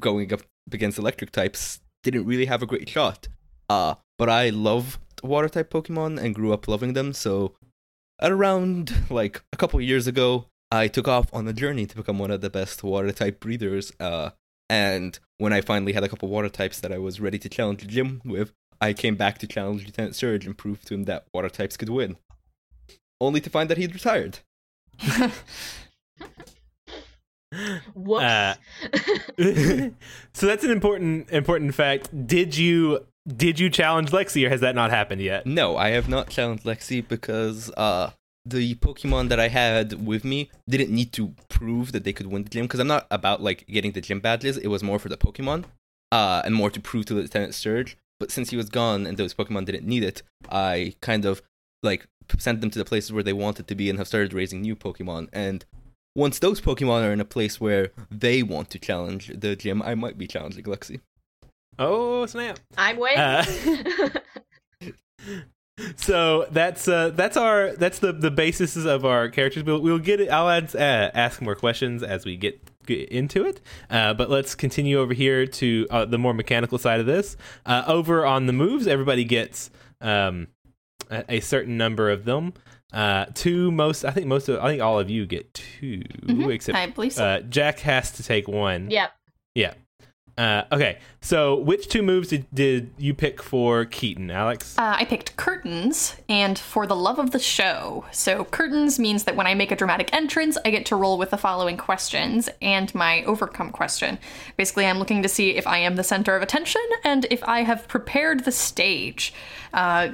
going 0.00 0.32
up 0.32 0.40
against 0.72 0.98
electric 0.98 1.30
types 1.30 1.78
didn't 2.02 2.26
really 2.26 2.46
have 2.46 2.60
a 2.60 2.66
great 2.66 2.88
shot. 2.88 3.28
Uh, 3.70 3.94
but 4.18 4.28
I 4.28 4.48
love 4.50 4.98
water 5.22 5.48
type 5.48 5.70
Pokemon 5.70 6.20
and 6.22 6.34
grew 6.34 6.52
up 6.52 6.68
loving 6.68 6.92
them, 6.92 7.12
so 7.12 7.54
at 8.20 8.30
around 8.30 9.10
like 9.10 9.42
a 9.52 9.56
couple 9.56 9.80
years 9.80 10.06
ago, 10.06 10.46
I 10.70 10.88
took 10.88 11.08
off 11.08 11.32
on 11.34 11.46
a 11.48 11.52
journey 11.52 11.86
to 11.86 11.96
become 11.96 12.18
one 12.18 12.30
of 12.30 12.40
the 12.40 12.48
best 12.48 12.82
water 12.82 13.12
type 13.12 13.40
breeders. 13.40 13.92
Uh, 14.00 14.30
and 14.70 15.18
when 15.38 15.52
I 15.52 15.60
finally 15.60 15.92
had 15.92 16.04
a 16.04 16.08
couple 16.08 16.28
water 16.28 16.48
types 16.48 16.80
that 16.80 16.92
I 16.92 16.98
was 16.98 17.20
ready 17.20 17.38
to 17.38 17.48
challenge 17.48 17.82
the 17.82 17.88
gym 17.88 18.22
with, 18.24 18.52
I 18.80 18.94
came 18.94 19.16
back 19.16 19.38
to 19.38 19.46
challenge 19.46 19.84
Lieutenant 19.84 20.16
Surge 20.16 20.46
and 20.46 20.56
prove 20.56 20.82
to 20.86 20.94
him 20.94 21.04
that 21.04 21.26
water 21.34 21.50
types 21.50 21.76
could 21.76 21.90
win. 21.90 22.16
Only 23.20 23.40
to 23.40 23.50
find 23.50 23.68
that 23.68 23.78
he'd 23.78 23.94
retired. 23.94 24.38
Whoops. 27.94 28.22
Uh, 28.24 28.54
so 30.32 30.46
that's 30.46 30.64
an 30.64 30.70
important 30.70 31.30
important 31.30 31.74
fact. 31.74 32.08
Did 32.26 32.56
you 32.56 33.06
did 33.26 33.60
you 33.60 33.70
challenge 33.70 34.10
Lexi, 34.10 34.46
or 34.46 34.50
has 34.50 34.60
that 34.60 34.74
not 34.74 34.90
happened 34.90 35.20
yet? 35.20 35.46
No, 35.46 35.76
I 35.76 35.90
have 35.90 36.08
not 36.08 36.28
challenged 36.28 36.64
Lexi 36.64 37.06
because 37.06 37.70
uh 37.76 38.10
the 38.44 38.74
Pokemon 38.76 39.28
that 39.28 39.38
I 39.38 39.48
had 39.48 40.04
with 40.04 40.24
me 40.24 40.50
didn't 40.68 40.90
need 40.90 41.12
to 41.12 41.34
prove 41.48 41.92
that 41.92 42.02
they 42.04 42.12
could 42.12 42.26
win 42.26 42.42
the 42.42 42.50
gym 42.50 42.64
because 42.64 42.80
I'm 42.80 42.88
not 42.88 43.06
about 43.10 43.40
like 43.40 43.66
getting 43.68 43.92
the 43.92 44.00
gym 44.00 44.20
badges. 44.20 44.56
It 44.56 44.66
was 44.68 44.82
more 44.82 44.98
for 44.98 45.08
the 45.08 45.16
Pokemon, 45.16 45.64
uh, 46.10 46.42
and 46.44 46.54
more 46.54 46.70
to 46.70 46.80
prove 46.80 47.06
to 47.06 47.14
Lieutenant 47.14 47.54
Surge. 47.54 47.96
But 48.18 48.30
since 48.30 48.50
he 48.50 48.56
was 48.56 48.68
gone 48.68 49.06
and 49.06 49.16
those 49.16 49.34
Pokemon 49.34 49.66
didn't 49.66 49.86
need 49.86 50.02
it, 50.04 50.22
I 50.48 50.94
kind 51.00 51.24
of 51.24 51.42
like 51.82 52.06
sent 52.38 52.60
them 52.60 52.70
to 52.70 52.78
the 52.78 52.84
places 52.84 53.12
where 53.12 53.22
they 53.22 53.32
wanted 53.32 53.66
to 53.68 53.74
be 53.74 53.90
and 53.90 53.98
have 53.98 54.08
started 54.08 54.32
raising 54.32 54.62
new 54.62 54.76
Pokemon. 54.76 55.28
And 55.32 55.64
once 56.14 56.38
those 56.38 56.60
Pokemon 56.60 57.08
are 57.08 57.12
in 57.12 57.20
a 57.20 57.24
place 57.24 57.60
where 57.60 57.90
they 58.10 58.42
want 58.42 58.70
to 58.70 58.78
challenge 58.78 59.32
the 59.34 59.56
gym, 59.56 59.82
I 59.82 59.94
might 59.94 60.18
be 60.18 60.26
challenging 60.26 60.64
Lexi. 60.64 61.00
Oh 61.78 62.26
snap! 62.26 62.58
I'm 62.76 62.96
waiting. 62.98 63.20
Uh, 63.20 64.08
so 65.96 66.46
that's 66.50 66.86
uh, 66.86 67.10
that's 67.10 67.36
our 67.36 67.72
that's 67.72 67.98
the 67.98 68.12
the 68.12 68.30
basis 68.30 68.76
of 68.76 69.04
our 69.04 69.28
characters. 69.28 69.64
We'll, 69.64 69.80
we'll 69.80 69.98
get 69.98 70.20
it. 70.20 70.28
I'll 70.28 70.48
add, 70.48 70.74
uh, 70.76 71.10
ask 71.14 71.40
more 71.40 71.54
questions 71.54 72.02
as 72.02 72.24
we 72.24 72.36
get, 72.36 72.60
get 72.86 73.08
into 73.08 73.44
it. 73.46 73.60
Uh, 73.90 74.14
but 74.14 74.28
let's 74.30 74.54
continue 74.54 74.98
over 74.98 75.14
here 75.14 75.46
to 75.46 75.86
uh, 75.90 76.04
the 76.04 76.18
more 76.18 76.34
mechanical 76.34 76.78
side 76.78 77.00
of 77.00 77.06
this. 77.06 77.36
Uh, 77.64 77.84
over 77.86 78.26
on 78.26 78.46
the 78.46 78.52
moves, 78.52 78.86
everybody 78.86 79.24
gets 79.24 79.70
um, 80.00 80.48
a, 81.10 81.24
a 81.36 81.40
certain 81.40 81.76
number 81.76 82.10
of 82.10 82.24
them. 82.24 82.52
Uh, 82.92 83.24
two 83.32 83.72
most, 83.72 84.04
I 84.04 84.10
think 84.10 84.26
most 84.26 84.50
of, 84.50 84.60
I 84.60 84.68
think 84.68 84.82
all 84.82 84.98
of 85.00 85.08
you 85.08 85.24
get 85.24 85.54
2 85.54 86.02
Mhm. 86.26 86.52
except 86.52 86.76
I 86.76 86.88
believe 86.88 87.14
so. 87.14 87.24
uh, 87.24 87.40
Jack 87.40 87.78
has 87.80 88.12
to 88.12 88.22
take 88.22 88.46
one. 88.46 88.90
yep. 88.90 89.12
Yeah. 89.54 89.72
Uh, 90.38 90.62
okay, 90.72 90.98
so 91.20 91.56
which 91.56 91.88
two 91.88 92.02
moves 92.02 92.28
did, 92.28 92.46
did 92.54 92.90
you 92.96 93.12
pick 93.12 93.42
for 93.42 93.84
Keaton, 93.84 94.30
Alex? 94.30 94.78
Uh, 94.78 94.96
I 94.98 95.04
picked 95.04 95.36
curtains 95.36 96.16
and 96.28 96.58
for 96.58 96.86
the 96.86 96.96
love 96.96 97.18
of 97.18 97.32
the 97.32 97.38
show. 97.38 98.06
So, 98.12 98.44
curtains 98.46 98.98
means 98.98 99.24
that 99.24 99.36
when 99.36 99.46
I 99.46 99.54
make 99.54 99.70
a 99.70 99.76
dramatic 99.76 100.12
entrance, 100.12 100.56
I 100.64 100.70
get 100.70 100.86
to 100.86 100.96
roll 100.96 101.18
with 101.18 101.30
the 101.30 101.36
following 101.36 101.76
questions 101.76 102.48
and 102.62 102.94
my 102.94 103.22
overcome 103.24 103.70
question. 103.70 104.18
Basically, 104.56 104.86
I'm 104.86 104.98
looking 104.98 105.22
to 105.22 105.28
see 105.28 105.50
if 105.50 105.66
I 105.66 105.78
am 105.78 105.96
the 105.96 106.04
center 106.04 106.34
of 106.34 106.42
attention 106.42 106.82
and 107.04 107.26
if 107.30 107.44
I 107.44 107.62
have 107.62 107.86
prepared 107.86 108.44
the 108.44 108.52
stage. 108.52 109.34
Uh, 109.74 110.10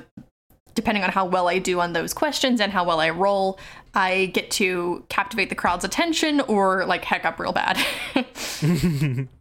depending 0.74 1.02
on 1.02 1.10
how 1.10 1.26
well 1.26 1.48
I 1.48 1.58
do 1.58 1.80
on 1.80 1.92
those 1.92 2.14
questions 2.14 2.60
and 2.60 2.72
how 2.72 2.84
well 2.84 3.00
I 3.00 3.10
roll, 3.10 3.58
I 3.94 4.26
get 4.26 4.50
to 4.52 5.04
captivate 5.08 5.48
the 5.48 5.56
crowd's 5.56 5.84
attention 5.84 6.40
or 6.42 6.86
like 6.86 7.04
heck 7.04 7.24
up 7.24 7.38
real 7.40 7.52
bad. 7.52 7.78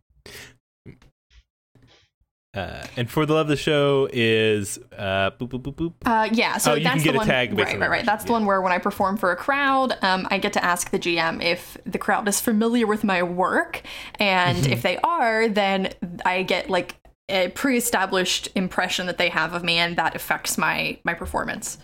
Uh, 2.58 2.84
and 2.96 3.10
for 3.10 3.26
the 3.26 3.34
love 3.34 3.42
of 3.46 3.50
the 3.50 3.56
show 3.56 4.10
is 4.12 4.80
uh, 4.98 5.30
boop 5.32 5.50
boop 5.50 5.62
boop 5.62 5.76
boop. 5.76 5.94
Uh, 6.06 6.28
yeah, 6.34 6.58
so 6.58 6.72
Oh, 6.72 6.76
you 6.76 6.84
that's 6.84 6.96
can 6.96 7.04
get 7.04 7.12
the 7.12 7.18
a 7.18 7.20
one. 7.20 7.28
tag 7.28 7.58
right, 7.58 7.80
right, 7.80 7.90
right. 7.90 8.06
That's 8.06 8.24
the 8.26 8.32
one 8.32 8.46
where 8.46 8.62
when 8.62 8.72
I 8.74 8.80
perform 8.80 9.18
for 9.18 9.32
a 9.32 9.36
crowd, 9.36 9.96
um, 10.02 10.28
I 10.32 10.40
get 10.40 10.54
to 10.54 10.64
ask 10.66 10.90
the 10.90 10.98
GM 10.98 11.44
if 11.44 11.78
the 11.86 12.00
crowd 12.00 12.28
is 12.28 12.42
familiar 12.42 12.88
with 12.88 13.04
my 13.04 13.22
work, 13.22 13.82
and 14.20 14.58
Mm-hmm. 14.58 14.74
if 14.74 14.82
they 14.82 14.98
are, 15.04 15.48
then 15.48 15.94
I 16.26 16.42
get 16.44 16.70
like 16.70 16.96
a 17.30 17.50
pre-established 17.50 18.50
impression 18.56 19.06
that 19.06 19.18
they 19.18 19.30
have 19.30 19.54
of 19.54 19.64
me, 19.64 19.78
and 19.78 19.96
that 19.98 20.16
affects 20.16 20.58
my 20.58 20.98
my 21.04 21.14
performance. 21.14 21.78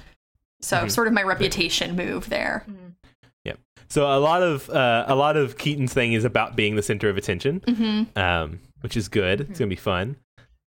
So 0.62 0.78
Mm-hmm. 0.78 0.88
sort 0.88 1.08
of 1.08 1.14
my 1.14 1.24
reputation 1.24 1.96
move 1.96 2.30
there. 2.30 2.66
Yep. 3.46 3.60
So 3.90 4.06
a 4.08 4.18
lot 4.20 4.42
of 4.42 4.70
uh, 4.72 5.06
a 5.08 5.14
lot 5.16 5.38
of 5.38 5.58
Keaton's 5.58 5.94
thing 5.94 6.14
is 6.14 6.24
about 6.26 6.56
being 6.56 6.76
the 6.78 6.82
center 6.84 7.10
of 7.10 7.18
attention, 7.18 7.62
um, 8.16 8.60
which 8.82 8.98
is 8.98 9.08
good. 9.08 9.42
It's 9.42 9.60
gonna 9.60 9.70
be 9.70 9.76
fun. 9.76 10.16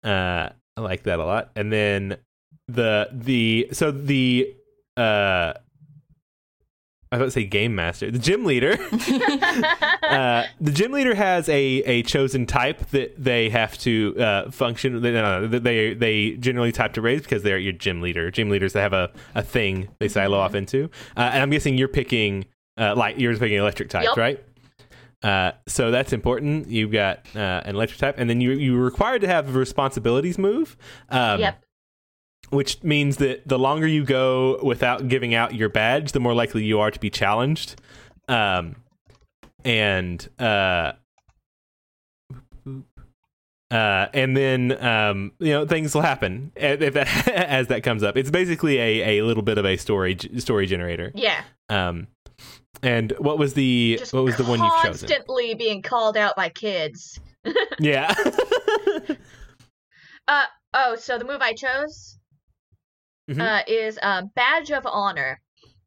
Uh, 0.06 0.50
I 0.78 0.82
like 0.82 1.04
that 1.04 1.20
a 1.20 1.26
lot. 1.26 1.52
And 1.56 1.72
then 1.72 2.18
the 2.68 3.10
the 3.12 3.70
so 3.72 3.92
the 3.92 4.54
uh, 4.98 5.54
I 7.12 7.18
to 7.18 7.32
say 7.32 7.46
game 7.46 7.76
master, 7.76 8.12
the 8.12 8.20
gym 8.20 8.44
leader. 8.46 8.74
uh, 10.04 10.46
the 10.60 10.72
gym 10.72 10.92
leader 10.92 11.16
has 11.16 11.48
a, 11.48 11.54
a 11.56 12.04
chosen 12.04 12.46
type 12.46 12.90
that 12.90 13.14
they 13.24 13.50
have 13.50 13.78
to 13.80 14.16
uh, 14.20 14.52
function. 14.52 15.02
They, 15.02 15.12
no, 15.12 15.48
they 15.48 15.94
they 15.94 16.32
generally 16.32 16.72
type 16.72 16.94
to 16.94 17.02
raise 17.02 17.22
because 17.22 17.44
they're 17.44 17.58
your 17.58 17.74
gym 17.74 18.02
leader. 18.02 18.32
Gym 18.32 18.50
leaders 18.50 18.74
they 18.74 18.82
have 18.82 18.94
a, 18.94 19.12
a 19.34 19.44
thing 19.44 19.88
they 20.00 20.08
silo 20.08 20.38
off 20.38 20.56
into. 20.56 20.86
Uh, 21.16 21.30
and 21.32 21.42
I'm 21.42 21.50
guessing 21.52 21.78
you're 21.78 21.88
picking 21.88 22.46
uh, 22.78 22.96
like 22.96 23.18
you're 23.18 23.38
picking 23.38 23.58
electric 23.60 23.90
types, 23.90 24.08
Yep. 24.08 24.18
right? 24.18 24.44
Uh, 25.26 25.52
so 25.68 25.90
that's 25.90 26.14
important. 26.14 26.68
You've 26.68 26.92
got 26.92 27.26
uh, 27.36 27.62
an 27.66 27.76
electric 27.76 28.00
type, 28.00 28.16
and 28.20 28.30
then 28.30 28.42
you 28.42 28.52
you're 28.52 28.84
required 28.84 29.22
to 29.22 29.28
have 29.28 29.56
responsibilities 29.56 30.38
move. 30.38 30.78
Um, 31.10 31.40
Yep. 31.40 31.64
which 32.52 32.84
means 32.84 33.18
that 33.18 33.48
the 33.48 33.58
longer 33.58 33.88
you 33.88 34.04
go 34.06 34.60
without 34.64 35.08
giving 35.08 35.34
out 35.34 35.56
your 35.56 35.70
badge, 35.70 36.12
the 36.12 36.20
more 36.20 36.36
likely 36.36 36.64
you 36.64 36.80
are 36.80 36.92
to 36.92 37.00
be 37.00 37.10
challenged. 37.10 37.82
Um, 38.28 38.76
and 39.64 40.28
uh, 40.38 40.92
uh, 43.72 44.08
and 44.14 44.38
then 44.38 44.84
um, 44.84 45.32
you 45.40 45.50
know 45.52 45.66
things 45.66 45.96
will 45.96 46.02
happen 46.04 46.52
if 46.56 46.94
that, 46.94 47.28
as 47.50 47.68
that 47.68 47.82
comes 47.84 48.04
up. 48.04 48.16
It's 48.16 48.30
basically 48.30 48.78
a, 48.78 49.18
a 49.20 49.24
little 49.24 49.44
bit 49.44 49.58
of 49.58 49.66
a 49.66 49.76
story 49.78 50.18
story 50.38 50.68
generator. 50.68 51.12
Yeah. 51.16 51.42
Um, 51.70 52.08
and 52.84 53.12
what 53.20 53.38
was 53.38 53.54
the 53.54 53.98
Just 54.00 54.14
what 54.14 54.24
was 54.24 54.36
the 54.36 54.44
one 54.44 54.60
you've 54.64 54.74
chosen? 54.84 55.08
constantly 55.10 55.54
being 55.56 55.82
called 55.82 56.18
out 56.18 56.36
by 56.36 56.50
kids. 56.50 57.20
Yeah. 57.80 58.14
Uh 60.28 60.46
oh, 60.74 60.96
so 60.96 61.18
the 61.20 61.26
move 61.26 61.42
I 61.42 61.54
chose 61.54 62.18
Mhm. 63.30 63.42
uh, 63.42 63.64
is 63.68 64.00
uh, 64.02 64.24
Badge 64.36 64.72
of 64.72 64.86
Honor. 64.88 65.40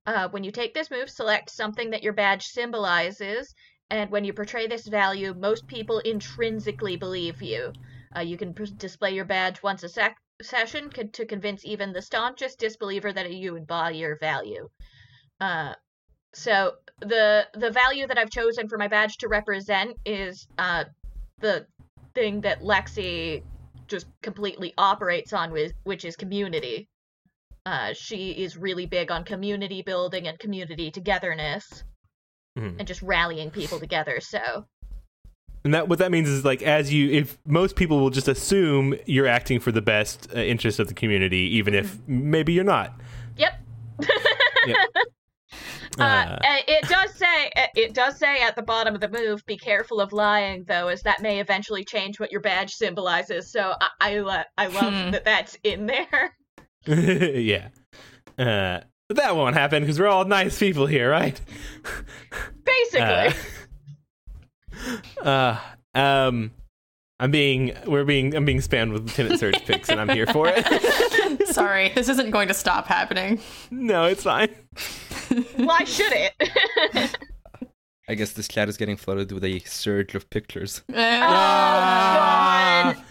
Uh, 0.06 0.28
when 0.28 0.44
you 0.44 0.50
take 0.52 0.74
this 0.74 0.90
move, 0.90 1.10
select 1.10 1.50
something 1.50 1.90
that 1.90 2.02
your 2.02 2.12
badge 2.12 2.46
symbolizes, 2.46 3.52
and 3.90 4.10
when 4.10 4.24
you 4.24 4.32
portray 4.32 4.66
this 4.66 4.86
value, 4.86 5.34
most 5.34 5.66
people 5.66 5.98
intrinsically 6.00 6.96
believe 6.96 7.42
you. 7.42 7.72
Uh, 8.16 8.20
you 8.20 8.36
can 8.38 8.54
pr- 8.54 8.64
display 8.76 9.10
your 9.12 9.24
badge 9.24 9.62
once 9.62 9.82
a 9.82 9.88
sec- 9.88 10.16
session 10.40 10.88
co- 10.90 11.02
to 11.04 11.26
convince 11.26 11.64
even 11.64 11.92
the 11.92 12.00
staunchest 12.02 12.58
disbeliever 12.58 13.12
that 13.12 13.32
you 13.32 13.56
embody 13.56 13.98
your 13.98 14.16
value. 14.18 14.68
Uh, 15.40 15.74
so 16.34 16.74
the 17.00 17.46
the 17.54 17.70
value 17.70 18.06
that 18.06 18.18
I've 18.18 18.30
chosen 18.30 18.68
for 18.68 18.78
my 18.78 18.88
badge 18.88 19.16
to 19.18 19.28
represent 19.28 19.96
is 20.04 20.46
uh, 20.58 20.84
the 21.40 21.66
thing 22.14 22.40
that 22.42 22.60
Lexi 22.62 23.42
just 23.86 24.06
completely 24.22 24.74
operates 24.76 25.32
on 25.32 25.50
with 25.52 25.72
which 25.84 26.04
is 26.04 26.16
community. 26.16 26.88
Uh, 27.66 27.92
she 27.92 28.30
is 28.30 28.56
really 28.56 28.86
big 28.86 29.10
on 29.10 29.24
community 29.24 29.82
building 29.82 30.26
and 30.26 30.38
community 30.38 30.90
togetherness 30.90 31.84
Mhm. 32.58 32.76
and 32.78 32.88
just 32.88 33.02
rallying 33.02 33.50
people 33.50 33.78
together. 33.78 34.20
So 34.20 34.66
And 35.64 35.74
that 35.74 35.88
what 35.88 35.98
that 36.00 36.10
means 36.10 36.28
is 36.28 36.44
like 36.44 36.62
as 36.62 36.92
you 36.92 37.10
if 37.10 37.38
most 37.46 37.76
people 37.76 38.00
will 38.00 38.10
just 38.10 38.26
assume 38.28 38.94
you're 39.06 39.26
acting 39.28 39.60
for 39.60 39.70
the 39.70 39.82
best 39.82 40.28
uh, 40.34 40.38
interest 40.40 40.78
of 40.80 40.88
the 40.88 40.94
community 40.94 41.38
even 41.56 41.74
if 41.74 41.96
Mm-hmm. 41.98 42.30
maybe 42.30 42.52
you're 42.52 42.64
not. 42.64 42.98
yep. 43.36 43.60
Yep. 44.66 44.76
Uh, 45.98 46.38
Uh, 46.42 46.56
it 46.68 46.88
does 46.88 47.14
say 47.14 47.50
it 47.76 47.94
does 47.94 48.18
say 48.18 48.40
at 48.42 48.56
the 48.56 48.62
bottom 48.62 48.94
of 48.94 49.00
the 49.00 49.08
move, 49.08 49.44
be 49.46 49.56
careful 49.56 50.00
of 50.00 50.12
lying, 50.12 50.64
though, 50.68 50.88
as 50.88 51.02
that 51.02 51.22
may 51.22 51.40
eventually 51.40 51.84
change 51.84 52.18
what 52.20 52.30
your 52.32 52.40
badge 52.40 52.72
symbolizes. 52.72 53.50
So 53.50 53.74
I 53.80 53.88
I, 54.00 54.18
lo- 54.20 54.42
I 54.56 54.66
love 54.66 54.92
Hmm. 54.92 55.10
that 55.12 55.24
that's 55.24 55.56
in 55.64 55.86
there. 55.86 56.34
yeah. 56.86 57.68
Uh, 58.38 58.80
but 59.08 59.16
that 59.16 59.34
won't 59.36 59.56
happen 59.56 59.82
because 59.82 59.98
we're 59.98 60.06
all 60.06 60.24
nice 60.24 60.58
people 60.58 60.86
here, 60.86 61.10
right? 61.10 61.40
Basically, 62.64 63.34
Uh, 65.24 65.26
uh, 65.94 65.98
um, 65.98 66.52
I'm 67.20 67.30
being 67.32 67.74
we're 67.86 68.04
being 68.04 68.34
I'm 68.36 68.44
being 68.44 68.58
spammed 68.60 68.92
with 68.92 69.02
Lieutenant 69.06 69.40
Surge 69.40 69.64
picks 69.64 69.88
and 69.88 70.00
I'm 70.00 70.08
here 70.10 70.26
for 70.26 70.46
it. 70.54 71.48
Sorry, 71.48 71.88
this 71.94 72.08
isn't 72.08 72.30
going 72.30 72.48
to 72.48 72.54
stop 72.54 72.86
happening. 72.86 73.40
no, 73.70 74.04
it's 74.04 74.22
fine. 74.22 74.50
Why 75.56 75.84
should 75.84 76.12
it? 76.12 77.16
I 78.08 78.14
guess 78.14 78.32
this 78.32 78.48
chat 78.48 78.68
is 78.68 78.76
getting 78.78 78.96
flooded 78.96 79.30
with 79.32 79.44
a 79.44 79.58
surge 79.60 80.14
of 80.14 80.30
pictures. 80.30 80.82
Eh. 80.94 81.20
Ah. 81.22 83.04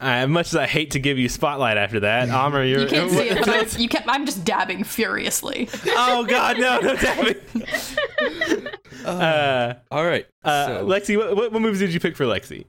Uh, 0.00 0.26
much 0.26 0.48
as 0.48 0.56
I 0.56 0.66
hate 0.66 0.92
to 0.92 0.98
give 0.98 1.18
you 1.18 1.28
spotlight 1.28 1.76
after 1.76 2.00
that, 2.00 2.30
Amr, 2.30 2.64
you're 2.64 2.80
You 2.80 2.86
can't 2.88 3.10
see 3.10 3.28
it, 3.28 3.38
but 3.38 3.48
I, 3.48 3.60
you 3.78 3.88
kept, 3.88 4.08
I'm 4.08 4.24
just 4.24 4.44
dabbing 4.44 4.82
furiously. 4.82 5.68
oh 5.88 6.24
God, 6.24 6.58
no, 6.58 6.80
no, 6.80 6.96
dabbing. 6.96 7.34
it. 7.54 8.80
Uh, 9.04 9.74
All 9.90 10.04
right. 10.04 10.26
uh, 10.42 10.66
so 10.66 10.86
Lexi, 10.86 11.16
what, 11.16 11.36
what 11.36 11.52
what 11.52 11.62
moves 11.62 11.78
did 11.78 11.92
you 11.92 12.00
pick 12.00 12.16
for 12.16 12.24
Lexi? 12.24 12.64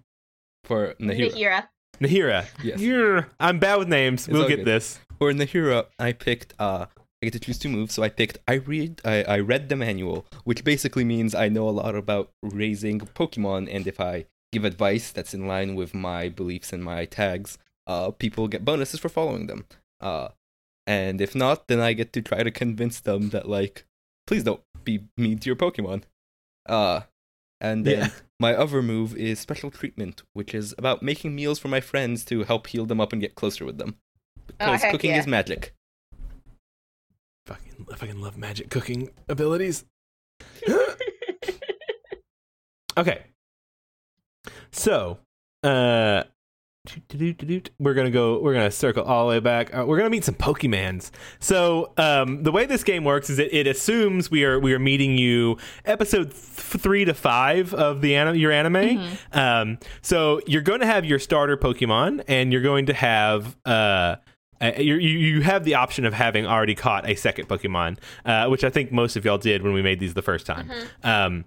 for 0.63 0.93
Nahira, 1.01 1.31
Nahira. 1.33 1.67
Nahira. 2.01 2.45
Yes. 2.63 2.79
You're, 2.79 3.27
I'm 3.39 3.59
bad 3.59 3.77
with 3.79 3.87
names. 3.87 4.27
we'll 4.27 4.43
all 4.43 4.47
get 4.49 4.57
good. 4.57 4.65
this. 4.65 4.99
for 5.17 5.31
Nahira, 5.33 5.85
I 5.97 6.11
picked. 6.13 6.53
Uh, 6.59 6.85
I 7.21 7.27
get 7.27 7.33
to 7.33 7.39
choose 7.39 7.59
two 7.59 7.69
moves, 7.69 7.93
so 7.93 8.03
I 8.03 8.09
picked. 8.09 8.39
I 8.47 8.55
read. 8.55 9.01
I, 9.05 9.23
I 9.23 9.39
read 9.39 9.69
the 9.69 9.75
manual, 9.75 10.25
which 10.43 10.63
basically 10.63 11.03
means 11.03 11.35
I 11.35 11.49
know 11.49 11.69
a 11.69 11.71
lot 11.71 11.95
about 11.95 12.31
raising 12.41 12.99
Pokemon, 12.99 13.73
and 13.73 13.85
if 13.85 13.99
I 13.99 14.25
give 14.51 14.65
advice 14.65 15.11
that's 15.11 15.33
in 15.33 15.47
line 15.47 15.75
with 15.75 15.93
my 15.93 16.29
beliefs 16.29 16.73
and 16.73 16.83
my 16.83 17.05
tags, 17.05 17.57
uh, 17.87 18.11
people 18.11 18.47
get 18.47 18.65
bonuses 18.65 18.99
for 18.99 19.09
following 19.09 19.47
them. 19.47 19.65
Uh, 20.01 20.29
and 20.87 21.21
if 21.21 21.35
not, 21.35 21.67
then 21.67 21.79
I 21.79 21.93
get 21.93 22.11
to 22.13 22.21
try 22.21 22.43
to 22.43 22.51
convince 22.51 22.99
them 22.99 23.29
that 23.29 23.47
like, 23.47 23.85
please 24.27 24.43
don't 24.43 24.61
be 24.83 25.03
mean 25.15 25.37
to 25.39 25.45
your 25.47 25.55
Pokemon. 25.55 26.03
Uh, 26.67 27.01
and 27.61 27.85
then 27.85 27.99
Yeah. 27.99 28.09
my 28.39 28.55
other 28.55 28.81
move 28.81 29.15
is 29.15 29.39
special 29.39 29.69
treatment, 29.69 30.23
which 30.33 30.53
is 30.55 30.73
about 30.77 31.03
making 31.03 31.35
meals 31.35 31.59
for 31.59 31.67
my 31.67 31.79
friends 31.79 32.25
to 32.25 32.43
help 32.43 32.67
heal 32.67 32.85
them 32.85 32.99
up 32.99 33.13
and 33.13 33.21
get 33.21 33.35
closer 33.35 33.63
with 33.63 33.77
them. 33.77 33.95
Because 34.47 34.81
heck 34.81 34.91
cooking 34.91 35.11
yeah. 35.11 35.19
is 35.19 35.27
magic. 35.27 35.73
Fucking, 37.47 37.87
I 37.91 37.95
fucking 37.95 38.21
love 38.21 38.37
magic 38.37 38.69
cooking 38.69 39.09
abilities. 39.27 39.85
okay. 42.97 43.23
So, 44.71 45.19
uh, 45.63 46.23
we're 47.79 47.93
gonna 47.93 48.09
go. 48.09 48.41
We're 48.41 48.53
gonna 48.53 48.71
circle 48.71 49.03
all 49.03 49.27
the 49.27 49.35
way 49.35 49.39
back. 49.39 49.75
Uh, 49.75 49.85
we're 49.85 49.97
gonna 49.97 50.09
meet 50.09 50.25
some 50.25 50.33
Pokemans. 50.33 51.11
So, 51.39 51.93
um, 51.97 52.41
the 52.41 52.51
way 52.51 52.65
this 52.65 52.83
game 52.83 53.03
works 53.03 53.29
is 53.29 53.37
that 53.37 53.55
it 53.55 53.67
assumes 53.67 54.31
we 54.31 54.43
are 54.45 54.59
we 54.59 54.73
are 54.73 54.79
meeting 54.79 55.15
you 55.17 55.57
episode 55.85 56.31
th- 56.31 56.81
three 56.81 57.05
to 57.05 57.13
five 57.13 57.73
of 57.75 58.01
the 58.01 58.15
anim- 58.15 58.35
your 58.35 58.51
anime. 58.51 58.99
Um, 59.31 59.77
so 60.01 60.41
you're 60.47 60.63
going 60.63 60.79
to 60.79 60.87
have 60.87 61.05
your 61.05 61.19
starter 61.19 61.55
Pokemon, 61.55 62.23
and 62.27 62.51
you're 62.51 62.63
going 62.63 62.87
to 62.87 62.93
have 62.93 63.55
uh. 63.65 64.15
Uh, 64.61 64.73
you 64.77 64.95
you 64.95 65.41
have 65.41 65.63
the 65.63 65.75
option 65.75 66.05
of 66.05 66.13
having 66.13 66.45
already 66.45 66.75
caught 66.75 67.09
a 67.09 67.15
second 67.15 67.47
Pokemon, 67.47 67.97
uh, 68.25 68.47
which 68.47 68.63
I 68.63 68.69
think 68.69 68.91
most 68.91 69.15
of 69.15 69.25
y'all 69.25 69.37
did 69.37 69.63
when 69.63 69.73
we 69.73 69.81
made 69.81 69.99
these 69.99 70.13
the 70.13 70.21
first 70.21 70.45
time. 70.45 70.69
Um, 71.03 71.45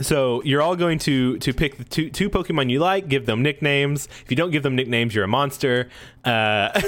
so 0.00 0.42
you're 0.42 0.62
all 0.62 0.76
going 0.76 0.98
to 1.00 1.38
to 1.38 1.52
pick 1.52 1.78
the 1.78 1.84
two 1.84 2.10
two 2.10 2.30
Pokemon 2.30 2.70
you 2.70 2.78
like, 2.78 3.08
give 3.08 3.26
them 3.26 3.42
nicknames. 3.42 4.08
If 4.24 4.30
you 4.30 4.36
don't 4.36 4.50
give 4.50 4.62
them 4.62 4.76
nicknames, 4.76 5.14
you're 5.14 5.24
a 5.24 5.28
monster. 5.28 5.88
Uh, 6.24 6.70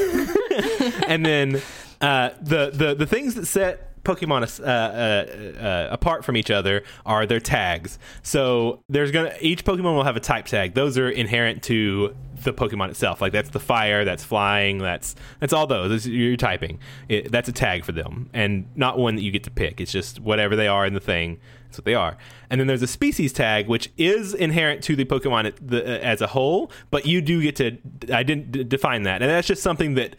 and 1.06 1.24
then 1.24 1.62
uh, 2.00 2.30
the 2.40 2.70
the 2.72 2.94
the 2.94 3.06
things 3.06 3.34
that 3.34 3.46
set 3.46 4.02
Pokemon 4.04 4.60
uh, 4.60 4.64
uh, 4.64 5.64
uh, 5.64 5.88
apart 5.90 6.24
from 6.24 6.36
each 6.36 6.50
other 6.50 6.82
are 7.04 7.26
their 7.26 7.40
tags. 7.40 7.98
So 8.22 8.82
there's 8.88 9.10
gonna 9.10 9.34
each 9.40 9.64
Pokemon 9.64 9.94
will 9.94 10.04
have 10.04 10.16
a 10.16 10.20
type 10.20 10.46
tag. 10.46 10.74
Those 10.74 10.96
are 10.98 11.10
inherent 11.10 11.62
to 11.64 12.14
the 12.44 12.52
Pokemon 12.52 12.90
itself. 12.90 13.20
Like 13.20 13.32
that's 13.32 13.50
the 13.50 13.60
fire, 13.60 14.04
that's 14.04 14.24
flying, 14.24 14.78
that's 14.78 15.14
that's 15.40 15.52
all 15.52 15.66
those. 15.66 15.90
That's, 15.90 16.06
you're 16.06 16.36
typing. 16.36 16.78
It, 17.08 17.30
that's 17.30 17.48
a 17.48 17.52
tag 17.52 17.84
for 17.84 17.92
them, 17.92 18.30
and 18.32 18.66
not 18.74 18.98
one 18.98 19.16
that 19.16 19.22
you 19.22 19.30
get 19.30 19.44
to 19.44 19.50
pick. 19.50 19.80
It's 19.80 19.92
just 19.92 20.20
whatever 20.20 20.56
they 20.56 20.68
are 20.68 20.86
in 20.86 20.94
the 20.94 21.00
thing. 21.00 21.38
That's 21.64 21.78
what 21.78 21.84
they 21.84 21.94
are. 21.94 22.16
And 22.50 22.60
then 22.60 22.66
there's 22.66 22.82
a 22.82 22.88
species 22.88 23.32
tag, 23.32 23.68
which 23.68 23.92
is 23.96 24.34
inherent 24.34 24.82
to 24.84 24.96
the 24.96 25.04
Pokemon 25.04 25.54
the, 25.60 25.84
uh, 25.84 25.98
as 26.00 26.20
a 26.20 26.26
whole, 26.26 26.72
but 26.90 27.06
you 27.06 27.20
do 27.20 27.40
get 27.40 27.56
to. 27.56 27.78
I 28.12 28.24
didn't 28.24 28.50
d- 28.50 28.64
define 28.64 29.04
that, 29.04 29.22
and 29.22 29.30
that's 29.30 29.46
just 29.46 29.62
something 29.62 29.94
that 29.94 30.16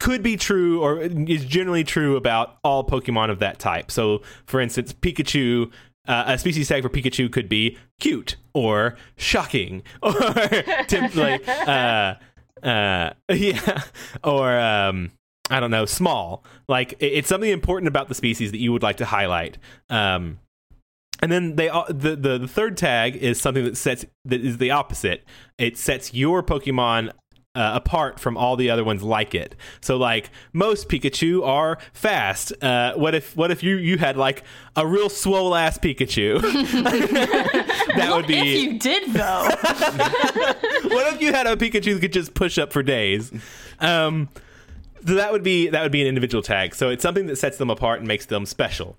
could 0.00 0.22
be 0.22 0.36
true 0.36 0.82
or 0.82 1.00
is 1.00 1.44
generally 1.44 1.84
true 1.84 2.16
about 2.16 2.58
all 2.64 2.84
Pokemon 2.84 3.30
of 3.30 3.38
that 3.38 3.58
type. 3.58 3.90
So, 3.90 4.20
for 4.44 4.60
instance, 4.60 4.92
Pikachu, 4.92 5.70
uh, 6.06 6.24
a 6.26 6.38
species 6.38 6.68
tag 6.68 6.82
for 6.82 6.88
Pikachu 6.88 7.30
could 7.32 7.48
be 7.48 7.76
cute 8.00 8.36
or 8.54 8.96
shocking 9.16 9.82
or 10.02 10.12
temp- 10.86 11.14
like, 11.14 11.46
uh, 11.48 12.14
uh, 12.62 13.10
yeah, 13.32 13.82
or 14.24 14.58
um, 14.58 15.10
I 15.50 15.60
don't 15.60 15.70
know, 15.70 15.84
small. 15.86 16.44
Like 16.68 16.92
it- 16.94 17.12
it's 17.12 17.28
something 17.28 17.50
important 17.50 17.88
about 17.88 18.08
the 18.08 18.14
species 18.14 18.50
that 18.52 18.58
you 18.58 18.72
would 18.72 18.82
like 18.82 18.96
to 18.98 19.04
highlight. 19.06 19.58
Um, 19.90 20.40
and 21.22 21.32
then 21.32 21.56
they 21.56 21.68
the, 21.88 22.16
the 22.16 22.38
the 22.40 22.48
third 22.48 22.76
tag 22.76 23.16
is 23.16 23.40
something 23.40 23.64
that 23.64 23.76
sets 23.76 24.04
that 24.26 24.40
is 24.44 24.58
the 24.58 24.70
opposite. 24.70 25.24
It 25.58 25.78
sets 25.78 26.12
your 26.12 26.42
Pokemon 26.42 27.10
uh, 27.56 27.72
apart 27.74 28.20
from 28.20 28.36
all 28.36 28.54
the 28.54 28.70
other 28.70 28.84
ones 28.84 29.02
like 29.02 29.34
it. 29.34 29.56
So 29.80 29.96
like 29.96 30.30
most 30.52 30.88
Pikachu 30.88 31.44
are 31.44 31.78
fast. 31.94 32.52
Uh, 32.62 32.94
what 32.94 33.14
if 33.14 33.34
what 33.34 33.50
if 33.50 33.62
you 33.62 33.76
you 33.76 33.96
had 33.96 34.16
like 34.16 34.44
a 34.76 34.86
real 34.86 35.08
swole 35.08 35.54
ass 35.54 35.78
Pikachu? 35.78 36.40
that 37.96 38.14
would 38.14 38.26
be. 38.26 38.38
If 38.38 38.62
you 38.62 38.78
did 38.78 39.12
though, 39.12 39.48
what 40.94 41.14
if 41.14 41.22
you 41.22 41.32
had 41.32 41.46
a 41.46 41.56
Pikachu 41.56 41.94
that 41.94 42.00
could 42.00 42.12
just 42.12 42.34
push 42.34 42.58
up 42.58 42.72
for 42.72 42.82
days? 42.82 43.32
Um, 43.80 44.28
so 45.06 45.14
that 45.14 45.32
would 45.32 45.42
be 45.42 45.68
that 45.68 45.82
would 45.82 45.92
be 45.92 46.02
an 46.02 46.08
individual 46.08 46.42
tag. 46.42 46.74
So 46.74 46.90
it's 46.90 47.02
something 47.02 47.26
that 47.26 47.36
sets 47.36 47.56
them 47.56 47.70
apart 47.70 48.00
and 48.00 48.08
makes 48.08 48.26
them 48.26 48.44
special. 48.44 48.98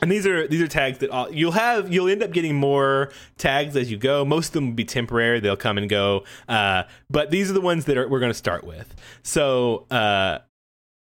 And 0.00 0.10
these 0.10 0.26
are 0.26 0.46
these 0.48 0.60
are 0.60 0.68
tags 0.68 0.98
that 0.98 1.10
all, 1.10 1.30
you'll 1.32 1.52
have. 1.52 1.92
You'll 1.92 2.08
end 2.08 2.22
up 2.22 2.32
getting 2.32 2.54
more 2.56 3.12
tags 3.38 3.76
as 3.76 3.90
you 3.90 3.96
go. 3.96 4.24
Most 4.24 4.48
of 4.48 4.52
them 4.54 4.66
will 4.68 4.74
be 4.74 4.84
temporary; 4.84 5.40
they'll 5.40 5.56
come 5.56 5.78
and 5.78 5.88
go. 5.88 6.24
Uh, 6.48 6.84
but 7.10 7.30
these 7.30 7.50
are 7.50 7.54
the 7.54 7.60
ones 7.60 7.84
that 7.86 7.96
are, 7.96 8.08
we're 8.08 8.20
going 8.20 8.30
to 8.30 8.38
start 8.38 8.64
with. 8.64 8.94
So, 9.22 9.86
uh, 9.90 10.38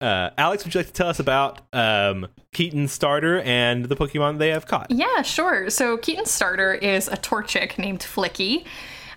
uh, 0.00 0.30
Alex, 0.38 0.64
would 0.64 0.74
you 0.74 0.80
like 0.80 0.88
to 0.88 0.92
tell 0.92 1.08
us 1.08 1.18
about 1.18 1.62
um, 1.72 2.28
Keaton's 2.52 2.92
starter 2.92 3.40
and 3.40 3.86
the 3.86 3.96
Pokemon 3.96 4.38
they 4.38 4.50
have 4.50 4.66
caught? 4.66 4.90
yeah, 4.90 5.22
sure. 5.22 5.70
So 5.70 5.96
Keaton's 5.96 6.30
starter 6.30 6.74
is 6.74 7.08
a 7.08 7.16
Torchic 7.16 7.78
named 7.78 8.00
Flicky. 8.00 8.64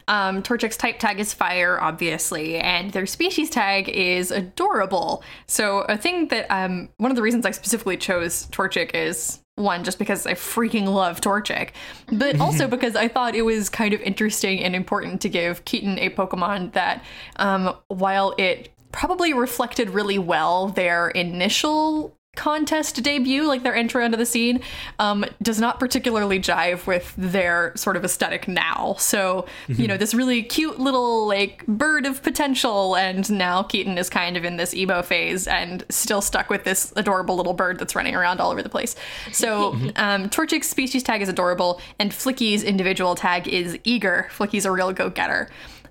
Um, 0.07 0.41
Torchic's 0.41 0.75
type 0.75 0.97
tag 0.97 1.19
is 1.19 1.35
fire, 1.35 1.79
obviously, 1.79 2.57
and 2.57 2.91
their 2.91 3.05
species 3.05 3.47
tag 3.47 3.87
is 3.89 4.31
adorable. 4.31 5.23
So 5.45 5.81
a 5.81 5.97
thing 5.97 6.29
that 6.29 6.47
um, 6.49 6.89
one 6.97 7.11
of 7.11 7.15
the 7.15 7.21
reasons 7.21 7.45
I 7.45 7.51
specifically 7.51 7.95
chose 7.95 8.47
Torchic 8.47 8.95
is 8.95 9.39
one, 9.59 9.83
just 9.83 9.99
because 9.99 10.25
I 10.25 10.33
freaking 10.33 10.87
love 10.87 11.21
Torchic, 11.21 11.69
but 12.11 12.39
also 12.41 12.67
because 12.67 12.95
I 12.95 13.07
thought 13.07 13.35
it 13.35 13.43
was 13.43 13.69
kind 13.69 13.93
of 13.93 14.01
interesting 14.01 14.63
and 14.63 14.75
important 14.75 15.21
to 15.21 15.29
give 15.29 15.65
Keaton 15.65 15.99
a 15.99 16.09
Pokemon 16.09 16.73
that, 16.73 17.03
um, 17.35 17.75
while 17.87 18.33
it 18.37 18.69
probably 18.91 19.33
reflected 19.33 19.89
really 19.91 20.17
well 20.17 20.67
their 20.69 21.09
initial 21.09 22.17
contest 22.35 23.01
debut, 23.03 23.45
like 23.45 23.63
their 23.63 23.75
entry 23.75 24.05
into 24.05 24.17
the 24.17 24.25
scene, 24.25 24.61
um, 24.97 25.25
does 25.41 25.59
not 25.59 25.79
particularly 25.79 26.39
jive 26.39 26.87
with 26.87 27.13
their 27.17 27.73
sort 27.75 27.97
of 27.97 28.05
aesthetic 28.05 28.47
now. 28.47 28.95
So, 28.97 29.45
you 29.67 29.87
know, 29.87 29.97
this 29.97 30.13
really 30.13 30.43
cute 30.43 30.79
little 30.79 31.27
like 31.27 31.65
bird 31.67 32.05
of 32.05 32.23
potential, 32.23 32.95
and 32.95 33.29
now 33.31 33.63
Keaton 33.63 33.97
is 33.97 34.09
kind 34.09 34.37
of 34.37 34.45
in 34.45 34.57
this 34.57 34.73
emo 34.73 35.01
phase 35.01 35.47
and 35.47 35.83
still 35.89 36.21
stuck 36.21 36.49
with 36.49 36.63
this 36.63 36.93
adorable 36.95 37.35
little 37.35 37.53
bird 37.53 37.77
that's 37.79 37.95
running 37.95 38.15
around 38.15 38.39
all 38.39 38.51
over 38.51 38.63
the 38.63 38.69
place. 38.69 38.95
So, 39.31 39.73
um, 39.97 40.29
Torchic's 40.29 40.69
species 40.69 41.03
tag 41.03 41.21
is 41.21 41.29
adorable, 41.29 41.81
and 41.99 42.13
Flicky's 42.13 42.63
individual 42.63 43.15
tag 43.15 43.47
is 43.47 43.77
eager. 43.83 44.27
Flicky's 44.31 44.65
a 44.65 44.71
real 44.71 44.93
go 44.93 45.09
getter. 45.09 45.49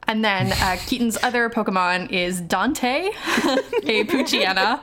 And 0.09 0.25
then 0.25 0.53
uh, 0.53 0.79
Keaton's 0.87 1.19
other 1.23 1.51
Pokemon 1.51 2.11
is 2.11 2.41
Dante, 2.41 3.09
a 3.85 4.05
Poochyena. 4.05 4.81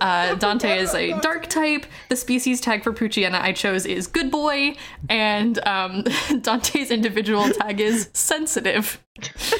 Uh, 0.00 0.34
Dante 0.34 0.78
is 0.78 0.92
a 0.94 1.12
dark 1.20 1.46
type. 1.46 1.86
The 2.08 2.16
species 2.16 2.60
tag 2.60 2.82
for 2.82 2.92
Poochyena 2.92 3.40
I 3.40 3.52
chose 3.52 3.86
is 3.86 4.08
Good 4.08 4.32
Boy, 4.32 4.74
and 5.08 5.64
um, 5.64 6.02
Dante's 6.40 6.90
individual 6.90 7.48
tag 7.50 7.80
is 7.80 8.10
Sensitive. 8.14 9.00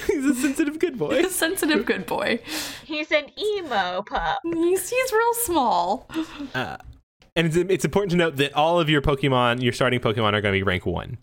He's 0.06 0.24
a 0.24 0.34
sensitive 0.34 0.78
good 0.78 0.98
boy. 0.98 1.16
He's 1.16 1.26
a 1.30 1.30
sensitive 1.30 1.84
Good 1.86 2.06
Boy. 2.06 2.40
He's 2.84 3.10
an 3.12 3.26
emo 3.38 4.02
pup. 4.02 4.38
He's, 4.44 4.90
he's 4.90 5.12
real 5.12 5.34
small. 5.34 6.08
and 6.54 7.46
it's, 7.46 7.56
it's 7.56 7.84
important 7.84 8.10
to 8.12 8.16
note 8.16 8.36
that 8.36 8.52
all 8.54 8.80
of 8.80 8.88
your 8.90 9.02
Pokemon, 9.02 9.62
your 9.62 9.72
starting 9.72 10.00
Pokemon, 10.00 10.32
are 10.34 10.40
going 10.40 10.52
to 10.54 10.58
be 10.58 10.62
rank 10.64 10.86
one. 10.86 11.18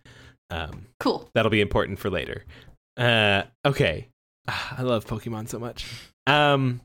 Um, 0.49 0.87
Cool. 0.99 1.29
that'll 1.33 1.49
be 1.51 1.61
important 1.61 1.99
for 1.99 2.09
later. 2.09 2.45
Uh, 2.97 3.43
okay, 3.65 4.09
I 4.47 4.81
love 4.81 5.05
Pokemon 5.05 5.49
so 5.49 5.59
much. 5.59 5.85
Um, 6.27 6.81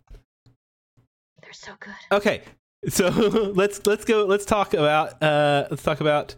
They're 1.42 1.52
so 1.52 1.72
good. 1.80 1.94
okay, 2.12 2.42
so 2.88 3.08
let's 3.54 3.86
let's 3.86 4.04
go. 4.04 4.24
Let's 4.24 4.44
talk 4.44 4.74
about 4.74 5.22
uh, 5.22 5.66
let's 5.70 5.82
talk 5.82 6.00
about 6.00 6.34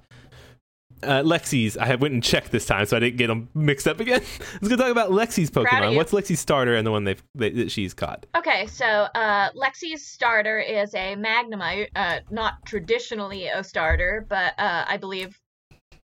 uh, 1.02 1.22
Lexi's. 1.22 1.76
I 1.76 1.94
went 1.94 2.14
and 2.14 2.22
checked 2.22 2.50
this 2.50 2.66
time, 2.66 2.86
so 2.86 2.96
I 2.96 3.00
didn't 3.00 3.16
get 3.16 3.28
them 3.28 3.48
mixed 3.54 3.88
up 3.88 4.00
again. 4.00 4.22
let's 4.54 4.68
go 4.68 4.76
talk 4.76 4.90
about 4.90 5.10
Lexi's 5.10 5.50
Pokemon. 5.50 5.96
What's 5.96 6.12
Lexi's 6.12 6.40
starter 6.40 6.74
and 6.74 6.86
the 6.86 6.90
one 6.90 7.04
they've 7.04 7.22
they, 7.34 7.50
that 7.50 7.70
she's 7.70 7.94
caught? 7.94 8.26
Okay, 8.36 8.66
so 8.66 8.86
uh, 8.86 9.50
Lexi's 9.52 10.06
starter 10.06 10.60
is 10.60 10.94
a 10.94 11.16
Magnemite. 11.16 11.88
Uh, 11.96 12.20
not 12.30 12.64
traditionally 12.66 13.46
a 13.48 13.64
starter, 13.64 14.26
but 14.28 14.54
uh, 14.58 14.84
I 14.86 14.96
believe 14.96 15.38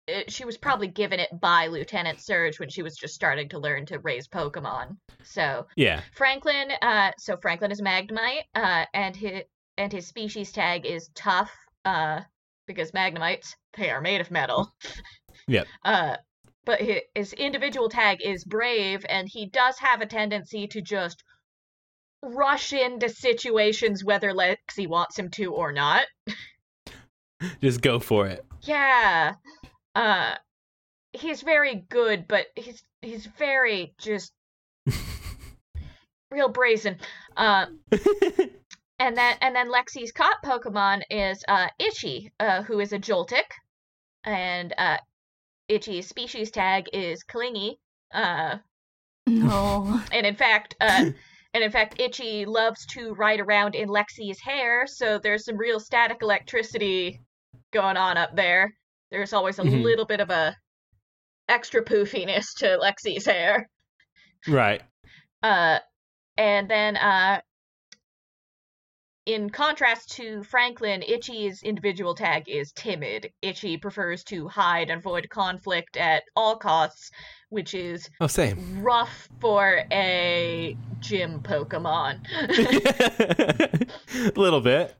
it, 0.06 0.32
she 0.32 0.44
was 0.44 0.56
probably 0.56 0.88
given 0.88 1.20
it 1.20 1.28
by 1.40 1.68
Lieutenant 1.68 2.20
Surge 2.20 2.58
when 2.58 2.68
she 2.68 2.82
was 2.82 2.96
just 2.96 3.14
starting 3.14 3.48
to 3.50 3.58
learn 3.58 3.86
to 3.86 3.98
raise 4.00 4.28
Pokemon. 4.28 4.96
So 5.22 5.66
Yeah, 5.76 6.00
Franklin, 6.14 6.72
uh, 6.82 7.12
so 7.18 7.36
Franklin 7.36 7.70
is 7.70 7.80
Magnemite, 7.80 8.44
uh, 8.54 8.84
and 8.94 9.14
his 9.14 9.42
and 9.78 9.92
his 9.92 10.06
species 10.06 10.52
tag 10.52 10.84
is 10.84 11.08
tough, 11.14 11.50
uh, 11.84 12.20
because 12.66 12.92
Magnemites 12.92 13.54
they 13.76 13.90
are 13.90 14.00
made 14.00 14.20
of 14.20 14.30
metal. 14.30 14.72
Yep. 15.48 15.66
Uh, 15.84 16.16
but 16.64 16.80
hi- 16.80 17.02
his 17.16 17.32
individual 17.32 17.88
tag 17.88 18.18
is 18.22 18.44
brave, 18.44 19.04
and 19.08 19.28
he 19.28 19.46
does 19.46 19.78
have 19.78 20.00
a 20.00 20.06
tendency 20.06 20.68
to 20.68 20.80
just 20.80 21.24
rush 22.22 22.72
into 22.72 23.08
situations 23.08 24.04
whether 24.04 24.32
Lexi 24.32 24.86
wants 24.86 25.18
him 25.18 25.30
to 25.30 25.52
or 25.52 25.72
not. 25.72 26.04
just 27.60 27.80
go 27.80 27.98
for 27.98 28.28
it. 28.28 28.44
Yeah. 28.62 29.34
Uh 29.94 30.34
he's 31.12 31.42
very 31.42 31.74
good, 31.90 32.26
but 32.28 32.46
he's 32.56 32.82
he's 33.02 33.26
very 33.26 33.94
just 33.98 34.32
real 36.30 36.48
brazen. 36.48 36.98
Uh 37.36 37.66
and 38.98 39.16
then 39.16 39.36
and 39.40 39.54
then 39.54 39.70
Lexi's 39.70 40.12
caught 40.12 40.42
Pokemon 40.44 41.02
is 41.10 41.44
uh 41.48 41.68
Itchy, 41.78 42.32
uh 42.40 42.62
who 42.62 42.80
is 42.80 42.92
a 42.92 42.98
Joltik. 42.98 43.50
And 44.24 44.74
uh 44.78 44.98
Itchy's 45.68 46.08
species 46.08 46.50
tag 46.50 46.88
is 46.92 47.22
clingy. 47.22 47.78
Uh 48.12 48.58
No. 49.26 50.00
and 50.12 50.26
in 50.26 50.36
fact, 50.36 50.74
uh, 50.80 51.10
and 51.54 51.64
in 51.64 51.70
fact, 51.70 52.00
Itchy 52.00 52.44
loves 52.46 52.86
to 52.86 53.14
ride 53.14 53.40
around 53.40 53.74
in 53.74 53.88
Lexi's 53.88 54.40
hair, 54.40 54.86
so 54.86 55.18
there's 55.18 55.44
some 55.44 55.56
real 55.56 55.78
static 55.80 56.18
electricity 56.22 57.20
going 57.72 57.96
on 57.96 58.16
up 58.16 58.34
there. 58.34 58.74
There's 59.12 59.34
always 59.34 59.58
a 59.58 59.62
Mhm. 59.62 59.84
little 59.84 60.06
bit 60.06 60.20
of 60.20 60.30
a 60.30 60.56
extra 61.48 61.84
poofiness 61.84 62.46
to 62.56 62.78
Lexi's 62.82 63.26
hair. 63.26 63.68
Right. 64.48 64.80
Uh, 65.42 65.78
and 66.38 66.68
then, 66.68 66.96
uh, 66.96 67.42
in 69.26 69.50
contrast 69.50 70.12
to 70.16 70.42
Franklin, 70.44 71.02
Itchy's 71.02 71.62
individual 71.62 72.14
tag 72.14 72.48
is 72.48 72.72
timid. 72.72 73.30
Itchy 73.42 73.76
prefers 73.76 74.24
to 74.24 74.48
hide 74.48 74.88
and 74.90 74.98
avoid 74.98 75.28
conflict 75.28 75.96
at 75.96 76.24
all 76.34 76.56
costs, 76.56 77.10
which 77.50 77.74
is 77.74 78.08
Oh, 78.20 78.26
same. 78.26 78.82
rough 78.82 79.28
for 79.40 79.82
a 79.92 80.76
gym 81.00 81.40
Pokemon. 81.42 82.26
a 84.36 84.40
little 84.40 84.60
bit. 84.62 84.96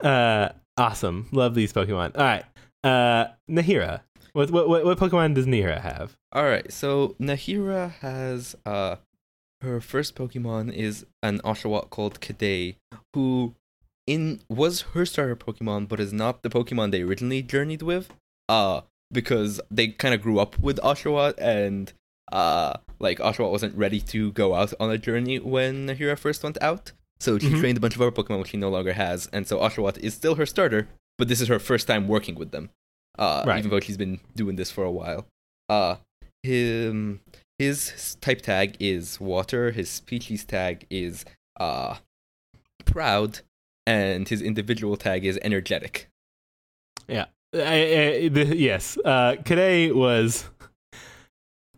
Uh, 0.00 0.48
awesome. 0.78 1.28
Love 1.32 1.54
these 1.54 1.72
Pokemon. 1.74 2.16
All 2.16 2.24
right. 2.24 2.44
Uh, 2.84 3.26
Nahira. 3.50 4.00
What, 4.32 4.50
what 4.50 4.68
what 4.68 4.84
what 4.84 4.98
Pokemon 4.98 5.34
does 5.34 5.46
Nahira 5.46 5.80
have? 5.82 6.16
All 6.32 6.44
right, 6.44 6.70
so 6.72 7.14
Nahira 7.20 7.92
has 8.00 8.56
uh 8.64 8.96
her 9.60 9.80
first 9.80 10.14
Pokemon 10.16 10.72
is 10.72 11.04
an 11.22 11.40
Oshawott 11.40 11.90
called 11.90 12.20
Kadei, 12.20 12.76
who 13.14 13.54
in 14.06 14.40
was 14.48 14.80
her 14.94 15.04
starter 15.06 15.36
Pokemon, 15.36 15.86
but 15.88 16.00
is 16.00 16.12
not 16.12 16.42
the 16.42 16.48
Pokemon 16.50 16.90
they 16.90 17.02
originally 17.02 17.42
journeyed 17.42 17.82
with. 17.82 18.10
Uh, 18.48 18.80
because 19.12 19.60
they 19.70 19.88
kind 19.88 20.14
of 20.14 20.22
grew 20.22 20.38
up 20.40 20.58
with 20.58 20.78
Oshawott, 20.78 21.34
and 21.38 21.92
uh, 22.32 22.72
like 22.98 23.18
Oshawott 23.18 23.50
wasn't 23.50 23.76
ready 23.76 24.00
to 24.00 24.32
go 24.32 24.54
out 24.54 24.72
on 24.80 24.90
a 24.90 24.96
journey 24.98 25.38
when 25.38 25.86
Nahira 25.86 26.18
first 26.18 26.42
went 26.42 26.56
out. 26.62 26.92
So 27.20 27.38
she 27.38 27.50
Mhm. 27.50 27.60
trained 27.60 27.76
a 27.76 27.80
bunch 27.80 27.94
of 27.94 28.00
other 28.00 28.10
Pokemon 28.10 28.40
which 28.40 28.48
she 28.50 28.56
no 28.56 28.70
longer 28.70 28.94
has, 28.94 29.28
and 29.32 29.46
so 29.46 29.58
Oshawott 29.58 29.98
is 29.98 30.14
still 30.14 30.36
her 30.36 30.46
starter, 30.46 30.88
but 31.18 31.28
this 31.28 31.40
is 31.40 31.48
her 31.48 31.58
first 31.58 31.86
time 31.86 32.08
working 32.08 32.34
with 32.34 32.50
them. 32.50 32.70
Uh, 33.18 33.44
Right. 33.46 33.58
even 33.58 33.70
though 33.70 33.80
he's 33.80 33.98
been 33.98 34.20
doing 34.34 34.56
this 34.56 34.70
for 34.70 34.84
a 34.84 34.90
while. 34.90 35.26
Uh, 35.68 35.96
him 36.42 37.20
his 37.58 38.16
type 38.20 38.40
tag 38.42 38.76
is 38.80 39.20
water. 39.20 39.70
His 39.70 39.88
species 39.90 40.44
tag 40.44 40.86
is 40.90 41.24
uh 41.60 41.96
proud, 42.84 43.40
and 43.86 44.28
his 44.28 44.42
individual 44.42 44.96
tag 44.96 45.24
is 45.24 45.38
energetic. 45.42 46.08
I, 47.54 47.58
I, 48.24 48.28
the, 48.28 48.56
yes, 48.56 48.96
uh, 49.04 49.34
Kadei 49.44 49.94
was. 49.94 50.48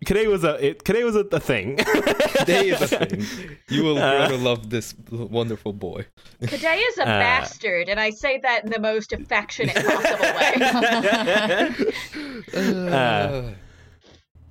Kadei 0.05 0.27
was 0.29 0.45
a 0.45 0.63
it, 0.65 0.85
Kadei 0.85 1.03
was 1.05 1.17
a, 1.17 1.21
a 1.33 1.41
thing. 1.41 1.77
Kadei 1.79 2.75
is 2.75 2.83
a 2.83 2.89
thing. 3.07 3.25
You 3.69 3.85
will 3.85 3.97
Uh, 3.99 4.27
grow 4.29 4.37
to 4.37 4.43
love 4.43 4.69
this 4.71 4.95
wonderful 5.11 5.73
boy. 5.73 6.05
Kadei 6.43 6.83
is 6.89 6.99
a 6.99 7.03
Uh. 7.03 7.19
bastard, 7.21 7.89
and 7.89 7.99
I 7.99 8.11
say 8.11 8.39
that 8.43 8.65
in 8.65 8.71
the 8.71 8.81
most 8.81 9.13
affectionate 9.13 9.77
possible 9.77 10.27
way. 10.39 11.75
Uh, 12.55 13.53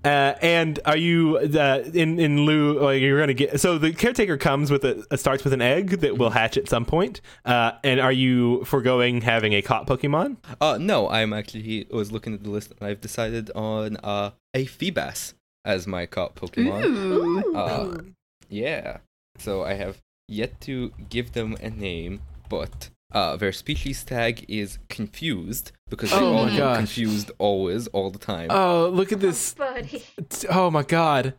Uh, 0.05 0.35
and 0.41 0.81
are 0.85 0.97
you 0.97 1.37
uh, 1.37 1.81
in 1.93 2.19
in 2.19 2.45
lieu? 2.45 2.77
Or 2.77 2.93
you're 2.93 3.17
gonna 3.21 3.33
get 3.33 3.61
so 3.61 3.77
the 3.77 3.93
caretaker 3.93 4.35
comes 4.35 4.69
with 4.69 4.83
a, 4.83 5.05
a 5.11 5.17
starts 5.17 5.45
with 5.45 5.53
an 5.53 5.61
egg 5.61 6.01
that 6.01 6.17
will 6.17 6.31
hatch 6.31 6.57
at 6.57 6.67
some 6.67 6.83
point. 6.83 7.21
Uh, 7.45 7.71
and 7.85 8.01
are 8.01 8.11
you 8.11 8.65
foregoing 8.65 9.21
having 9.21 9.53
a 9.53 9.61
caught 9.61 9.87
Pokemon? 9.87 10.35
uh, 10.59 10.77
no, 10.77 11.07
I'm 11.09 11.31
actually 11.31 11.87
was 11.89 12.11
looking 12.11 12.33
at 12.33 12.43
the 12.43 12.49
list 12.49 12.71
and 12.77 12.85
I've 12.89 12.99
decided 12.99 13.49
on 13.55 13.95
uh 14.03 14.31
a 14.53 14.65
Feebas 14.65 15.33
as 15.65 15.87
my 15.87 16.05
caught 16.05 16.35
Pokemon. 16.35 16.83
Ooh. 16.85 17.55
Uh, 17.55 18.01
yeah. 18.49 18.97
So 19.37 19.63
I 19.63 19.73
have 19.73 19.97
yet 20.27 20.59
to 20.61 20.91
give 21.09 21.33
them 21.33 21.55
a 21.61 21.69
name, 21.69 22.21
but 22.49 22.89
uh, 23.11 23.35
their 23.37 23.51
species 23.51 24.03
tag 24.03 24.45
is 24.47 24.79
confused 24.89 25.71
because 25.89 26.11
they're 26.11 26.19
Oh 26.21 26.33
all 26.33 26.57
gosh. 26.57 26.77
confused 26.77 27.31
always, 27.37 27.87
all 27.87 28.09
the 28.11 28.19
time. 28.19 28.47
Oh, 28.51 28.89
look 28.93 29.11
at 29.11 29.19
this! 29.19 29.53
Buddy. 29.53 30.03
Oh 30.49 30.69
my 30.71 30.83
God! 30.83 31.33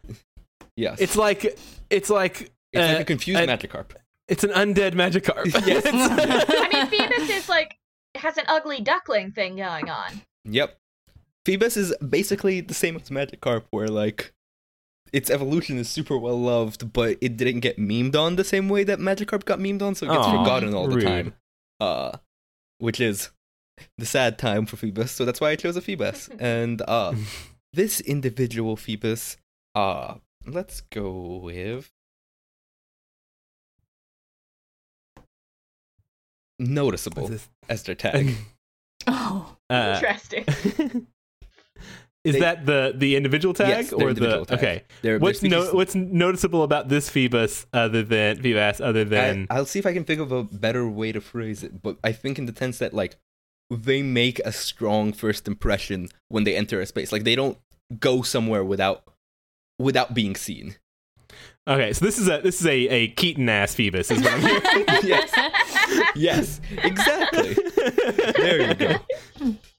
yes. 0.76 1.00
It's 1.00 1.16
like 1.16 1.58
it's 1.90 2.10
like 2.10 2.52
It's 2.72 2.80
like 2.88 2.98
uh, 2.98 3.00
a 3.00 3.04
confused 3.04 3.40
uh, 3.40 3.46
Magikarp. 3.46 3.90
It's 4.28 4.42
an 4.44 4.50
undead 4.50 4.94
Magikarp. 4.94 5.44
Yes. 5.66 5.84
I 5.86 6.68
mean, 6.72 6.86
Feebas 6.86 7.28
is 7.30 7.48
like 7.48 7.76
has 8.16 8.38
an 8.38 8.44
ugly 8.48 8.80
duckling 8.80 9.32
thing 9.32 9.56
going 9.56 9.90
on. 9.90 10.22
Yep. 10.44 10.76
Feebas 11.46 11.76
is 11.76 11.94
basically 11.98 12.60
the 12.60 12.74
same 12.74 12.96
as 12.96 13.10
Magikarp, 13.10 13.64
where 13.70 13.88
like 13.88 14.32
its 15.12 15.30
evolution 15.30 15.78
is 15.78 15.88
super 15.88 16.16
well 16.16 16.40
loved, 16.40 16.92
but 16.92 17.18
it 17.20 17.36
didn't 17.36 17.60
get 17.60 17.76
memed 17.78 18.16
on 18.16 18.36
the 18.36 18.44
same 18.44 18.68
way 18.68 18.82
that 18.84 18.98
Magikarp 18.98 19.44
got 19.44 19.58
memed 19.58 19.82
on, 19.82 19.94
so 19.94 20.06
it 20.06 20.10
gets 20.10 20.26
Aw, 20.26 20.38
forgotten 20.42 20.74
all 20.74 20.88
the 20.88 20.96
rude. 20.96 21.04
time. 21.04 21.34
Uh, 21.80 22.16
which 22.78 23.00
is 23.00 23.30
the 23.98 24.06
sad 24.06 24.38
time 24.38 24.64
for 24.66 24.76
Feebas. 24.76 25.08
So 25.10 25.24
that's 25.24 25.40
why 25.40 25.50
I 25.50 25.56
chose 25.56 25.76
a 25.76 25.80
Feebas. 25.82 26.30
and 26.40 26.80
uh, 26.88 27.14
this 27.72 28.00
individual 28.00 28.76
Feebas, 28.76 29.36
uh, 29.74 30.14
let's 30.46 30.80
go 30.90 31.40
with 31.42 31.90
noticeable 36.58 37.24
What's 37.24 37.32
this? 37.34 37.48
as 37.68 37.82
their 37.84 37.94
tag. 37.94 38.34
Oh. 39.06 39.56
Uh, 39.68 40.00
Interesting. 40.02 41.06
Is 42.24 42.34
They- 42.34 42.40
that 42.40 42.64
the 42.64 42.94
the 42.96 43.16
individual 43.16 43.52
tag 43.52 43.68
Yes, 43.68 43.92
or 43.92 44.08
individual 44.08 44.46
the 44.46 44.56
tag. 44.56 44.58
okay? 44.64 44.82
Their 45.02 45.18
What's 45.18 45.42
no, 45.42 45.66
what's 45.74 45.94
noticeable 45.94 46.62
about 46.62 46.88
this 46.88 47.10
Feebas 47.10 47.66
other 47.74 48.02
than 48.02 48.38
Feebas 48.42 48.80
other 48.80 49.04
than 49.04 49.46
I, 49.50 49.56
I'll 49.56 49.66
see 49.66 49.78
if 49.78 49.84
I 49.84 49.92
can 49.92 50.04
think 50.04 50.20
of 50.22 50.32
a 50.32 50.42
better 50.42 50.88
way 50.88 51.12
to 51.12 51.20
phrase 51.20 51.62
it, 51.62 51.82
but 51.82 51.98
I 52.02 52.12
think 52.12 52.38
in 52.38 52.46
the 52.46 52.54
sense 52.56 52.78
that 52.78 52.94
like 52.94 53.16
they 53.70 54.00
make 54.02 54.38
a 54.40 54.52
strong 54.52 55.12
first 55.12 55.46
impression 55.46 56.08
when 56.28 56.44
they 56.44 56.56
enter 56.56 56.80
a 56.80 56.86
space. 56.86 57.12
Like 57.12 57.24
they 57.24 57.34
don't 57.36 57.58
go 58.00 58.22
somewhere 58.22 58.64
without 58.64 59.04
without 59.78 60.14
being 60.14 60.34
seen. 60.34 60.76
okay? 61.68 61.92
So 61.92 62.06
this 62.06 62.18
is 62.18 62.28
a 62.28 62.40
this 62.40 62.58
is 62.60 62.66
a 62.66 62.88
a 62.88 63.08
Keaton 63.08 63.50
ass 63.50 63.74
Feebas 63.74 64.10
is 64.10 64.22
what 64.22 64.32
I'm 64.32 64.40
hearing. 64.40 64.84
yes. 65.04 65.30
Yes, 66.16 66.60
exactly. 66.82 67.54
there 68.38 68.68
you 68.68 68.74
go. 68.74 69.54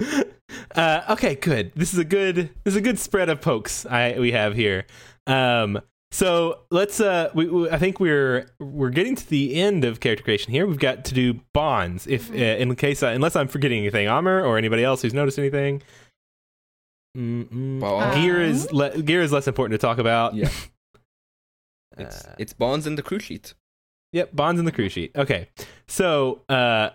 Uh, 0.74 1.02
okay, 1.10 1.34
good. 1.34 1.72
This 1.74 1.94
is 1.94 1.98
a 1.98 2.04
good 2.04 2.36
this 2.64 2.72
is 2.72 2.76
a 2.76 2.80
good 2.82 2.98
spread 2.98 3.30
of 3.30 3.40
pokes 3.40 3.86
I 3.86 4.18
we 4.18 4.32
have 4.32 4.54
here. 4.54 4.84
Um, 5.26 5.80
so 6.10 6.60
let's 6.70 7.00
uh, 7.00 7.30
we, 7.34 7.46
we, 7.46 7.70
I 7.70 7.78
think 7.78 7.98
we're 7.98 8.50
we're 8.60 8.90
getting 8.90 9.16
to 9.16 9.28
the 9.28 9.54
end 9.54 9.84
of 9.84 10.00
character 10.00 10.22
creation 10.22 10.52
here. 10.52 10.66
We've 10.66 10.78
got 10.78 11.04
to 11.06 11.14
do 11.14 11.40
bonds. 11.54 12.06
If 12.06 12.30
uh, 12.30 12.34
in 12.34 12.74
case 12.76 13.02
I, 13.02 13.12
unless 13.12 13.36
I'm 13.36 13.48
forgetting 13.48 13.78
anything, 13.78 14.06
Amr 14.06 14.42
or 14.44 14.58
anybody 14.58 14.84
else 14.84 15.00
who's 15.00 15.14
noticed 15.14 15.38
anything. 15.38 15.82
Gear 17.14 18.42
is 18.42 18.70
le- 18.70 19.00
gear 19.00 19.22
is 19.22 19.32
less 19.32 19.48
important 19.48 19.80
to 19.80 19.86
talk 19.86 19.98
about. 19.98 20.34
Yeah. 20.34 20.50
It's 21.98 22.26
Uh, 22.26 22.34
it's 22.38 22.52
bonds 22.52 22.86
in 22.86 22.96
the 22.96 23.02
crew 23.02 23.18
sheet. 23.18 23.54
Yep, 24.12 24.36
bonds 24.36 24.58
in 24.58 24.66
the 24.66 24.72
crew 24.72 24.90
sheet. 24.90 25.12
Okay, 25.16 25.48
so 25.88 26.42
uh, 26.50 26.90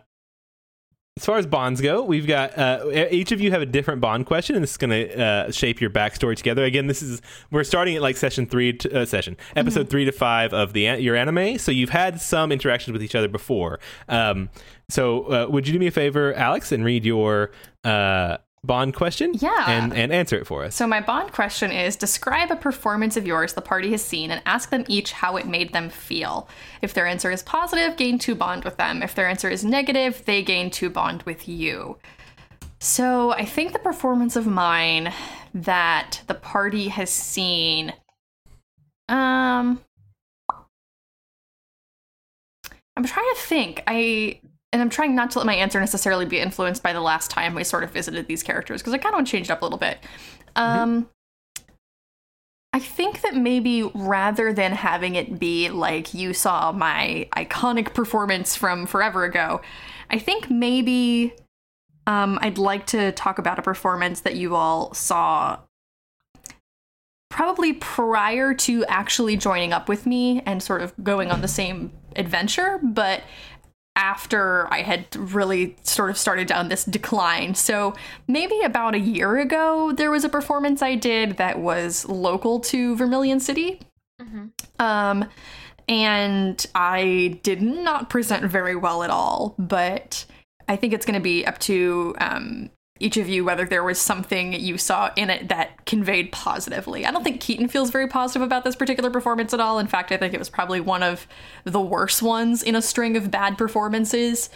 as 1.17 1.25
far 1.25 1.37
as 1.37 1.45
bonds 1.45 1.81
go, 1.81 2.03
we've 2.03 2.25
got 2.25 2.57
uh, 2.57 2.85
each 3.11 3.33
of 3.33 3.41
you 3.41 3.51
have 3.51 3.61
a 3.61 3.65
different 3.65 3.99
bond 3.99 4.25
question, 4.25 4.55
and 4.55 4.63
this 4.63 4.71
is 4.71 4.77
going 4.77 4.91
to 4.91 5.21
uh, 5.21 5.51
shape 5.51 5.81
your 5.81 5.89
backstory 5.89 6.37
together. 6.37 6.63
Again, 6.63 6.87
this 6.87 7.01
is 7.01 7.21
we're 7.51 7.65
starting 7.65 7.97
at 7.97 8.01
like 8.01 8.15
session 8.15 8.45
three, 8.45 8.71
to, 8.73 9.01
uh, 9.01 9.05
session 9.05 9.35
episode 9.57 9.89
three 9.89 10.05
to 10.05 10.13
five 10.13 10.53
of 10.53 10.71
the 10.71 10.83
your 11.01 11.17
anime. 11.17 11.57
So 11.57 11.71
you've 11.71 11.89
had 11.89 12.21
some 12.21 12.49
interactions 12.51 12.93
with 12.93 13.03
each 13.03 13.13
other 13.13 13.27
before. 13.27 13.81
Um, 14.07 14.49
so 14.89 15.23
uh, 15.23 15.47
would 15.49 15.67
you 15.67 15.73
do 15.73 15.79
me 15.79 15.87
a 15.87 15.91
favor, 15.91 16.33
Alex, 16.33 16.71
and 16.71 16.85
read 16.85 17.03
your 17.03 17.51
uh, 17.83 18.37
bond 18.63 18.93
question? 18.95 19.31
Yeah. 19.35 19.65
and 19.67 19.93
and 19.93 20.11
answer 20.11 20.37
it 20.37 20.47
for 20.47 20.63
us. 20.63 20.75
So, 20.75 20.87
my 20.87 21.01
bond 21.01 21.31
question 21.31 21.71
is 21.71 21.95
describe 21.95 22.51
a 22.51 22.55
performance 22.55 23.17
of 23.17 23.25
yours 23.25 23.53
the 23.53 23.61
party 23.61 23.91
has 23.91 24.03
seen 24.03 24.31
and 24.31 24.41
ask 24.45 24.69
them 24.69 24.85
each 24.87 25.11
how 25.11 25.37
it 25.37 25.47
made 25.47 25.73
them 25.73 25.89
feel. 25.89 26.47
If 26.81 26.93
their 26.93 27.05
answer 27.07 27.31
is 27.31 27.43
positive, 27.43 27.97
gain 27.97 28.19
two 28.19 28.35
bond 28.35 28.63
with 28.63 28.77
them. 28.77 29.01
If 29.01 29.15
their 29.15 29.27
answer 29.27 29.49
is 29.49 29.63
negative, 29.63 30.23
they 30.25 30.43
gain 30.43 30.69
two 30.69 30.89
bond 30.89 31.23
with 31.23 31.47
you. 31.47 31.97
So, 32.79 33.31
I 33.31 33.45
think 33.45 33.73
the 33.73 33.79
performance 33.79 34.35
of 34.35 34.47
mine 34.47 35.13
that 35.53 36.21
the 36.27 36.33
party 36.33 36.87
has 36.89 37.09
seen. 37.09 37.93
Um. 39.09 39.81
I'm 42.97 43.05
trying 43.05 43.29
to 43.33 43.41
think. 43.41 43.83
I 43.87 44.41
and 44.73 44.81
I'm 44.81 44.89
trying 44.89 45.15
not 45.15 45.31
to 45.31 45.39
let 45.39 45.45
my 45.45 45.55
answer 45.55 45.79
necessarily 45.79 46.25
be 46.25 46.39
influenced 46.39 46.81
by 46.81 46.93
the 46.93 47.01
last 47.01 47.29
time 47.29 47.55
we 47.55 47.63
sort 47.63 47.83
of 47.83 47.91
visited 47.91 48.27
these 48.27 48.41
characters 48.41 48.81
because 48.81 48.93
I 48.93 48.97
kind 48.97 49.13
of 49.13 49.17
want 49.17 49.27
to 49.27 49.31
change 49.31 49.49
it 49.49 49.51
up 49.51 49.61
a 49.61 49.65
little 49.65 49.77
bit. 49.77 49.99
Um, 50.55 51.09
I 52.73 52.79
think 52.79 53.21
that 53.21 53.35
maybe 53.35 53.83
rather 53.93 54.53
than 54.53 54.71
having 54.71 55.15
it 55.15 55.39
be 55.39 55.69
like 55.69 56.13
you 56.13 56.33
saw 56.33 56.71
my 56.71 57.27
iconic 57.35 57.93
performance 57.93 58.55
from 58.55 58.85
forever 58.85 59.25
ago, 59.25 59.61
I 60.09 60.19
think 60.19 60.49
maybe 60.49 61.33
um, 62.07 62.39
I'd 62.41 62.57
like 62.57 62.85
to 62.87 63.11
talk 63.11 63.39
about 63.39 63.59
a 63.59 63.61
performance 63.61 64.21
that 64.21 64.35
you 64.35 64.55
all 64.55 64.93
saw 64.93 65.59
probably 67.29 67.73
prior 67.73 68.53
to 68.53 68.85
actually 68.85 69.35
joining 69.37 69.73
up 69.73 69.89
with 69.89 70.05
me 70.05 70.41
and 70.45 70.61
sort 70.61 70.81
of 70.81 70.93
going 71.03 71.31
on 71.31 71.41
the 71.41 71.47
same 71.47 71.91
adventure, 72.15 72.79
but 72.83 73.21
after 74.01 74.67
I 74.73 74.81
had 74.81 75.15
really 75.15 75.75
sort 75.83 76.09
of 76.09 76.17
started 76.17 76.47
down 76.47 76.69
this 76.69 76.83
decline. 76.83 77.53
So 77.53 77.93
maybe 78.27 78.59
about 78.61 78.95
a 78.95 78.99
year 78.99 79.37
ago, 79.37 79.91
there 79.91 80.09
was 80.09 80.23
a 80.23 80.29
performance 80.29 80.81
I 80.81 80.95
did 80.95 81.37
that 81.37 81.59
was 81.59 82.09
local 82.09 82.59
to 82.61 82.95
Vermilion 82.95 83.39
City. 83.39 83.79
Um, 84.79 85.29
and 85.87 86.65
I 86.73 87.39
did 87.43 87.61
not 87.61 88.09
present 88.09 88.43
very 88.45 88.75
well 88.75 89.03
at 89.03 89.11
all, 89.11 89.53
but 89.59 90.25
I 90.67 90.77
think 90.77 90.93
it's 90.93 91.05
going 91.05 91.19
to 91.19 91.23
be 91.23 91.45
up 91.45 91.59
to 91.59 92.15
um, 92.19 92.71
each 93.01 93.17
of 93.17 93.27
you 93.27 93.43
whether 93.43 93.65
there 93.65 93.83
was 93.83 93.99
something 93.99 94.53
you 94.53 94.77
saw 94.77 95.11
in 95.15 95.29
it 95.29 95.49
that 95.49 95.85
conveyed 95.85 96.31
positively. 96.31 97.05
I 97.05 97.11
don't 97.11 97.23
think 97.23 97.41
Keaton 97.41 97.67
feels 97.67 97.89
very 97.89 98.07
positive 98.07 98.41
about 98.41 98.63
this 98.63 98.75
particular 98.75 99.09
performance 99.09 99.53
at 99.53 99.59
all. 99.59 99.79
In 99.79 99.87
fact, 99.87 100.11
I 100.11 100.17
think 100.17 100.33
it 100.33 100.39
was 100.39 100.49
probably 100.49 100.79
one 100.79 101.03
of 101.03 101.27
the 101.63 101.81
worst 101.81 102.21
ones 102.21 102.63
in 102.63 102.75
a 102.75 102.81
string 102.81 103.17
of 103.17 103.31
bad 103.31 103.57
performances. 103.57 104.49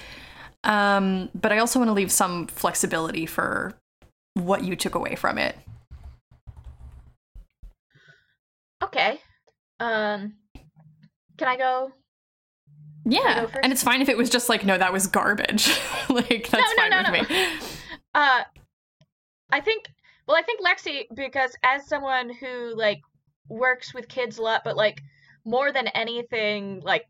Um, 0.63 1.29
but 1.35 1.51
I 1.51 1.59
also 1.59 1.79
want 1.79 1.89
to 1.89 1.93
leave 1.93 2.11
some 2.11 2.47
flexibility 2.47 3.25
for 3.25 3.73
what 4.35 4.63
you 4.63 4.75
took 4.75 4.95
away 4.95 5.15
from 5.15 5.37
it. 5.37 5.55
Okay. 8.83 9.19
Um, 9.79 10.35
can 11.37 11.47
I 11.47 11.57
go? 11.57 11.91
Yeah, 13.07 13.45
go 13.45 13.59
and 13.61 13.71
it's 13.71 13.83
fine 13.83 14.01
if 14.01 14.09
it 14.09 14.17
was 14.17 14.29
just 14.29 14.49
like, 14.49 14.65
no, 14.65 14.77
that 14.77 14.91
was 14.91 15.07
garbage. 15.07 15.67
like 16.09 16.49
that's 16.49 16.73
no, 16.77 16.83
fine 16.83 16.89
no, 16.89 17.11
with 17.11 17.29
no. 17.29 17.35
me. 17.35 17.49
Uh, 18.15 18.43
I 19.51 19.59
think. 19.59 19.85
Well, 20.25 20.37
I 20.37 20.41
think 20.41 20.61
Lexi, 20.65 21.05
because 21.13 21.55
as 21.61 21.87
someone 21.87 22.31
who 22.33 22.73
like 22.75 23.01
works 23.47 23.93
with 23.93 24.07
kids 24.07 24.39
a 24.39 24.41
lot, 24.41 24.63
but 24.63 24.75
like 24.75 24.99
more 25.45 25.71
than 25.71 25.87
anything, 25.89 26.81
like 26.81 27.03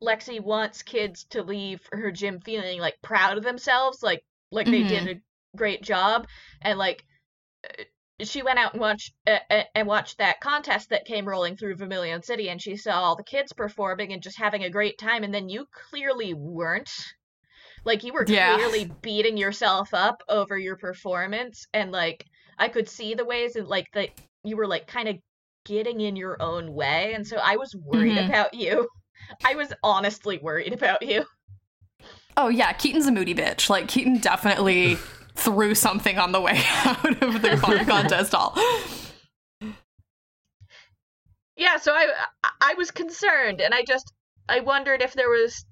Lexi 0.00 0.40
wants 0.40 0.82
kids 0.82 1.24
to 1.30 1.42
leave 1.42 1.80
her 1.92 2.10
gym 2.12 2.40
feeling 2.40 2.80
like 2.80 2.94
proud 3.02 3.36
of 3.36 3.44
themselves, 3.44 4.02
like 4.02 4.24
like 4.52 4.66
they 4.66 4.84
did 4.84 5.08
a 5.08 5.20
great 5.56 5.82
job, 5.82 6.28
and 6.62 6.78
like 6.78 7.04
uh, 7.64 7.84
she 8.22 8.42
went 8.42 8.58
out 8.58 8.72
and 8.72 8.80
watched 8.80 9.14
uh, 9.26 9.40
uh, 9.50 9.64
and 9.74 9.88
watched 9.88 10.18
that 10.18 10.40
contest 10.40 10.90
that 10.90 11.04
came 11.06 11.28
rolling 11.28 11.56
through 11.56 11.76
Vermilion 11.76 12.22
City, 12.22 12.48
and 12.48 12.62
she 12.62 12.76
saw 12.76 13.02
all 13.02 13.16
the 13.16 13.24
kids 13.24 13.52
performing 13.52 14.12
and 14.12 14.22
just 14.22 14.38
having 14.38 14.62
a 14.62 14.70
great 14.70 14.96
time, 14.96 15.24
and 15.24 15.34
then 15.34 15.48
you 15.48 15.66
clearly 15.90 16.34
weren't. 16.34 16.90
Like 17.84 18.02
you 18.04 18.12
were 18.12 18.24
Yeah. 18.26 18.54
clearly 18.54 18.90
beating 19.02 19.36
yourself 19.36 19.92
up 19.92 20.22
over 20.28 20.58
your 20.58 20.76
performance, 20.76 21.66
and 21.74 21.92
like 21.92 22.24
I 22.58 22.68
could 22.68 22.88
see 22.88 23.14
the 23.14 23.24
ways 23.24 23.56
and 23.56 23.68
like 23.68 23.86
that 23.94 24.10
you 24.42 24.56
were 24.56 24.66
like 24.66 24.86
kind 24.86 25.08
of 25.08 25.16
getting 25.64 26.00
in 26.00 26.16
your 26.16 26.40
own 26.42 26.72
way, 26.74 27.14
and 27.14 27.26
so 27.26 27.36
I 27.36 27.56
was 27.56 27.74
worried 27.74 28.16
Mhm. 28.16 28.28
about 28.28 28.54
you. 28.54 28.88
I 29.44 29.54
was 29.54 29.72
honestly 29.82 30.38
worried 30.38 30.72
about 30.72 31.02
you. 31.02 31.24
Oh 32.36 32.48
yeah, 32.48 32.72
Keaton's 32.72 33.06
a 33.06 33.12
moody 33.12 33.34
bitch. 33.34 33.68
Like 33.70 33.88
Keaton 33.88 34.18
definitely 34.18 34.96
threw 35.36 35.74
something 35.74 36.18
on 36.18 36.32
the 36.32 36.40
way 36.40 36.62
out 36.84 37.22
of 37.22 37.42
the 37.42 37.56
con- 37.60 37.84
contest 37.86 38.32
hall. 38.32 38.54
Yeah, 41.56 41.76
so 41.76 41.92
I 41.94 42.08
I 42.60 42.74
was 42.74 42.90
concerned, 42.90 43.60
and 43.60 43.72
I 43.74 43.82
just 43.86 44.12
I 44.48 44.60
wondered 44.60 45.02
if 45.02 45.14
there 45.14 45.30
was 45.30 45.64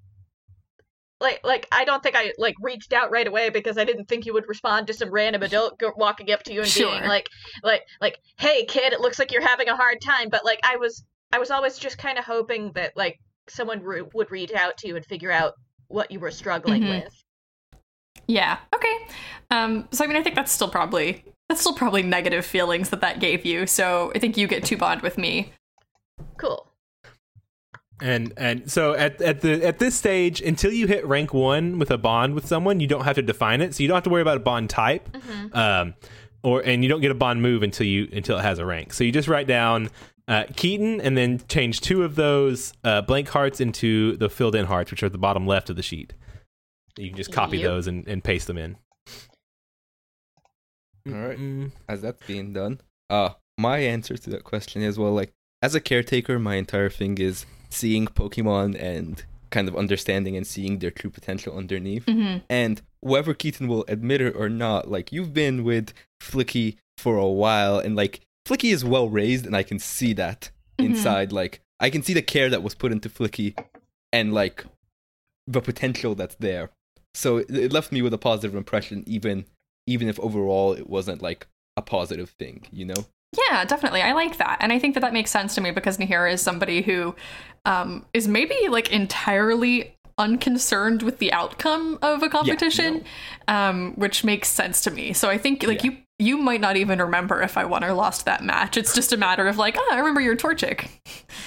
like 1.23 1.41
like 1.45 1.67
I 1.73 1.85
don't 1.85 2.03
think 2.03 2.17
I 2.17 2.33
like 2.37 2.55
reached 2.61 2.93
out 2.93 3.11
right 3.11 3.27
away 3.27 3.49
because 3.49 3.79
I 3.79 3.85
didn't 3.85 4.07
think 4.07 4.27
you 4.27 4.35
would 4.35 4.49
respond 4.49 4.87
to 4.89 4.93
some 4.93 5.11
random 5.11 5.43
adult 5.43 5.81
walking 5.97 6.31
up 6.33 6.43
to 6.43 6.53
you 6.53 6.61
and 6.63 6.75
being 6.75 7.05
like 7.05 7.29
like 7.63 7.83
like 8.01 8.19
hey 8.39 8.65
kid, 8.67 8.93
it 8.93 9.01
looks 9.01 9.19
like 9.19 9.33
you're 9.33 9.41
having 9.47 9.69
a 9.69 9.77
hard 9.77 10.01
time. 10.03 10.29
But 10.29 10.45
like 10.45 10.61
I 10.65 10.77
was 10.77 11.05
I 11.33 11.39
was 11.39 11.51
always 11.51 11.79
just 11.79 11.97
kind 11.97 12.19
of 12.19 12.25
hoping 12.25 12.73
that 12.75 12.93
like 12.97 13.19
someone 13.49 13.83
re- 13.83 14.03
would 14.15 14.31
reach 14.31 14.53
out 14.53 14.77
to 14.79 14.89
you 14.89 14.97
and 14.97 15.05
figure 15.07 15.33
out 15.33 15.55
what 15.89 16.11
you 16.11 16.21
were 16.21 16.31
struggling 16.31 16.83
Mhm. 16.83 17.05
with. 17.05 17.15
Yeah. 18.27 18.59
Okay. 18.75 19.07
Um. 19.51 19.89
So 19.93 20.05
I 20.05 20.07
mean, 20.09 20.17
I 20.17 20.23
think 20.23 20.37
that's 20.37 20.53
still 20.53 20.69
probably 20.69 21.25
that's 21.49 21.61
still 21.61 21.75
probably 21.75 22.03
negative 22.03 22.45
feelings 22.47 22.91
that 22.91 23.01
that 23.01 23.21
gave 23.21 23.45
you. 23.45 23.67
So 23.67 24.13
I 24.15 24.19
think 24.19 24.37
you 24.37 24.47
get 24.47 24.65
to 24.65 24.77
bond 24.77 25.03
with 25.03 25.19
me. 25.19 25.53
Cool. 26.39 26.67
And 28.03 28.33
and 28.37 28.69
so 28.69 28.95
at 28.95 29.23
at 29.23 29.43
the 29.43 29.65
at 29.65 29.79
this 29.79 29.95
stage, 29.95 30.41
until 30.43 30.73
you 30.73 30.89
hit 30.89 31.07
rank 31.07 31.33
one 31.33 31.79
with 31.79 31.91
a 31.93 31.97
bond 31.99 32.35
with 32.35 32.47
someone, 32.47 32.81
you 32.81 32.89
don't 32.89 33.05
have 33.05 33.15
to 33.15 33.23
define 33.23 33.61
it. 33.61 33.75
So 33.77 33.83
you 33.85 33.89
don't 33.89 33.95
have 33.95 34.03
to 34.05 34.11
worry 34.11 34.23
about 34.23 34.39
a 34.39 34.41
bond 34.41 34.71
type, 34.71 35.09
um, 35.55 35.95
or 36.43 36.61
and 36.67 36.83
you 36.83 36.89
don't 36.89 37.01
get 37.01 37.13
a 37.13 37.15
bond 37.15 37.43
move 37.43 37.63
until 37.63 37.87
you 37.87 38.09
until 38.13 38.37
it 38.39 38.43
has 38.43 38.59
a 38.59 38.67
rank. 38.67 38.93
So 38.93 39.05
you 39.05 39.13
just 39.13 39.29
write 39.29 39.47
down 39.47 39.89
uh, 40.27 40.45
Keaton 40.57 41.01
and 41.01 41.17
then 41.17 41.43
change 41.49 41.81
two 41.81 42.03
of 42.03 42.17
those 42.17 42.73
uh, 42.83 43.03
blank 43.03 43.29
hearts 43.29 43.61
into 43.61 44.17
the 44.17 44.29
filled 44.29 44.57
in 44.57 44.67
hearts, 44.67 44.91
which 44.91 45.05
are 45.05 45.07
at 45.07 45.13
the 45.13 45.19
bottom 45.19 45.47
left 45.47 45.71
of 45.71 45.77
the 45.77 45.83
sheet. 45.83 46.13
You 46.99 47.09
can 47.09 47.17
just 47.17 47.33
copy 47.33 47.59
Yep. 47.59 47.71
those 47.71 47.87
and, 47.87 48.07
and 48.09 48.25
paste 48.25 48.49
them 48.49 48.59
in. 48.59 48.77
All 51.09 51.15
right. 51.15 51.71
As 51.89 52.03
that's 52.03 52.25
being 52.27 52.53
done, 52.53 52.81
uh, 53.11 53.31
my 53.59 53.79
answer 53.79 54.17
to 54.17 54.31
that 54.31 54.45
question 54.45 54.83
is 54.83 54.99
well, 54.99 55.13
like 55.13 55.33
as 55.63 55.75
a 55.77 55.81
caretaker, 55.81 56.39
my 56.41 56.57
entire 56.57 56.91
thing 56.91 57.19
is 57.19 57.47
seeing 57.73 58.07
Pokemon 58.07 58.81
and 58.81 59.25
kind 59.51 59.69
of 59.69 59.77
understanding 59.77 60.37
and 60.37 60.47
seeing 60.47 60.79
their 60.79 60.91
true 60.91 61.11
potential 61.11 61.57
underneath. 61.57 62.05
hmm 62.07 62.39
And 62.49 62.81
whether 63.01 63.35
Keaton 63.35 63.69
will 63.69 63.85
admit 63.89 64.21
it 64.21 64.35
or 64.37 64.49
not, 64.49 64.91
like 64.91 65.13
you've 65.13 65.35
been 65.35 65.63
with 65.65 65.93
Flicky 66.23 66.77
for 66.99 67.17
a 67.17 67.29
while, 67.29 67.79
and 67.79 67.95
like 67.97 68.21
Flicky 68.47 68.73
is 68.73 68.85
well 68.85 69.09
raised, 69.09 69.45
and 69.47 69.57
I 69.57 69.63
can 69.63 69.79
see 69.79 70.13
that 70.15 70.51
Mhm. 70.79 70.87
inside. 70.87 71.33
Like 71.33 71.61
I 71.81 71.91
can 71.91 72.03
see 72.03 72.15
the 72.15 72.23
care 72.23 72.49
that 72.51 72.63
was 72.63 72.75
put 72.75 72.93
into 72.93 73.09
Flicky, 73.09 73.57
and 74.13 74.33
like 74.33 74.65
the 75.47 75.61
potential 75.61 76.15
that's 76.15 76.37
there. 76.37 76.71
So 77.15 77.39
it 77.39 77.73
left 77.73 77.93
me 77.93 78.01
with 78.03 78.15
a 78.15 78.19
positive 78.19 78.55
impression, 78.55 79.05
even 79.07 79.45
even 79.87 80.09
if 80.09 80.19
overall 80.21 80.73
it 80.73 80.89
wasn't 80.89 81.21
like 81.21 81.47
a 81.77 81.83
positive 81.83 82.31
thing, 82.39 82.65
you 82.71 82.85
know? 82.85 83.07
Yeah, 83.49 83.65
definitely. 83.65 84.03
I 84.03 84.13
like 84.13 84.37
that. 84.39 84.59
And 84.61 84.73
I 84.73 84.79
think 84.79 84.95
that 84.95 85.01
that 85.01 85.13
makes 85.13 85.31
sense 85.31 85.55
to 85.55 85.61
me 85.61 85.71
because 85.71 85.97
Nahira 85.99 86.33
is 86.33 86.43
somebody 86.43 86.83
who 86.83 87.15
um, 87.65 88.05
is 88.13 88.29
maybe 88.29 88.55
like 88.69 88.91
entirely 88.93 89.97
unconcerned 90.19 91.03
with 91.03 91.19
the 91.19 91.33
outcome 91.33 91.99
of 92.03 92.23
a 92.23 92.29
competition, 92.29 93.05
um, 93.49 93.95
which 93.95 94.23
makes 94.25 94.49
sense 94.49 94.83
to 94.83 94.91
me. 94.91 95.13
So 95.13 95.31
I 95.31 95.39
think 95.39 95.63
like 95.67 95.83
Yeah. 95.83 95.93
you 95.93 95.97
you 96.19 96.37
might 96.37 96.61
not 96.61 96.77
even 96.77 97.01
remember 97.01 97.43
if 97.43 97.57
I 97.57 97.65
won 97.65 97.83
or 97.83 97.93
lost 97.95 98.27
that 98.27 98.45
match. 98.45 98.77
It's 98.77 98.95
just 98.95 99.13
a 99.13 99.17
matter 99.17 99.49
of 99.49 99.57
like, 99.59 99.75
oh, 99.77 99.89
I 99.91 99.99
remember 99.99 100.21
you're 100.21 100.37
Torchic. 100.37 100.89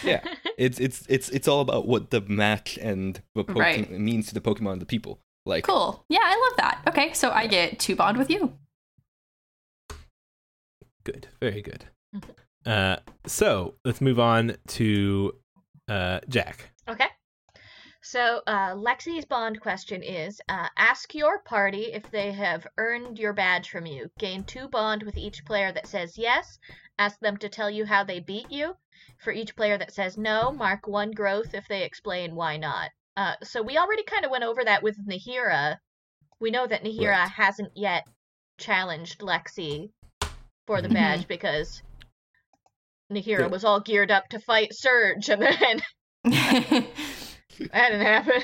Yeah, 0.04 0.22
it's 0.58 0.80
it's 0.80 1.06
it's 1.08 1.30
it's 1.30 1.48
all 1.48 1.62
about 1.62 1.88
what 1.88 2.10
the 2.10 2.22
match 2.22 2.78
and 2.82 3.22
what 3.34 3.48
Pokemon 3.48 3.56
Right. 3.60 3.92
means 3.92 4.28
to 4.28 4.34
the 4.34 4.42
Pokemon 4.42 4.74
and 4.74 4.82
the 4.82 4.86
people. 4.86 5.20
Like, 5.46 5.64
Cool. 5.66 6.04
Yeah, 6.10 6.20
I 6.24 6.32
love 6.50 6.58
that. 6.58 6.82
Okay, 6.90 7.14
so 7.14 7.30
I 7.32 7.46
get 7.48 7.80
to 7.82 7.96
bond 7.96 8.18
with 8.18 8.30
you. 8.32 8.52
Good, 11.06 11.28
very 11.42 11.62
good. 11.62 11.86
Uh, 12.66 12.98
so 13.26 13.76
let's 13.86 14.02
move 14.02 14.20
on 14.20 14.56
to 14.68 15.32
uh, 15.88 16.20
Jack. 16.28 16.72
Okay. 16.90 17.08
So, 18.02 18.42
uh, 18.46 18.76
Lexi's 18.76 19.26
bond 19.26 19.60
question 19.62 20.04
is 20.04 20.40
uh, 20.48 20.68
ask 20.78 21.16
your 21.16 21.40
party 21.40 21.86
if 21.92 22.10
they 22.12 22.32
have 22.34 22.68
earned 22.78 23.18
your 23.18 23.34
badge 23.34 23.70
from 23.72 23.88
you. 23.88 24.10
Gain 24.20 24.44
two 24.44 24.68
bond 24.68 25.02
with 25.02 25.18
each 25.18 25.44
player 25.46 25.72
that 25.72 25.88
says 25.88 26.16
yes. 26.16 26.60
Ask 27.00 27.20
them 27.20 27.38
to 27.38 27.50
tell 27.50 27.70
you 27.70 27.84
how 27.86 28.04
they 28.04 28.20
beat 28.20 28.52
you. 28.52 28.76
For 29.24 29.34
each 29.34 29.56
player 29.56 29.78
that 29.80 29.92
says 29.92 30.18
no, 30.20 30.52
mark 30.52 30.88
one 30.88 31.12
growth 31.12 31.56
if 31.56 31.68
they 31.68 31.84
explain 31.84 32.36
why 32.36 32.58
not. 32.58 32.92
Uh, 33.18 33.34
so, 33.44 33.64
we 33.64 33.78
already 33.78 34.04
kind 34.04 34.24
of 34.24 34.30
went 34.32 34.44
over 34.44 34.64
that 34.64 34.84
with 34.84 34.98
Nahira. 35.08 35.78
We 36.40 36.52
know 36.52 36.68
that 36.68 36.84
Nahira 36.84 37.10
Right. 37.12 37.30
hasn't 37.30 37.72
yet 37.76 38.04
challenged 38.60 39.20
Lexi 39.20 39.90
for 40.68 40.82
the 40.82 40.88
Mhm. 40.90 40.94
badge 40.94 41.28
because 41.28 41.82
Nahira 43.12 43.42
Yeah. 43.42 43.48
was 43.48 43.64
all 43.64 43.80
geared 43.80 44.12
up 44.12 44.28
to 44.30 44.40
fight 44.40 44.70
Surge 44.74 45.30
and 45.30 45.42
then 45.42 45.82
that 46.24 46.88
didn't 47.72 48.02
happen. 48.02 48.42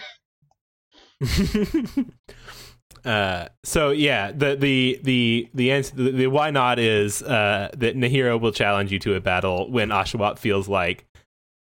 uh, 3.05 3.47
so 3.63 3.89
yeah, 3.91 4.31
the 4.31 4.55
the 4.55 4.99
the 5.03 5.49
the 5.53 5.71
answer 5.71 5.95
the, 5.95 6.11
the 6.11 6.27
why 6.27 6.51
not 6.51 6.77
is 6.79 7.21
uh, 7.23 7.69
that 7.77 7.95
Nahiro 7.95 8.39
will 8.39 8.51
challenge 8.51 8.91
you 8.91 8.99
to 8.99 9.15
a 9.15 9.19
battle 9.21 9.69
when 9.71 9.89
Oshawott 9.89 10.37
feels 10.39 10.67
like 10.67 11.05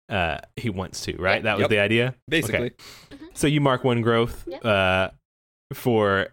uh, 0.09 0.39
he 0.57 0.69
wants 0.69 1.01
to. 1.05 1.15
Right, 1.17 1.41
that 1.43 1.55
was 1.57 1.61
Yep. 1.63 1.69
the 1.69 1.79
idea. 1.79 2.15
basically, 2.27 2.71
Okay. 3.11 3.23
So 3.33 3.47
you 3.47 3.61
mark 3.61 3.83
one 3.85 4.01
growth 4.01 4.43
Yep. 4.47 4.65
uh, 4.65 5.09
for 5.73 6.27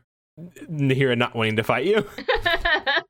Nahira 0.68 1.16
not 1.16 1.34
wanting 1.36 1.56
to 1.56 1.62
fight 1.62 1.86
you. 1.86 2.04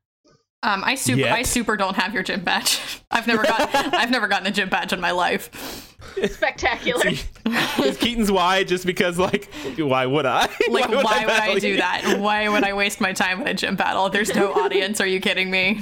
Um, 0.61 0.83
I 0.83 0.95
super, 0.95 1.19
Yet. 1.19 1.31
I 1.31 1.43
super 1.43 1.77
don't 1.77 1.95
have 1.95 2.13
your 2.13 2.23
gym 2.23 2.43
badge. 2.43 2.79
I've 3.11 3.27
never 3.27 3.43
got, 3.43 3.73
I've 3.93 4.11
never 4.11 4.27
gotten 4.27 4.47
a 4.47 4.51
gym 4.51 4.69
badge 4.69 4.91
in 4.91 4.99
my 4.99 5.11
life. 5.11 5.95
Spectacular. 6.31 7.05
is 7.07 7.97
Keaton's 7.97 8.31
why 8.31 8.63
just 8.63 8.85
because 8.85 9.17
like 9.19 9.49
why 9.77 10.05
would 10.05 10.25
I? 10.25 10.49
Like, 10.69 10.89
why, 10.89 10.95
would 10.95 11.05
I 11.05 11.25
battle 11.25 11.55
do 11.55 11.69
you? 11.69 11.77
that? 11.77 12.19
Why 12.19 12.47
would 12.49 12.63
I 12.63 12.73
waste 12.73 13.01
my 13.01 13.13
time 13.13 13.41
in 13.41 13.47
a 13.47 13.53
gym 13.53 13.75
battle? 13.75 14.09
There's 14.09 14.33
no 14.33 14.53
audience. 14.53 15.01
Are 15.01 15.07
you 15.07 15.19
kidding 15.19 15.49
me? 15.49 15.81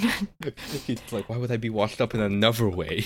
it's 0.88 1.12
like, 1.12 1.30
why 1.30 1.38
would 1.38 1.52
I 1.52 1.58
be 1.58 1.70
washed 1.70 2.02
up 2.02 2.14
in 2.14 2.22
another 2.22 2.70
way? 2.70 3.06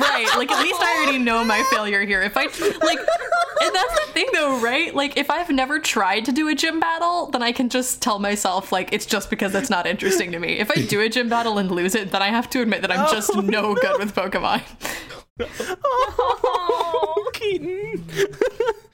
Right. 0.00 0.28
Like, 0.36 0.50
at 0.50 0.62
least 0.62 0.80
I 0.80 0.96
already 1.02 1.18
know 1.18 1.44
my 1.44 1.62
failure 1.70 2.04
here. 2.04 2.22
If 2.22 2.36
I 2.36 2.44
like, 2.44 2.98
and 2.98 3.74
that's 3.74 4.06
the 4.06 4.12
thing, 4.12 4.26
though, 4.32 4.58
right? 4.60 4.94
Like, 4.94 5.16
if 5.16 5.30
I've 5.30 5.50
never 5.50 5.78
tried 5.78 6.24
to 6.26 6.32
do 6.32 6.48
a 6.48 6.54
gym 6.54 6.80
battle, 6.80 7.26
then 7.26 7.42
I 7.42 7.52
can 7.52 7.68
just 7.68 8.02
tell 8.02 8.18
myself 8.18 8.72
like 8.72 8.92
it's 8.92 9.06
just 9.06 9.30
because 9.30 9.54
it's 9.54 9.70
not 9.70 9.86
interesting 9.86 10.32
to 10.32 10.38
me. 10.38 10.58
If 10.58 10.70
I 10.70 10.82
do 10.82 11.00
a 11.00 11.08
gym 11.08 11.28
battle 11.28 11.58
and 11.58 11.70
lose 11.70 11.94
it, 11.94 12.10
then 12.10 12.22
I 12.22 12.28
have 12.28 12.48
to 12.50 12.62
admit 12.62 12.82
that 12.82 12.90
I'm 12.90 13.10
just 13.10 13.30
Oh, 13.34 13.40
no 13.40 13.74
good 13.74 13.98
with 13.98 14.14
Pokemon. 14.14 14.62
Oh, 15.84 17.30
Keaton. 17.32 18.04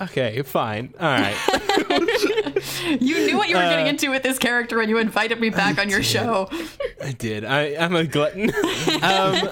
okay, 0.00 0.42
fine. 0.42 0.94
All 1.00 1.08
right. 1.08 1.36
You 3.00 3.26
knew 3.26 3.36
what 3.36 3.48
you 3.48 3.56
were 3.56 3.62
getting 3.62 3.86
into 3.86 4.10
with 4.10 4.22
this 4.22 4.38
character 4.38 4.78
when 4.78 4.88
you 4.88 4.98
invited 4.98 5.40
me 5.40 5.50
back 5.50 5.78
on 5.78 5.88
your 5.88 6.02
show. 6.02 6.48
I 7.02 7.12
did. 7.12 7.44
I, 7.44 7.76
I'm 7.76 7.94
a 7.96 8.04
glutton. 8.04 8.50
um, 9.02 9.48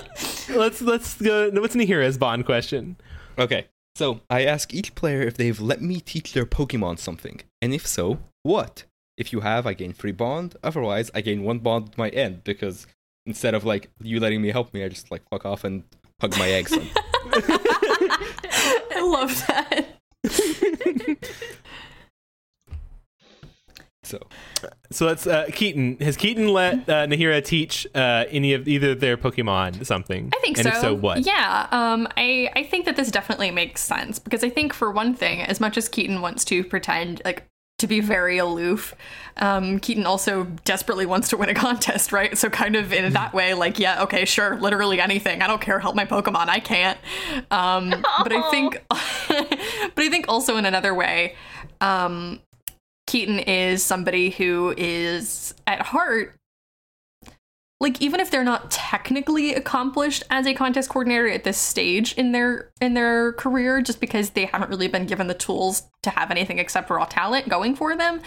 let's 0.54 0.80
let's 0.80 1.20
go. 1.20 1.50
What's 1.50 1.74
Nahira's 1.74 2.18
bond 2.18 2.46
question? 2.46 2.96
Okay, 3.38 3.66
So 3.96 4.20
I 4.30 4.44
ask 4.44 4.72
each 4.74 4.94
player 4.94 5.22
if 5.22 5.36
they've 5.36 5.58
let 5.60 5.80
me 5.82 6.00
teach 6.00 6.32
their 6.32 6.46
Pokemon 6.46 6.98
something, 6.98 7.40
and 7.60 7.74
if 7.74 7.86
so, 7.86 8.18
what? 8.42 8.84
If 9.16 9.32
you 9.32 9.40
have, 9.40 9.66
I 9.66 9.74
gain 9.74 9.92
free 9.92 10.12
bond. 10.12 10.56
Otherwise, 10.62 11.10
I 11.14 11.20
gain 11.20 11.42
one 11.42 11.58
bond 11.58 11.90
at 11.90 11.98
my 11.98 12.08
end 12.10 12.44
because 12.44 12.86
instead 13.26 13.54
of 13.54 13.64
like 13.64 13.90
you 14.00 14.20
letting 14.20 14.42
me 14.42 14.50
help 14.50 14.72
me, 14.74 14.84
I 14.84 14.88
just 14.88 15.10
like 15.10 15.22
fuck 15.30 15.44
off 15.44 15.64
and 15.64 15.84
hug 16.20 16.36
my 16.38 16.48
eggs. 16.48 16.72
I 17.34 19.00
love 19.02 19.46
that. 19.48 19.91
So 24.04 24.18
So 24.90 25.06
let's 25.06 25.26
uh, 25.26 25.46
Keaton. 25.52 25.96
Has 26.00 26.16
Keaton 26.16 26.48
let 26.48 26.88
uh, 26.88 27.06
Nahira 27.06 27.42
teach 27.44 27.86
uh, 27.94 28.24
any 28.28 28.52
of 28.52 28.68
either 28.68 28.90
of 28.90 29.00
their 29.00 29.16
Pokemon 29.16 29.86
something? 29.86 30.30
I 30.34 30.40
think 30.40 30.58
and 30.58 30.64
so. 30.64 30.70
If 30.70 30.80
so, 30.80 30.94
what? 30.94 31.24
Yeah, 31.24 31.66
um, 31.70 32.06
I 32.16 32.50
I 32.54 32.62
think 32.64 32.84
that 32.84 32.96
this 32.96 33.10
definitely 33.10 33.50
makes 33.50 33.80
sense 33.80 34.18
because 34.18 34.44
I 34.44 34.50
think 34.50 34.74
for 34.74 34.90
one 34.90 35.14
thing, 35.14 35.40
as 35.40 35.60
much 35.60 35.76
as 35.78 35.88
Keaton 35.88 36.20
wants 36.20 36.44
to 36.46 36.62
pretend 36.64 37.22
like 37.24 37.44
to 37.82 37.86
be 37.86 38.00
very 38.00 38.38
aloof, 38.38 38.94
um, 39.36 39.78
Keaton 39.80 40.06
also 40.06 40.44
desperately 40.64 41.06
wants 41.06 41.28
to 41.28 41.36
win 41.36 41.48
a 41.48 41.54
contest, 41.54 42.12
right? 42.12 42.36
So 42.36 42.48
kind 42.48 42.76
of 42.76 42.92
in 42.92 43.12
that 43.12 43.34
way, 43.34 43.54
like 43.54 43.78
yeah, 43.78 44.02
okay, 44.04 44.24
sure, 44.24 44.58
literally 44.58 45.00
anything. 45.00 45.42
I 45.42 45.46
don't 45.46 45.60
care. 45.60 45.78
Help 45.78 45.94
my 45.94 46.04
Pokemon. 46.04 46.48
I 46.48 46.60
can't. 46.60 46.98
Um, 47.50 47.90
but 48.22 48.32
I 48.32 48.50
think, 48.50 48.82
but 48.88 50.04
I 50.04 50.08
think 50.08 50.26
also 50.28 50.56
in 50.56 50.64
another 50.64 50.94
way. 50.94 51.36
Um, 51.80 52.40
Keaton 53.06 53.40
is 53.40 53.82
somebody 53.82 54.30
who 54.30 54.74
is 54.76 55.54
at 55.66 55.82
heart 55.82 56.34
like 57.82 58.00
even 58.00 58.20
if 58.20 58.30
they're 58.30 58.44
not 58.44 58.70
technically 58.70 59.54
accomplished 59.54 60.22
as 60.30 60.46
a 60.46 60.54
contest 60.54 60.88
coordinator 60.88 61.28
at 61.28 61.42
this 61.42 61.58
stage 61.58 62.14
in 62.14 62.30
their 62.30 62.70
in 62.80 62.94
their 62.94 63.32
career 63.32 63.82
just 63.82 64.00
because 64.00 64.30
they 64.30 64.46
haven't 64.46 64.70
really 64.70 64.86
been 64.86 65.04
given 65.04 65.26
the 65.26 65.34
tools 65.34 65.82
to 66.02 66.10
have 66.10 66.30
anything 66.30 66.60
except 66.60 66.88
raw 66.88 67.04
talent 67.04 67.48
going 67.48 67.74
for 67.74 67.96
them 67.96 68.22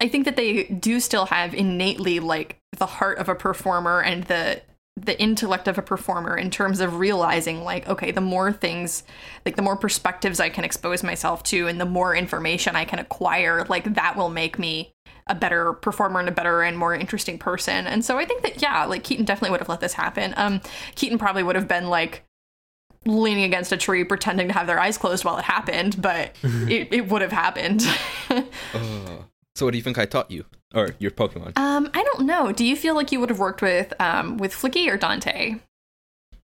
i 0.00 0.06
think 0.06 0.26
that 0.26 0.36
they 0.36 0.64
do 0.64 1.00
still 1.00 1.26
have 1.26 1.54
innately 1.54 2.20
like 2.20 2.60
the 2.76 2.86
heart 2.86 3.18
of 3.18 3.30
a 3.30 3.34
performer 3.34 4.02
and 4.02 4.24
the 4.24 4.60
the 4.94 5.18
intellect 5.20 5.68
of 5.68 5.78
a 5.78 5.82
performer 5.82 6.36
in 6.36 6.50
terms 6.50 6.80
of 6.80 6.98
realizing 6.98 7.64
like 7.64 7.88
okay 7.88 8.10
the 8.10 8.20
more 8.20 8.52
things 8.52 9.04
like 9.46 9.56
the 9.56 9.62
more 9.62 9.76
perspectives 9.76 10.38
i 10.38 10.50
can 10.50 10.64
expose 10.64 11.02
myself 11.02 11.42
to 11.42 11.66
and 11.66 11.80
the 11.80 11.86
more 11.86 12.14
information 12.14 12.76
i 12.76 12.84
can 12.84 12.98
acquire 12.98 13.64
like 13.68 13.94
that 13.94 14.16
will 14.16 14.28
make 14.28 14.58
me 14.58 14.92
a 15.28 15.34
better 15.34 15.72
performer 15.74 16.20
and 16.20 16.28
a 16.28 16.32
better 16.32 16.62
and 16.62 16.78
more 16.78 16.94
interesting 16.94 17.38
person 17.38 17.86
and 17.86 18.04
so 18.04 18.18
i 18.18 18.24
think 18.24 18.42
that 18.42 18.60
yeah 18.62 18.84
like 18.84 19.04
keaton 19.04 19.24
definitely 19.24 19.50
would 19.50 19.60
have 19.60 19.68
let 19.68 19.80
this 19.80 19.94
happen 19.94 20.34
um 20.36 20.60
keaton 20.94 21.18
probably 21.18 21.42
would 21.42 21.56
have 21.56 21.68
been 21.68 21.88
like 21.88 22.24
leaning 23.06 23.44
against 23.44 23.72
a 23.72 23.76
tree 23.76 24.04
pretending 24.04 24.48
to 24.48 24.54
have 24.54 24.66
their 24.66 24.80
eyes 24.80 24.98
closed 24.98 25.24
while 25.24 25.38
it 25.38 25.44
happened 25.44 26.00
but 26.00 26.34
it, 26.42 26.92
it 26.92 27.08
would 27.08 27.22
have 27.22 27.32
happened 27.32 27.86
uh, 28.30 28.42
so 29.54 29.64
what 29.66 29.72
do 29.72 29.76
you 29.78 29.82
think 29.82 29.98
I 29.98 30.06
taught 30.06 30.30
you? 30.30 30.44
Or 30.74 30.90
your 30.98 31.10
Pokemon? 31.10 31.56
um 31.58 31.90
i 31.94 32.02
don't 32.02 32.26
know 32.26 32.52
do 32.52 32.64
you 32.64 32.76
feel 32.76 32.94
like 32.94 33.10
you 33.12 33.20
would 33.20 33.30
have 33.30 33.38
worked 33.38 33.62
with 33.62 33.92
um 34.00 34.36
with 34.36 34.52
flicky 34.52 34.88
or 34.88 34.96
dante 34.96 35.56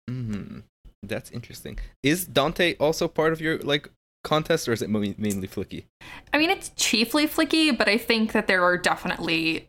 Hmm. 0.09 0.59
That's 1.03 1.31
interesting. 1.31 1.79
Is 2.03 2.25
Dante 2.25 2.75
also 2.75 3.07
part 3.07 3.33
of 3.33 3.41
your 3.41 3.57
like 3.59 3.89
contest, 4.23 4.67
or 4.67 4.73
is 4.73 4.81
it 4.81 4.89
mainly 4.89 5.47
Flicky? 5.47 5.85
I 6.33 6.37
mean, 6.37 6.49
it's 6.49 6.69
chiefly 6.75 7.27
flicky, 7.27 7.75
but 7.75 7.87
I 7.89 7.97
think 7.97 8.31
that 8.33 8.47
there 8.47 8.63
are 8.63 8.77
definitely 8.77 9.67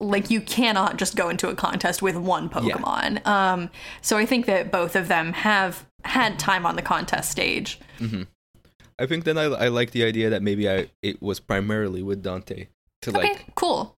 like 0.00 0.30
you 0.30 0.40
cannot 0.40 0.96
just 0.96 1.14
go 1.14 1.28
into 1.28 1.48
a 1.48 1.54
contest 1.54 2.02
with 2.02 2.16
one 2.16 2.48
Pokemon. 2.48 3.24
Um, 3.26 3.70
so 4.00 4.18
I 4.18 4.26
think 4.26 4.46
that 4.46 4.72
both 4.72 4.96
of 4.96 5.06
them 5.08 5.32
have 5.32 5.86
had 6.04 6.38
time 6.40 6.66
on 6.66 6.74
the 6.74 6.82
contest 6.82 7.30
stage. 7.30 7.78
I 8.98 9.06
think 9.06 9.24
then 9.24 9.38
I, 9.38 9.44
I 9.44 9.68
like 9.68 9.92
the 9.92 10.04
idea 10.04 10.28
that 10.30 10.42
maybe 10.42 10.68
I 10.68 10.90
it 11.02 11.22
was 11.22 11.40
primarily 11.40 12.02
with 12.02 12.22
Dante 12.22 12.66
to 13.02 13.10
Okay, 13.10 13.18
like 13.18 13.54
cool. 13.54 13.94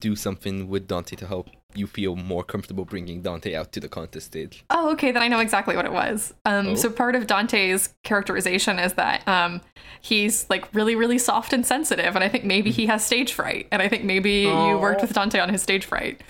do 0.00 0.14
something 0.14 0.68
with 0.68 0.86
Dante 0.86 1.16
to 1.16 1.26
help 1.26 1.48
you 1.76 1.86
feel 1.86 2.16
more 2.16 2.42
comfortable 2.44 2.84
bringing 2.84 3.22
Dante 3.22 3.54
out 3.54 3.72
to 3.72 3.80
the 3.80 3.88
contest 3.88 4.26
stage. 4.26 4.64
Oh, 4.70 4.90
okay, 4.92 5.12
then 5.12 5.22
I 5.22 5.28
know 5.28 5.40
exactly 5.40 5.76
what 5.76 5.84
it 5.84 5.92
was. 5.92 6.34
Um, 6.44 6.68
Oh. 6.68 6.74
So 6.74 6.90
part 6.90 7.14
of 7.14 7.26
Dante's 7.26 7.94
characterization 8.04 8.78
is 8.78 8.94
that 8.94 9.26
um, 9.28 9.60
he's 10.00 10.48
like 10.50 10.72
really, 10.74 10.94
really 10.94 11.18
soft 11.18 11.52
and 11.52 11.64
sensitive, 11.66 12.14
and 12.14 12.24
I 12.24 12.28
think 12.28 12.44
maybe 12.44 12.70
he 12.70 12.86
has 12.86 13.04
stage 13.04 13.32
fright, 13.32 13.68
and 13.70 13.80
I 13.82 13.88
think 13.88 14.04
maybe 14.04 14.42
you 14.42 14.78
worked 14.78 15.00
with 15.02 15.12
Dante 15.12 15.38
on 15.40 15.48
his 15.50 15.62
stage 15.62 15.84
fright. 15.84 16.22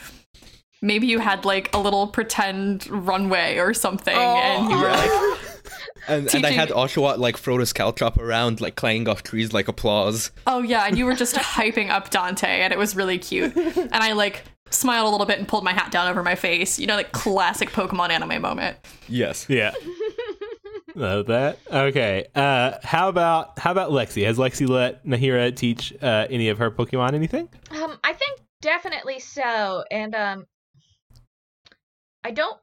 Maybe 0.83 1.07
you 1.07 1.21
had 1.21 1.45
like 1.45 1.75
a 1.75 1.79
little 1.79 2.07
pretend 2.07 2.87
runway 2.89 3.57
or 3.59 3.73
something, 3.73 4.15
and 4.17 4.71
you 4.71 4.77
were 4.77 4.89
like, 4.91 5.39
And, 6.09 6.33
and 6.33 6.47
I 6.47 6.51
had 6.53 6.69
Teaching- 6.69 6.77
Oshawott 6.83 7.19
like 7.19 7.37
throw 7.37 7.59
his 7.59 7.73
scalchop 7.73 8.17
around, 8.19 8.61
like 8.61 8.77
clanging 8.77 9.09
off 9.09 9.25
trees 9.25 9.53
like 9.53 9.67
applause. 9.67 10.31
Oh 10.47 10.63
yeah, 10.63 10.85
and 10.87 10.97
you 10.97 11.05
were 11.05 11.15
just 11.15 11.35
hyping 11.35 11.91
up 11.91 12.11
Dante, 12.11 12.61
and 12.61 12.73
it 12.73 12.79
was 12.79 12.95
really 12.95 13.19
cute. 13.19 13.57
And 13.77 13.95
I 13.95 14.13
like 14.13 14.45
smiled 14.71 15.09
a 15.09 15.11
little 15.11 15.27
bit 15.27 15.39
and 15.39 15.49
pulled 15.49 15.65
my 15.65 15.73
hat 15.73 15.91
down 15.91 16.09
over 16.09 16.23
my 16.23 16.35
face. 16.35 16.79
You 16.79 16.87
know, 16.87 16.97
like 16.97 17.13
classic 17.13 17.71
Pokemon 17.71 18.11
anime 18.11 18.41
moment. 18.41 18.77
Yes. 19.09 19.47
Yeah. 19.49 19.73
Love 20.97 21.27
that. 21.27 21.59
Okay. 21.71 22.27
Uh, 22.35 22.79
how 22.83 23.11
about 23.11 23.59
how 23.59 23.71
about 23.71 23.91
Lexi? 23.91 24.25
Has 24.25 24.39
Lexi 24.39 24.67
let 24.67 25.05
Nahira 25.05 25.55
teach 25.55 25.93
uh, 26.03 26.27
any 26.31 26.49
of 26.49 26.57
her 26.57 26.71
Pokemon 26.71 27.13
anything? 27.13 27.51
Um, 27.71 27.99
I 28.03 28.15
think 28.15 28.41
definitely 28.63 29.21
so, 29.21 29.85
and 29.91 30.15
um, 30.15 30.47
I 32.25 32.31
don't. 32.31 32.59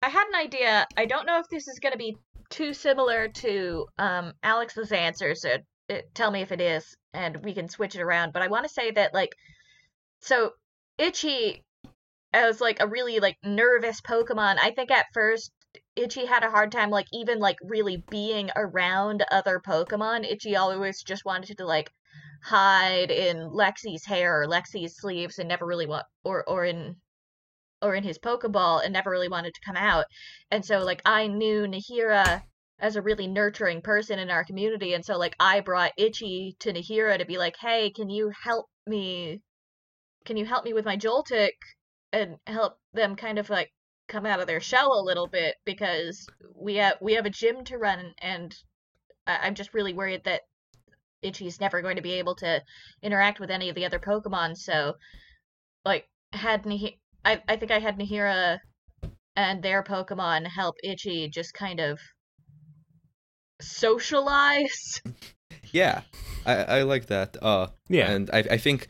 I 0.00 0.08
had 0.08 0.26
an 0.28 0.34
idea. 0.34 0.86
I 0.96 1.04
don't 1.04 1.26
know 1.26 1.38
if 1.40 1.46
this 1.50 1.68
is 1.68 1.78
going 1.78 1.92
to 1.92 1.98
be 1.98 2.16
too 2.48 2.72
similar 2.72 3.28
to 3.28 3.86
um 3.98 4.32
Alex's 4.42 4.92
answer, 4.92 5.34
so 5.34 5.56
uh, 5.90 5.98
tell 6.14 6.30
me 6.30 6.40
if 6.40 6.52
it 6.52 6.60
is, 6.62 6.96
and 7.12 7.36
we 7.44 7.52
can 7.52 7.68
switch 7.68 7.94
it 7.94 8.00
around. 8.00 8.32
But 8.32 8.42
I 8.42 8.48
want 8.48 8.64
to 8.64 8.72
say 8.72 8.90
that 8.92 9.12
like, 9.12 9.34
so 10.20 10.52
Itchy 10.98 11.64
as 12.32 12.60
like 12.60 12.80
a 12.80 12.86
really 12.86 13.18
like 13.20 13.38
nervous 13.42 14.00
Pokemon. 14.00 14.56
I 14.60 14.70
think 14.70 14.90
at 14.90 15.06
first 15.14 15.50
Itchy 15.94 16.26
had 16.26 16.44
a 16.44 16.50
hard 16.50 16.72
time 16.72 16.90
like 16.90 17.06
even 17.12 17.38
like 17.38 17.56
really 17.62 18.04
being 18.10 18.50
around 18.56 19.24
other 19.30 19.60
Pokemon. 19.60 20.24
Itchy 20.24 20.56
always 20.56 21.02
just 21.02 21.24
wanted 21.24 21.58
to 21.58 21.66
like 21.66 21.90
hide 22.42 23.10
in 23.10 23.50
Lexi's 23.50 24.04
hair 24.04 24.42
or 24.42 24.46
Lexi's 24.46 24.96
sleeves 24.96 25.38
and 25.38 25.48
never 25.48 25.66
really 25.66 25.86
want 25.86 26.04
or 26.24 26.44
or 26.48 26.64
in 26.64 26.96
or 27.82 27.94
in 27.94 28.04
his 28.04 28.18
Pokeball 28.18 28.84
and 28.84 28.92
never 28.92 29.10
really 29.10 29.28
wanted 29.28 29.54
to 29.54 29.60
come 29.64 29.76
out. 29.76 30.06
And 30.50 30.64
so 30.64 30.78
like 30.80 31.02
I 31.04 31.26
knew 31.28 31.66
Nahira 31.66 32.42
as 32.78 32.96
a 32.96 33.02
really 33.02 33.26
nurturing 33.26 33.80
person 33.80 34.18
in 34.18 34.30
our 34.30 34.44
community 34.44 34.92
and 34.94 35.04
so 35.04 35.16
like 35.18 35.34
I 35.40 35.60
brought 35.60 35.92
Itchy 35.96 36.56
to 36.60 36.72
Nahira 36.72 37.18
to 37.18 37.24
be 37.24 37.38
like, 37.38 37.56
"Hey, 37.58 37.90
can 37.90 38.10
you 38.10 38.30
help 38.42 38.66
me? 38.86 39.40
Can 40.26 40.36
you 40.36 40.44
help 40.44 40.64
me 40.64 40.72
with 40.74 40.84
my 40.84 40.96
Joltik 40.96 41.52
and 42.12 42.36
help 42.46 42.78
them 42.92 43.16
kind 43.16 43.38
of 43.38 43.48
like 43.48 43.70
come 44.08 44.26
out 44.26 44.40
of 44.40 44.46
their 44.46 44.60
shell 44.60 44.92
a 44.92 45.02
little 45.02 45.26
bit 45.26 45.54
because 45.64 46.26
we 46.54 46.76
have 46.76 46.96
we 47.00 47.14
have 47.14 47.26
a 47.26 47.30
gym 47.30 47.64
to 47.64 47.78
run 47.78 48.12
and 48.20 48.54
I- 49.26 49.38
I'm 49.38 49.54
just 49.54 49.72
really 49.74 49.94
worried 49.94 50.24
that 50.24 50.42
Itchy's 51.22 51.60
never 51.60 51.82
going 51.82 51.96
to 51.96 52.02
be 52.02 52.12
able 52.14 52.34
to 52.36 52.62
interact 53.02 53.40
with 53.40 53.50
any 53.50 53.68
of 53.68 53.74
the 53.74 53.86
other 53.86 53.98
Pokemon. 53.98 54.56
So, 54.56 54.94
like, 55.84 56.06
had 56.32 56.64
Nahi- 56.64 56.98
I 57.24 57.42
I 57.48 57.56
think 57.56 57.72
I 57.72 57.78
had 57.80 57.98
Nahira 57.98 58.58
and 59.34 59.62
their 59.62 59.82
Pokemon 59.82 60.46
help 60.46 60.76
Itchy 60.84 61.28
just 61.28 61.54
kind 61.54 61.80
of 61.80 61.98
socialize. 63.60 65.00
Yeah. 65.72 66.02
I, 66.46 66.54
I 66.78 66.82
like 66.82 67.06
that. 67.06 67.36
Uh 67.42 67.66
Yeah. 67.88 68.10
And 68.10 68.30
I, 68.32 68.38
I 68.38 68.56
think, 68.56 68.88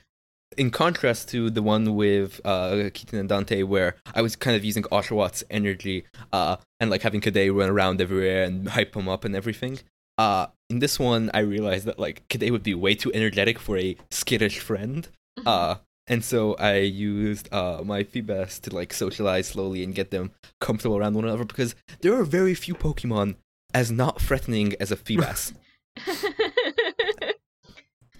in 0.57 0.71
contrast 0.71 1.29
to 1.31 1.51
the 1.51 1.63
one 1.63 1.95
with 1.95 2.41
uh, 2.45 2.91
Keaton 2.93 3.19
and 3.19 3.29
Dante, 3.29 3.63
where 3.63 3.97
I 4.15 4.23
was 4.23 4.37
kind 4.37 4.57
of 4.57 4.65
using 4.65 4.85
Oshawott's 4.85 5.45
energy 5.51 6.05
uh, 6.33 6.57
and 6.81 6.91
like 6.91 7.03
having 7.03 7.21
Kadei 7.21 7.55
run 7.55 7.71
around 7.71 8.01
everywhere 8.01 8.45
and 8.45 8.69
hype 8.69 8.97
him 8.97 9.09
up 9.09 9.25
and 9.25 9.35
everything. 9.35 9.81
Uh, 10.19 10.47
in 10.71 10.79
this 10.79 10.99
one, 10.99 11.31
I 11.35 11.41
realized 11.41 11.87
that 11.87 11.99
like 11.99 12.27
Kadei 12.29 12.51
would 12.51 12.63
be 12.63 12.75
way 12.75 12.95
too 12.95 13.13
energetic 13.13 13.59
for 13.59 13.77
a 13.77 13.97
skittish 14.11 14.59
friend. 14.59 15.09
Uh, 15.45 15.77
and 16.07 16.25
so 16.25 16.55
I 16.55 16.79
used 16.79 17.53
uh, 17.53 17.83
my 17.85 18.05
Feebas 18.05 18.61
to 18.63 18.75
like 18.75 18.93
socialize 18.93 19.49
slowly 19.49 19.83
and 19.83 19.95
get 19.95 20.11
them 20.11 20.33
comfortable 20.61 20.97
around 20.97 21.15
one 21.15 21.25
another 21.25 21.45
because 21.45 21.75
there 22.01 22.15
are 22.19 22.25
very 22.25 22.55
few 22.55 22.75
Pokemon 22.75 23.37
as 23.75 23.91
not 23.91 24.21
threatening 24.21 24.75
as 24.81 24.91
a 24.93 24.97
Feebas. 24.97 25.53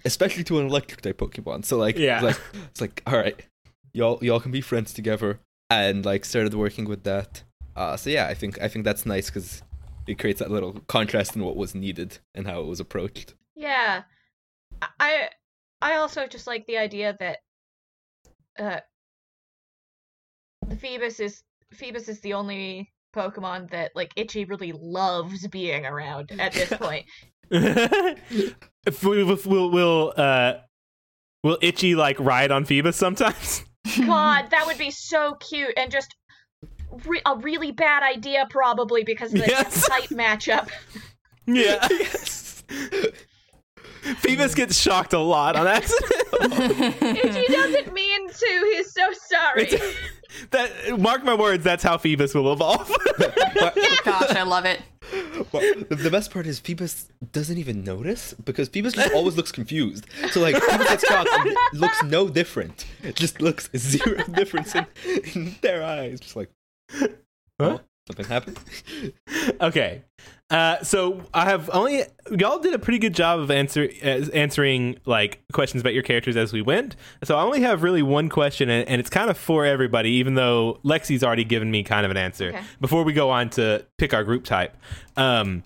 especially 0.05 0.43
to 0.45 0.59
an 0.59 0.67
electric 0.67 1.01
type 1.01 1.17
Pokemon. 1.17 1.65
So 1.65 1.77
like, 1.77 1.97
Yeah. 1.97 2.15
it's 2.17 2.23
like 2.23 2.41
it's 2.71 2.81
like 2.81 3.03
all 3.07 3.17
right, 3.17 3.39
y'all 3.93 4.19
y'all 4.21 4.39
can 4.39 4.51
be 4.51 4.61
friends 4.61 4.93
together, 4.93 5.39
and 5.69 6.05
like 6.05 6.25
started 6.25 6.53
working 6.53 6.85
with 6.85 7.03
that. 7.03 7.43
Uh, 7.75 7.95
so 7.95 8.09
yeah, 8.09 8.27
I 8.27 8.33
think 8.33 8.61
I 8.61 8.67
think 8.67 8.85
that's 8.85 9.05
nice 9.05 9.29
because 9.29 9.61
it 10.07 10.17
creates 10.17 10.39
that 10.39 10.49
little 10.49 10.73
contrast 10.87 11.35
in 11.35 11.43
what 11.43 11.55
was 11.55 11.75
needed 11.75 12.19
and 12.33 12.47
how 12.47 12.59
it 12.61 12.65
was 12.65 12.79
approached. 12.79 13.33
Yeah. 13.55 14.03
I 14.99 15.29
I 15.81 15.95
also 15.95 16.27
just 16.27 16.47
like 16.47 16.65
the 16.65 16.77
idea 16.77 17.15
that 17.19 17.39
uh 18.59 18.79
the 20.67 20.75
Feebas 20.75 21.19
is 21.19 21.43
Feebas 21.73 22.07
is 22.09 22.19
the 22.21 22.33
only 22.33 22.91
Pokemon 23.15 23.69
that 23.71 23.91
like 23.95 24.11
Itchy 24.15 24.45
really 24.45 24.71
loves 24.73 25.47
being 25.47 25.85
around 25.85 26.31
at 26.39 26.53
this 26.53 26.69
point. 26.79 27.05
If 27.49 29.03
we, 29.03 29.29
if 29.31 29.45
we'll 29.45 29.69
will 29.69 30.13
uh 30.15 30.53
will 31.43 31.57
Itchy 31.61 31.95
like 31.95 32.19
ride 32.19 32.51
on 32.51 32.65
Feebas 32.65 32.93
sometimes? 32.95 33.63
God, 34.05 34.49
that 34.51 34.65
would 34.65 34.77
be 34.77 34.91
so 34.91 35.35
cute 35.35 35.73
and 35.77 35.91
just 35.91 36.13
re- 37.05 37.21
a 37.25 37.35
really 37.37 37.71
bad 37.71 38.03
idea 38.03 38.45
probably 38.49 39.03
because 39.03 39.33
of 39.33 39.39
the 39.41 39.47
Yes. 39.47 39.87
type 39.89 40.09
matchup. 40.09 40.69
Yeah. 41.45 41.87
Feebas 44.21 44.55
gets 44.55 44.79
shocked 44.79 45.13
a 45.13 45.19
lot 45.19 45.55
on 45.55 45.67
accident. 45.67 46.11
Itchy 47.01 47.53
doesn't 47.53 47.93
mean 47.93 48.29
to. 48.29 48.71
He's 48.75 48.93
so 48.93 49.03
sorry. 49.27 49.63
It's- 49.63 49.95
that 50.51 50.99
mark 50.99 51.23
my 51.23 51.33
words, 51.33 51.63
that's 51.63 51.81
how 51.83 51.97
Feebas 51.97 52.35
will 52.35 52.51
evolve. 52.53 52.87
Gosh, 54.03 54.35
I 54.35 54.43
love 54.43 54.65
it. 54.65 54.81
The, 55.09 55.97
the 56.01 56.09
best 56.11 56.31
part 56.31 56.47
is 56.47 56.59
Feebas 56.59 57.07
doesn't 57.31 57.57
even 57.57 57.83
notice 57.83 58.33
because 58.33 58.69
Feebas 58.69 58.95
just 58.95 59.13
always 59.13 59.37
looks 59.37 59.51
confused. 59.51 60.05
So 60.31 60.41
like 60.41 60.55
Feebas 60.55 60.87
gets 60.87 61.05
and 61.09 61.57
looks 61.73 62.03
no 62.03 62.27
different. 62.27 62.85
It 63.03 63.15
just 63.15 63.41
looks 63.41 63.69
zero 63.75 64.23
difference 64.33 64.75
in, 64.75 64.85
in 65.33 65.55
their 65.61 65.83
eyes. 65.83 66.19
Just 66.19 66.35
like, 66.35 66.49
Huh? 67.59 67.79
Something 68.07 68.25
happened. 68.25 68.59
okay. 69.61 70.03
Uh, 70.49 70.81
so 70.81 71.21
I 71.33 71.43
have 71.45 71.69
only 71.73 72.03
y'all 72.31 72.59
did 72.59 72.73
a 72.73 72.79
pretty 72.79 72.99
good 72.99 73.13
job 73.13 73.39
of 73.39 73.51
answer 73.51 73.89
uh, 74.01 74.25
answering 74.33 74.97
like 75.05 75.41
questions 75.51 75.81
about 75.81 75.93
your 75.93 76.03
characters 76.03 76.37
as 76.37 76.53
we 76.53 76.61
went. 76.61 76.95
So 77.25 77.35
I 77.37 77.43
only 77.43 77.61
have 77.61 77.83
really 77.83 78.01
one 78.01 78.29
question, 78.29 78.69
and, 78.69 78.87
and 78.87 79.01
it's 79.01 79.09
kind 79.09 79.29
of 79.29 79.37
for 79.37 79.65
everybody, 79.65 80.11
even 80.11 80.35
though 80.35 80.79
Lexi's 80.85 81.21
already 81.21 81.43
given 81.43 81.69
me 81.69 81.83
kind 81.83 82.05
of 82.05 82.11
an 82.11 82.17
answer. 82.17 82.49
Okay. 82.49 82.61
Before 82.79 83.03
we 83.03 83.11
go 83.11 83.29
on 83.29 83.49
to 83.51 83.85
pick 83.97 84.13
our 84.13 84.23
group 84.23 84.45
type, 84.45 84.77
um, 85.17 85.63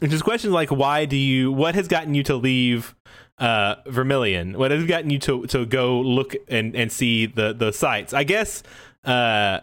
it's 0.00 0.12
just 0.12 0.24
questions 0.24 0.52
like 0.52 0.70
why 0.70 1.04
do 1.04 1.16
you? 1.16 1.50
What 1.50 1.74
has 1.74 1.88
gotten 1.88 2.14
you 2.14 2.22
to 2.24 2.36
leave? 2.36 2.94
Uh, 3.38 3.76
Vermilion. 3.86 4.56
What 4.56 4.70
has 4.70 4.84
gotten 4.84 5.10
you 5.10 5.18
to 5.20 5.46
to 5.46 5.66
go 5.66 6.00
look 6.00 6.36
and, 6.46 6.76
and 6.76 6.92
see 6.92 7.26
the 7.26 7.52
the 7.52 7.72
sites? 7.72 8.14
I 8.14 8.22
guess. 8.22 8.62
Uh, 9.04 9.60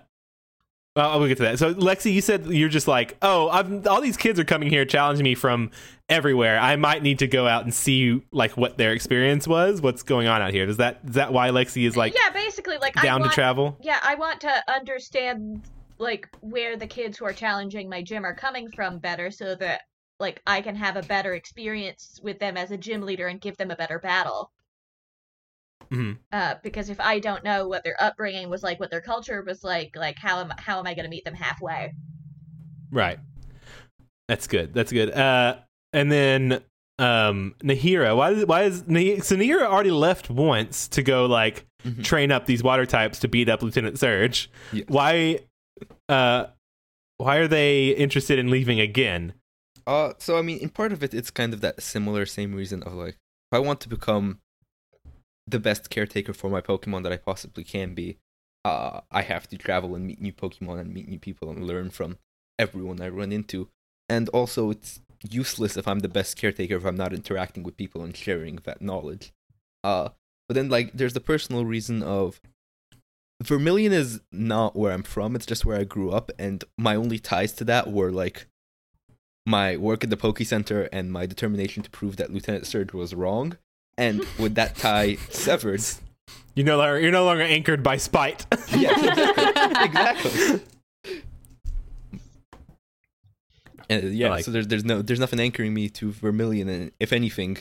well, 0.99 1.19
we'll 1.19 1.27
get 1.29 1.37
to 1.37 1.43
that. 1.43 1.59
So, 1.59 1.73
Lexi, 1.73 2.11
you 2.11 2.21
said 2.21 2.45
you're 2.47 2.69
just 2.69 2.87
like, 2.87 3.17
oh, 3.21 3.49
I've, 3.49 3.87
all 3.87 4.01
these 4.01 4.17
kids 4.17 4.39
are 4.39 4.43
coming 4.43 4.69
here 4.69 4.85
challenging 4.85 5.23
me 5.23 5.35
from 5.35 5.71
everywhere. 6.09 6.59
I 6.59 6.75
might 6.75 7.03
need 7.03 7.19
to 7.19 7.27
go 7.27 7.47
out 7.47 7.63
and 7.63 7.73
see 7.73 8.21
like 8.31 8.57
what 8.57 8.77
their 8.77 8.91
experience 8.91 9.47
was, 9.47 9.81
what's 9.81 10.03
going 10.03 10.27
on 10.27 10.41
out 10.41 10.51
here. 10.51 10.67
Is 10.67 10.77
that 10.77 10.99
is 11.07 11.15
that 11.15 11.31
why 11.31 11.49
Lexi 11.49 11.87
is 11.87 11.95
like 11.95 12.13
yeah, 12.13 12.31
basically, 12.31 12.77
like 12.77 12.97
I 12.97 13.01
down 13.01 13.21
want, 13.21 13.31
to 13.31 13.35
travel? 13.35 13.77
Yeah, 13.81 13.99
I 14.03 14.15
want 14.15 14.41
to 14.41 14.63
understand 14.67 15.61
like 15.99 16.27
where 16.41 16.75
the 16.75 16.87
kids 16.87 17.17
who 17.17 17.25
are 17.25 17.33
challenging 17.33 17.89
my 17.89 18.01
gym 18.01 18.25
are 18.25 18.35
coming 18.35 18.69
from 18.71 18.99
better, 18.99 19.31
so 19.31 19.55
that 19.55 19.83
like 20.19 20.41
I 20.45 20.59
can 20.61 20.75
have 20.75 20.97
a 20.97 21.03
better 21.03 21.33
experience 21.33 22.19
with 22.21 22.39
them 22.39 22.57
as 22.57 22.71
a 22.71 22.77
gym 22.77 23.01
leader 23.01 23.27
and 23.27 23.39
give 23.39 23.55
them 23.55 23.71
a 23.71 23.75
better 23.75 23.99
battle. 23.99 24.51
Hmm 25.91 26.13
Uh, 26.31 26.55
because 26.63 26.89
if 26.89 26.99
I 26.99 27.19
don't 27.19 27.43
know 27.43 27.67
what 27.67 27.83
their 27.83 27.95
upbringing 28.01 28.49
was 28.49 28.63
like, 28.63 28.79
what 28.79 28.91
their 28.91 29.01
culture 29.01 29.43
was 29.45 29.63
like, 29.63 29.95
like 29.95 30.17
how 30.17 30.39
am 30.39 30.51
how 30.57 30.79
am 30.79 30.87
I 30.87 30.93
going 30.93 31.05
to 31.05 31.09
meet 31.09 31.25
them 31.25 31.33
halfway? 31.35 31.93
Right. 32.91 33.19
That's 34.27 34.47
good. 34.47 34.73
That's 34.73 34.91
good. 34.91 35.11
Uh, 35.11 35.57
and 35.93 36.11
then 36.11 36.61
um, 36.99 37.55
Nahira. 37.63 38.15
Why? 38.15 38.31
Is, 38.31 38.45
why 38.45 38.63
is 38.63 38.83
Nahira, 38.83 39.23
so 39.23 39.35
Nahira 39.35 39.63
already 39.63 39.91
left 39.91 40.29
once 40.29 40.87
to 40.89 41.01
go 41.01 41.25
like 41.25 41.65
Mhm. 41.85 42.03
train 42.03 42.29
up 42.29 42.45
these 42.45 42.61
water 42.61 42.85
types 42.85 43.19
to 43.19 43.27
beat 43.29 43.47
up 43.47 43.63
Lieutenant 43.63 43.97
Surge? 43.97 44.51
Yes. 44.73 44.85
Why? 44.89 45.39
Uh, 46.09 46.47
why 47.17 47.37
are 47.37 47.47
they 47.47 47.89
interested 47.89 48.37
in 48.37 48.49
leaving 48.51 48.79
again? 48.81 49.33
Uh, 49.87 50.13
so 50.19 50.37
I 50.37 50.41
mean, 50.41 50.59
in 50.59 50.69
part 50.69 50.91
of 50.91 51.03
it, 51.03 51.13
it's 51.13 51.31
kind 51.31 51.53
of 51.53 51.61
that 51.61 51.81
similar 51.81 52.25
same 52.25 52.53
reason 52.53 52.83
of 52.83 52.93
like, 52.93 53.15
if 53.51 53.53
I 53.53 53.59
want 53.59 53.79
to 53.81 53.89
become 53.89 54.39
the 55.49 55.59
best 55.59 55.89
caretaker 55.89 56.33
for 56.33 56.49
my 56.49 56.61
Pokemon 56.61 57.03
that 57.03 57.11
I 57.11 57.17
possibly 57.17 57.63
can 57.63 57.93
be, 57.93 58.17
uh, 58.65 59.01
I 59.11 59.21
have 59.21 59.47
to 59.49 59.57
travel 59.57 59.95
and 59.95 60.05
meet 60.05 60.21
new 60.21 60.33
Pokemon 60.33 60.79
and 60.79 60.93
meet 60.93 61.07
new 61.07 61.19
people 61.19 61.49
and 61.49 61.65
learn 61.65 61.89
from 61.89 62.17
everyone 62.57 63.01
I 63.01 63.09
run 63.09 63.31
into. 63.31 63.69
And 64.07 64.29
also, 64.29 64.69
it's 64.71 65.01
useless 65.29 65.77
if 65.77 65.87
I'm 65.87 65.99
the 65.99 66.07
best 66.07 66.37
caretaker 66.37 66.75
if 66.75 66.85
I'm 66.85 66.95
not 66.95 67.13
interacting 67.13 67.63
with 67.63 67.77
people 67.77 68.03
and 68.03 68.15
sharing 68.15 68.57
that 68.63 68.81
knowledge. 68.81 69.33
Uh, 69.83 70.09
but 70.47 70.55
then 70.55 70.69
like, 70.69 70.93
there's 70.93 71.13
the 71.13 71.19
personal 71.19 71.65
reason 71.65 72.01
of 72.03 72.41
Vermilion 73.41 73.93
is 73.93 74.19
not 74.31 74.75
where 74.75 74.91
I'm 74.91 75.03
from. 75.03 75.35
It's 75.35 75.45
just 75.45 75.65
where 75.65 75.79
I 75.79 75.85
grew 75.85 76.11
up, 76.11 76.29
and 76.37 76.63
my 76.77 76.95
only 76.95 77.19
ties 77.19 77.53
to 77.53 77.63
that 77.65 77.89
were 77.89 78.11
like 78.11 78.47
my 79.45 79.77
work 79.77 80.03
at 80.03 80.09
the 80.09 80.17
Poke 80.17 80.39
Center 80.39 80.89
and 80.91 81.11
my 81.11 81.25
determination 81.25 81.81
to 81.83 81.89
prove 81.89 82.17
that 82.17 82.33
Lieutenant 82.33 82.67
Surge 82.67 82.93
was 82.93 83.15
wrong. 83.15 83.57
And 83.99 84.25
with 84.39 84.55
that 84.55 84.75
tie 84.77 85.15
severed, 85.29 85.81
You 86.55 86.63
no 86.63 86.77
longer 86.77 86.99
you're 86.99 87.11
no 87.11 87.25
longer 87.25 87.43
anchored 87.43 87.83
by 87.83 87.97
spite. 87.97 88.45
yeah, 88.75 89.83
exactly. 89.83 90.61
And 93.89 94.13
yeah, 94.13 94.29
like- 94.29 94.45
so 94.45 94.51
there's 94.51 94.67
there's 94.67 94.85
no 94.85 95.01
there's 95.01 95.19
nothing 95.19 95.39
anchoring 95.39 95.73
me 95.73 95.89
to 95.89 96.11
Vermilion, 96.11 96.69
and 96.69 96.91
if 96.99 97.11
anything, 97.11 97.57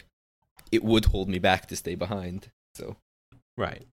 it 0.70 0.84
would 0.84 1.06
hold 1.06 1.28
me 1.28 1.38
back 1.38 1.66
to 1.66 1.76
stay 1.76 1.94
behind. 1.94 2.50
So 2.74 2.96
right. 3.56 3.86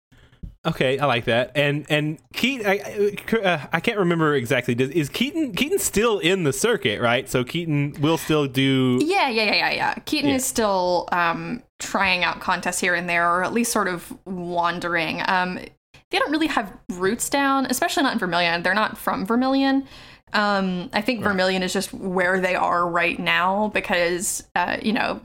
Okay, 0.66 0.98
I 0.98 1.06
like 1.06 1.26
that. 1.26 1.52
And 1.54 1.84
and 1.90 2.18
Keaton, 2.32 2.66
I 2.66 3.16
uh, 3.42 3.66
I 3.72 3.80
can't 3.80 3.98
remember 3.98 4.34
exactly. 4.34 4.74
Does, 4.74 4.90
is 4.90 5.08
Keaton 5.08 5.52
Keaton 5.52 5.78
still 5.78 6.18
in 6.18 6.44
the 6.44 6.52
circuit? 6.52 7.00
Right. 7.00 7.28
So 7.28 7.44
Keaton 7.44 7.96
will 8.00 8.16
still 8.16 8.46
do. 8.46 8.98
Yeah, 9.02 9.28
yeah, 9.28 9.44
yeah, 9.44 9.54
yeah, 9.54 9.70
yeah. 9.72 9.94
Keaton 10.06 10.30
Yeah. 10.30 10.36
is 10.36 10.44
still 10.44 11.08
um, 11.12 11.62
trying 11.80 12.24
out 12.24 12.40
contests 12.40 12.80
here 12.80 12.94
and 12.94 13.08
there, 13.08 13.30
or 13.30 13.44
at 13.44 13.52
least 13.52 13.72
sort 13.72 13.88
of 13.88 14.12
wandering. 14.24 15.22
Um, 15.28 15.58
they 16.10 16.18
don't 16.18 16.30
really 16.30 16.46
have 16.46 16.72
roots 16.92 17.28
down, 17.28 17.66
especially 17.66 18.02
not 18.04 18.14
in 18.14 18.18
Vermilion. 18.18 18.62
They're 18.62 18.74
not 18.74 18.96
from 18.96 19.26
Vermilion. 19.26 19.86
Um, 20.32 20.90
I 20.92 21.00
think 21.00 21.22
Vermilion 21.22 21.62
is 21.62 21.72
just 21.72 21.92
where 21.92 22.40
they 22.40 22.54
are 22.54 22.88
right 22.88 23.18
now 23.18 23.68
because, 23.74 24.44
uh, 24.56 24.78
you 24.82 24.92
know, 24.92 25.20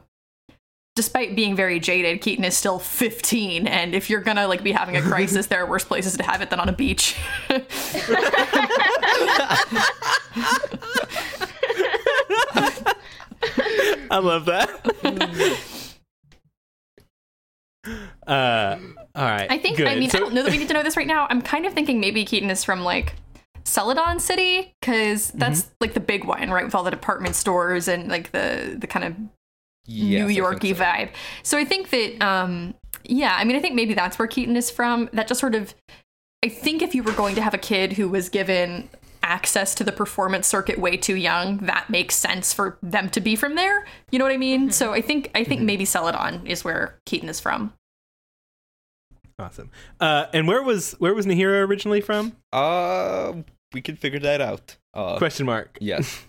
despite 1.00 1.34
being 1.34 1.56
very 1.56 1.80
jaded, 1.80 2.20
Keaton 2.20 2.44
is 2.44 2.58
still 2.58 2.78
15, 2.78 3.68
and 3.68 3.96
if 3.96 4.10
you're 4.10 4.20
gonna 4.20 4.50
like 4.50 4.64
be 4.64 4.74
having 4.74 4.98
a 4.98 5.02
crisis, 5.02 5.48
there 5.48 5.64
are 5.64 5.66
worse 5.66 5.86
places 5.86 6.18
to 6.18 6.24
have 6.24 6.42
it 6.42 6.50
than 6.50 6.60
on 6.60 6.68
a 6.68 6.74
beach. 6.74 7.16
I 14.12 14.18
love 14.20 14.46
that. 14.46 14.70
uh, 18.28 18.78
all 19.16 19.26
right. 19.26 19.48
I 19.50 19.58
think. 19.58 19.78
Good. 19.78 19.88
I 19.88 19.96
mean, 19.96 20.10
So- 20.10 20.18
I 20.18 20.22
don't 20.22 20.34
know 20.34 20.44
that 20.44 20.52
we 20.52 20.58
need 20.58 20.68
to 20.68 20.74
know 20.74 20.84
this 20.84 20.98
right 20.98 21.08
now. 21.08 21.28
I'm 21.30 21.42
kind 21.42 21.66
of 21.66 21.74
thinking 21.74 22.00
maybe 22.00 22.26
Keaton 22.26 22.50
is 22.50 22.64
from 22.64 22.82
like 22.84 23.14
Celadon 23.64 24.20
City 24.20 24.74
because 24.82 25.30
that's 25.32 25.62
Mm-hmm. 25.64 25.74
like 25.82 25.94
the 25.94 26.00
big 26.00 26.26
one, 26.26 26.50
right? 26.50 26.66
With 26.66 26.76
all 26.76 26.84
the 26.84 26.92
department 26.92 27.36
stores 27.36 27.88
and 27.88 28.10
like 28.10 28.32
the 28.32 28.76
the 28.80 28.88
kind 28.88 29.06
of 29.06 29.16
yes, 29.90 30.20
New 30.22 30.28
I 30.28 30.32
Yorky 30.32 30.74
so. 30.74 30.84
vibe. 30.84 31.10
So 31.44 31.58
I 31.58 31.66
think 31.66 31.90
that, 31.90 32.22
um, 32.22 32.74
yeah, 33.04 33.36
I 33.38 33.44
mean, 33.44 33.56
I 33.56 33.60
think 33.60 33.76
maybe 33.76 33.94
that's 33.94 34.18
where 34.20 34.28
Keaton 34.28 34.56
is 34.56 34.70
from. 34.70 35.10
That 35.14 35.28
just 35.28 35.40
sort 35.40 35.56
of, 35.56 35.74
I 36.46 36.50
think 36.50 36.82
if 36.82 36.94
you 36.96 37.04
were 37.04 37.12
going 37.14 37.36
to 37.36 37.42
have 37.42 37.54
a 37.54 37.58
kid 37.58 37.94
who 37.94 38.08
was 38.10 38.30
given 38.30 38.90
access 39.22 39.76
to 39.76 39.84
the 39.84 39.92
performance 39.92 40.48
circuit 40.48 40.80
way 40.80 40.96
too 40.96 41.16
young, 41.16 41.58
that 41.58 41.90
makes 41.90 42.16
sense 42.16 42.54
for 42.54 42.78
them 42.82 43.10
to 43.10 43.20
be 43.20 43.36
from 43.36 43.56
there. 43.56 43.86
You 44.12 44.20
know 44.20 44.26
what 44.26 44.32
I 44.34 44.38
mean? 44.38 44.72
So 44.72 44.94
I 44.94 45.02
think 45.02 45.30
I 45.36 45.40
Mm-hmm. 45.42 45.50
think 45.50 45.62
maybe 45.62 45.86
Celadon 45.86 46.46
is 46.48 46.64
where 46.64 46.98
Keaton 47.06 47.28
is 47.30 47.40
from. 47.40 47.74
awesome. 49.38 49.70
Uh, 50.00 50.26
and 50.34 50.48
where 50.48 50.64
was 50.64 50.94
where 51.00 51.14
was 51.14 51.26
Nahira 51.26 51.68
originally 51.68 52.02
from? 52.02 52.36
Uh, 52.54 53.34
we 53.74 53.82
can 53.82 53.96
figure 53.96 54.20
that 54.20 54.42
out. 54.42 54.78
Uh, 54.94 55.18
Question 55.18 55.46
mark. 55.46 55.78
yes. 55.82 56.26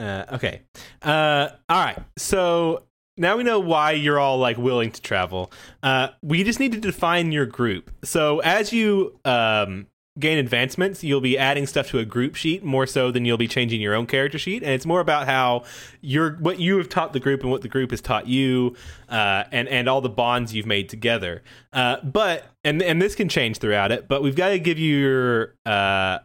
Uh, 0.00 0.24
okay. 0.32 0.62
Uh, 1.02 1.50
all 1.68 1.84
right. 1.84 1.98
So 2.16 2.84
now 3.18 3.36
we 3.36 3.44
know 3.44 3.60
why 3.60 3.92
you're 3.92 4.18
all 4.18 4.38
like 4.38 4.56
willing 4.56 4.90
to 4.90 5.02
travel. 5.02 5.52
Uh, 5.82 6.08
we 6.22 6.42
just 6.42 6.58
need 6.58 6.72
to 6.72 6.80
define 6.80 7.32
your 7.32 7.44
group. 7.44 7.90
So 8.02 8.38
as 8.40 8.72
you 8.72 9.20
um, 9.26 9.88
gain 10.18 10.38
advancements, 10.38 11.04
you'll 11.04 11.20
be 11.20 11.36
adding 11.36 11.66
stuff 11.66 11.88
to 11.88 11.98
a 11.98 12.06
group 12.06 12.34
sheet 12.34 12.64
more 12.64 12.86
so 12.86 13.10
than 13.10 13.26
you'll 13.26 13.36
be 13.36 13.46
changing 13.46 13.82
your 13.82 13.94
own 13.94 14.06
character 14.06 14.38
sheet, 14.38 14.62
and 14.62 14.72
it's 14.72 14.86
more 14.86 15.00
about 15.00 15.26
how 15.26 15.64
you're 16.00 16.32
what 16.36 16.58
you 16.58 16.78
have 16.78 16.88
taught 16.88 17.12
the 17.12 17.20
group 17.20 17.42
and 17.42 17.50
what 17.50 17.60
the 17.60 17.68
group 17.68 17.90
has 17.90 18.00
taught 18.00 18.26
you, 18.26 18.74
uh, 19.10 19.44
and 19.52 19.68
and 19.68 19.86
all 19.86 20.00
the 20.00 20.08
bonds 20.08 20.54
you've 20.54 20.66
made 20.66 20.88
together. 20.88 21.42
Uh, 21.74 21.96
but 22.02 22.46
and 22.64 22.82
and 22.82 23.02
this 23.02 23.14
can 23.14 23.28
change 23.28 23.58
throughout 23.58 23.92
it. 23.92 24.08
But 24.08 24.22
we've 24.22 24.36
got 24.36 24.48
to 24.48 24.58
give 24.58 24.78
you 24.78 24.96
your 24.96 25.54
uh, 25.66 26.20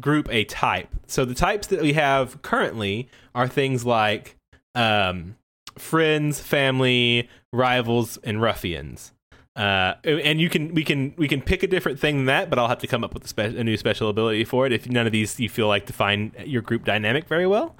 group 0.00 0.28
a 0.30 0.44
type. 0.44 0.88
So 1.06 1.24
the 1.24 1.34
types 1.34 1.66
that 1.68 1.80
we 1.80 1.92
have 1.94 2.42
currently 2.42 3.08
are 3.34 3.48
things 3.48 3.84
like 3.84 4.36
um, 4.74 5.36
friends, 5.78 6.40
family, 6.40 7.28
rivals, 7.52 8.18
and 8.18 8.40
ruffians. 8.40 9.12
Uh, 9.56 9.94
and 10.04 10.38
you 10.38 10.50
can 10.50 10.74
we 10.74 10.84
can 10.84 11.14
we 11.16 11.26
can 11.26 11.40
pick 11.40 11.62
a 11.62 11.66
different 11.66 11.98
thing 11.98 12.18
than 12.18 12.26
that, 12.26 12.50
but 12.50 12.58
I'll 12.58 12.68
have 12.68 12.80
to 12.80 12.86
come 12.86 13.02
up 13.02 13.14
with 13.14 13.24
a, 13.24 13.28
spe- 13.28 13.38
a 13.38 13.64
new 13.64 13.78
special 13.78 14.10
ability 14.10 14.44
for 14.44 14.66
it 14.66 14.72
if 14.72 14.86
none 14.86 15.06
of 15.06 15.12
these 15.12 15.40
you 15.40 15.48
feel 15.48 15.66
like 15.66 15.86
define 15.86 16.32
your 16.44 16.60
group 16.60 16.84
dynamic 16.84 17.26
very 17.26 17.46
well. 17.46 17.74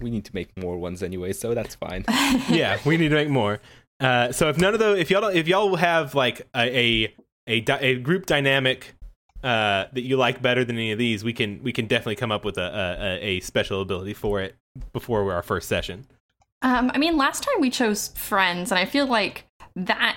We 0.00 0.10
need 0.10 0.24
to 0.24 0.34
make 0.34 0.56
more 0.56 0.76
ones 0.78 1.02
anyway, 1.02 1.32
so 1.32 1.54
that's 1.54 1.76
fine. 1.76 2.04
yeah, 2.48 2.78
we 2.84 2.96
need 2.96 3.10
to 3.10 3.14
make 3.14 3.28
more. 3.28 3.60
Uh, 4.00 4.32
so 4.32 4.48
if 4.48 4.58
none 4.58 4.74
of 4.74 4.80
those, 4.80 4.98
if 4.98 5.10
y'all 5.10 5.20
don't, 5.20 5.36
if 5.36 5.46
y'all 5.46 5.76
have 5.76 6.14
like 6.14 6.40
a 6.56 7.04
a 7.04 7.14
a, 7.46 7.60
di- 7.60 7.80
a 7.80 7.94
group 7.96 8.26
dynamic 8.26 8.94
uh, 9.42 9.86
that 9.92 10.02
you 10.02 10.16
like 10.16 10.42
better 10.42 10.64
than 10.64 10.76
any 10.76 10.92
of 10.92 10.98
these, 10.98 11.22
we 11.24 11.32
can 11.32 11.62
we 11.62 11.72
can 11.72 11.86
definitely 11.86 12.16
come 12.16 12.32
up 12.32 12.44
with 12.44 12.58
a 12.58 12.98
a, 13.22 13.26
a 13.26 13.40
special 13.40 13.80
ability 13.80 14.14
for 14.14 14.40
it 14.40 14.56
before 14.92 15.32
our 15.32 15.42
first 15.42 15.68
session. 15.68 16.06
Um, 16.62 16.90
I 16.94 16.98
mean, 16.98 17.16
last 17.16 17.42
time 17.44 17.60
we 17.60 17.70
chose 17.70 18.08
friends, 18.08 18.72
and 18.72 18.78
I 18.78 18.84
feel 18.84 19.06
like 19.06 19.44
that 19.76 20.16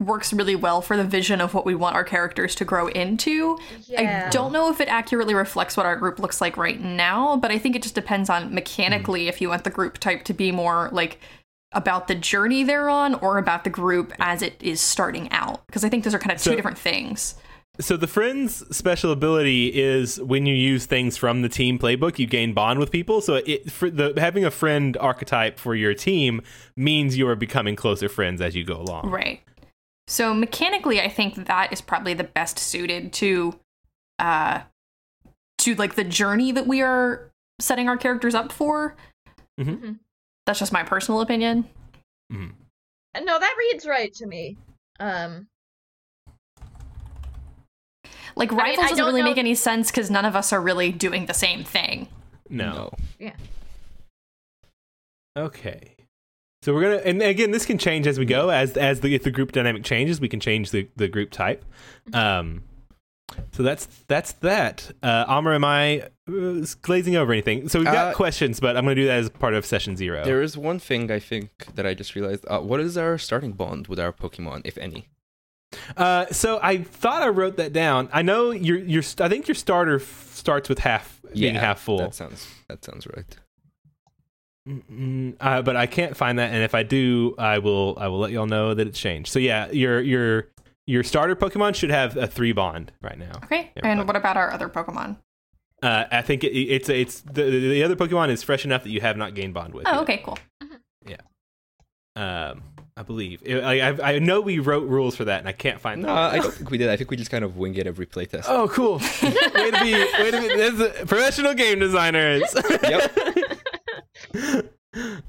works 0.00 0.32
really 0.32 0.56
well 0.56 0.82
for 0.82 0.96
the 0.96 1.04
vision 1.04 1.40
of 1.40 1.54
what 1.54 1.64
we 1.64 1.74
want 1.74 1.94
our 1.94 2.02
characters 2.02 2.54
to 2.56 2.64
grow 2.64 2.88
into. 2.88 3.56
Yeah. 3.84 4.26
I 4.26 4.30
don't 4.30 4.52
know 4.52 4.68
if 4.70 4.80
it 4.80 4.88
accurately 4.88 5.34
reflects 5.34 5.76
what 5.76 5.86
our 5.86 5.94
group 5.96 6.18
looks 6.18 6.40
like 6.40 6.56
right 6.56 6.80
now, 6.80 7.36
but 7.36 7.50
I 7.52 7.58
think 7.58 7.76
it 7.76 7.82
just 7.82 7.94
depends 7.94 8.28
on 8.28 8.52
mechanically 8.52 9.28
if 9.28 9.40
you 9.40 9.50
want 9.50 9.62
the 9.64 9.70
group 9.70 9.98
type 9.98 10.24
to 10.24 10.34
be 10.34 10.50
more 10.50 10.88
like 10.92 11.20
about 11.72 12.08
the 12.08 12.14
journey 12.16 12.64
they're 12.64 12.90
on 12.90 13.14
or 13.16 13.38
about 13.38 13.62
the 13.64 13.70
group 13.70 14.12
as 14.18 14.42
it 14.42 14.56
is 14.60 14.80
starting 14.80 15.30
out. 15.30 15.64
Because 15.66 15.84
I 15.84 15.88
think 15.88 16.02
those 16.04 16.14
are 16.14 16.18
kind 16.18 16.32
of 16.32 16.38
two 16.38 16.50
So- 16.50 16.56
different 16.56 16.78
things. 16.78 17.34
So 17.82 17.96
the 17.96 18.06
friend's 18.06 18.64
special 18.74 19.10
ability 19.10 19.68
is 19.68 20.20
when 20.20 20.46
you 20.46 20.54
use 20.54 20.86
things 20.86 21.16
from 21.16 21.42
the 21.42 21.48
team 21.48 21.78
playbook, 21.78 22.18
you 22.18 22.26
gain 22.26 22.54
bond 22.54 22.78
with 22.78 22.90
people. 22.90 23.20
So 23.20 23.34
it 23.34 23.70
for 23.70 23.90
the 23.90 24.14
having 24.16 24.44
a 24.44 24.50
friend 24.50 24.96
archetype 24.98 25.58
for 25.58 25.74
your 25.74 25.92
team 25.92 26.42
means 26.76 27.18
you 27.18 27.26
are 27.28 27.34
becoming 27.34 27.74
closer 27.76 28.08
friends 28.08 28.40
as 28.40 28.54
you 28.54 28.64
go 28.64 28.76
along. 28.76 29.10
Right. 29.10 29.42
So 30.06 30.32
mechanically, 30.32 31.00
I 31.00 31.08
think 31.08 31.34
that 31.46 31.72
is 31.72 31.80
probably 31.80 32.14
the 32.14 32.24
best 32.24 32.58
suited 32.58 33.12
to, 33.14 33.58
uh, 34.18 34.60
to 35.58 35.74
like 35.74 35.96
the 35.96 36.04
journey 36.04 36.52
that 36.52 36.66
we 36.66 36.82
are 36.82 37.32
setting 37.60 37.88
our 37.88 37.96
characters 37.96 38.34
up 38.34 38.52
for. 38.52 38.96
Mhm. 39.58 39.98
That's 40.46 40.58
just 40.58 40.72
my 40.72 40.82
personal 40.82 41.20
opinion. 41.20 41.68
Mhm. 42.32 42.52
No, 43.22 43.38
that 43.38 43.56
reads 43.58 43.86
right 43.86 44.12
to 44.14 44.26
me. 44.26 44.56
Um, 45.00 45.48
Like 48.36 48.50
mean, 48.50 48.58
rivals 48.60 48.78
I 48.78 48.82
doesn't 48.82 48.96
don't 48.98 49.06
really 49.06 49.22
know- 49.22 49.28
make 49.28 49.38
any 49.38 49.54
sense 49.54 49.90
because 49.90 50.10
none 50.10 50.24
of 50.24 50.34
us 50.36 50.52
are 50.52 50.60
really 50.60 50.92
doing 50.92 51.26
the 51.26 51.34
same 51.34 51.64
thing. 51.64 52.08
No. 52.48 52.90
yeah. 53.18 53.32
Okay. 55.36 55.96
So 56.62 56.72
we're 56.74 56.82
gonna, 56.82 56.96
and 56.96 57.22
again, 57.22 57.50
this 57.50 57.66
can 57.66 57.78
change 57.78 58.06
as 58.06 58.18
we 58.18 58.24
go. 58.24 58.50
As 58.50 58.76
as 58.76 59.00
the 59.00 59.14
if 59.14 59.24
the 59.24 59.30
group 59.32 59.50
dynamic 59.52 59.82
changes, 59.82 60.20
we 60.20 60.28
can 60.28 60.38
change 60.40 60.70
the 60.70 60.88
the 60.96 61.08
group 61.08 61.30
type. 61.30 61.64
Um, 62.12 62.62
so 63.52 63.62
that's 63.64 63.86
that's 64.06 64.32
that. 64.34 64.92
Uh, 65.02 65.24
Amr, 65.26 65.54
am 65.54 65.64
I 65.64 66.02
uh, 66.28 66.64
glazing 66.82 67.16
over 67.16 67.32
anything? 67.32 67.68
So 67.68 67.80
we've 67.80 67.86
got 67.86 68.12
Uh, 68.12 68.14
questions, 68.14 68.60
but 68.60 68.76
I'm 68.76 68.84
gonna 68.84 68.94
do 68.94 69.06
that 69.06 69.18
as 69.18 69.30
part 69.30 69.54
of 69.54 69.66
session 69.66 69.96
zero. 69.96 70.24
There 70.24 70.40
is 70.42 70.56
one 70.56 70.78
thing 70.78 71.10
I 71.10 71.18
think 71.18 71.50
that 71.74 71.84
I 71.86 71.94
just 71.94 72.14
realized. 72.14 72.44
Uh, 72.46 72.60
what 72.60 72.78
is 72.78 72.96
our 72.96 73.18
starting 73.18 73.52
bond 73.52 73.88
with 73.88 73.98
our 73.98 74.12
Pokemon, 74.12 74.62
if 74.64 74.78
any? 74.78 75.08
Uh, 75.96 76.26
so 76.26 76.58
I 76.62 76.78
thought 76.78 77.22
I 77.22 77.28
wrote 77.28 77.56
that 77.56 77.72
down. 77.72 78.08
I 78.12 78.22
know 78.22 78.50
your 78.50 78.78
your 78.78 79.02
I 79.18 79.28
think 79.28 79.48
your 79.48 79.54
starter 79.54 79.96
f- 79.96 80.30
starts 80.32 80.68
with 80.68 80.80
half 80.80 81.20
being 81.32 81.54
half 81.54 81.80
full. 81.80 81.98
That 81.98 82.14
sounds 82.14 82.46
that 82.68 82.84
sounds 82.84 83.06
right. 83.06 83.36
Uh, 85.40 85.62
but 85.62 85.74
I 85.74 85.86
can't 85.86 86.16
find 86.16 86.38
that, 86.38 86.52
and 86.52 86.62
if 86.62 86.74
I 86.74 86.84
do, 86.84 87.34
I 87.36 87.58
will 87.58 87.96
I 87.98 88.08
will 88.08 88.20
let 88.20 88.30
y'all 88.30 88.46
know 88.46 88.74
that 88.74 88.86
it's 88.86 88.98
changed. 88.98 89.32
So 89.32 89.38
yeah, 89.38 89.70
your 89.72 90.00
your 90.00 90.48
your 90.86 91.02
starter 91.02 91.34
Pokemon 91.34 91.74
should 91.74 91.90
have 91.90 92.16
a 92.16 92.26
three 92.26 92.52
bond 92.52 92.92
right 93.02 93.18
now. 93.18 93.32
Okay. 93.44 93.72
Yeah, 93.76 93.86
and 93.88 94.06
what 94.06 94.16
about 94.16 94.36
our 94.36 94.52
other 94.52 94.68
Pokemon? 94.68 95.16
Uh, 95.82 96.04
I 96.12 96.22
think 96.22 96.44
it, 96.44 96.52
it's 96.56 96.88
it's 96.88 97.22
the 97.22 97.42
the 97.42 97.82
other 97.82 97.96
Pokemon 97.96 98.28
is 98.28 98.44
fresh 98.44 98.64
enough 98.64 98.84
that 98.84 98.90
you 98.90 99.00
have 99.00 99.16
not 99.16 99.34
gained 99.34 99.52
bond 99.52 99.74
with. 99.74 99.86
Oh, 99.86 99.92
yet. 99.94 100.00
okay, 100.02 100.22
cool. 100.24 100.38
Yeah. 101.04 101.16
Um, 102.14 102.62
I 102.96 103.02
believe 103.02 103.42
I, 103.48 103.80
I 103.80 104.12
I 104.14 104.18
know 104.18 104.40
we 104.42 104.58
wrote 104.58 104.86
rules 104.86 105.16
for 105.16 105.24
that, 105.24 105.38
and 105.40 105.48
I 105.48 105.52
can't 105.52 105.80
find 105.80 106.02
No, 106.02 106.08
them. 106.08 106.16
I 106.16 106.38
don't 106.38 106.52
think 106.52 106.70
we 106.70 106.76
did. 106.78 106.90
I 106.90 106.96
think 106.96 107.10
we 107.10 107.16
just 107.16 107.30
kind 107.30 107.42
of 107.44 107.56
wing 107.56 107.74
it 107.76 107.86
every 107.86 108.04
playtest. 108.06 108.44
Oh, 108.48 108.68
cool! 108.68 108.98
way 108.98 109.70
to 109.70 109.80
be, 109.82 109.92
way 110.22 110.30
to 110.30 110.40
be. 110.40 110.48
This 110.48 110.78
is 110.80 111.06
professional 111.08 111.54
game 111.54 111.78
designers. 111.78 112.42
Yep. 112.82 113.18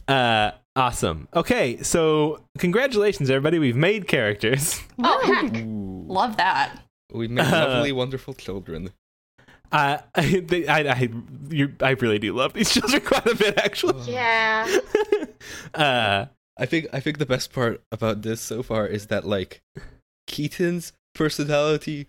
Uh, 0.09 0.51
awesome. 0.75 1.29
Okay, 1.33 1.81
so 1.81 2.41
congratulations, 2.57 3.29
everybody. 3.29 3.59
We've 3.59 3.77
made 3.77 4.09
characters. 4.09 4.81
Oh 5.01 5.21
heck. 5.25 5.55
Ooh. 5.63 6.03
Love 6.07 6.35
that. 6.35 6.79
We've 7.13 7.31
made 7.31 7.45
Uh, 7.45 7.67
lovely, 7.69 7.93
wonderful 7.93 8.33
children. 8.33 8.89
Uh, 9.71 9.99
I, 10.15 10.39
they, 10.45 10.67
I, 10.67 10.79
I, 10.81 11.09
you, 11.49 11.73
I 11.81 11.91
really 11.91 12.19
do 12.19 12.33
love 12.33 12.51
these 12.53 12.71
children 12.73 13.01
quite 13.03 13.25
a 13.25 13.35
bit, 13.35 13.57
actually. 13.57 14.11
Yeah. 14.11 14.67
Uh, 15.73 16.25
I 16.57 16.65
think 16.65 16.87
I 16.93 16.99
think 16.99 17.17
the 17.17 17.25
best 17.25 17.51
part 17.53 17.81
about 17.91 18.21
this 18.21 18.39
so 18.41 18.61
far 18.63 18.85
is 18.87 19.07
that 19.07 19.25
like 19.25 19.61
Keaton's 20.27 20.93
personality 21.15 22.07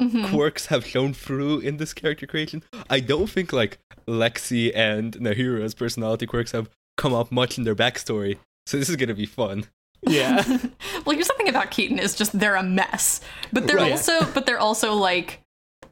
Mhm. 0.00 0.30
quirks 0.30 0.66
have 0.66 0.86
shown 0.86 1.12
through 1.14 1.60
in 1.60 1.76
this 1.76 1.92
character 1.92 2.26
creation. 2.26 2.62
I 2.88 3.00
don't 3.00 3.28
think 3.28 3.52
like 3.52 3.78
Lexi 4.08 4.72
and 4.74 5.14
Nahira's 5.14 5.74
personality 5.74 6.26
quirks 6.26 6.52
have 6.52 6.70
come 6.96 7.12
up 7.14 7.30
much 7.32 7.58
in 7.58 7.64
their 7.64 7.74
backstory. 7.74 8.38
So 8.66 8.78
this 8.78 8.88
is 8.88 8.96
gonna 8.96 9.14
be 9.14 9.26
fun. 9.26 9.66
yeah. 10.06 10.42
well, 11.04 11.14
here's 11.14 11.28
the 11.28 11.34
thing 11.36 11.48
about 11.48 11.70
Keaton 11.70 11.98
is 11.98 12.14
just 12.14 12.38
they're 12.38 12.56
a 12.56 12.62
mess, 12.62 13.20
but 13.52 13.66
they're 13.66 13.76
Right. 13.76 13.92
also 13.92 14.24
but 14.32 14.46
they're 14.46 14.58
also 14.58 14.94
like 14.94 15.40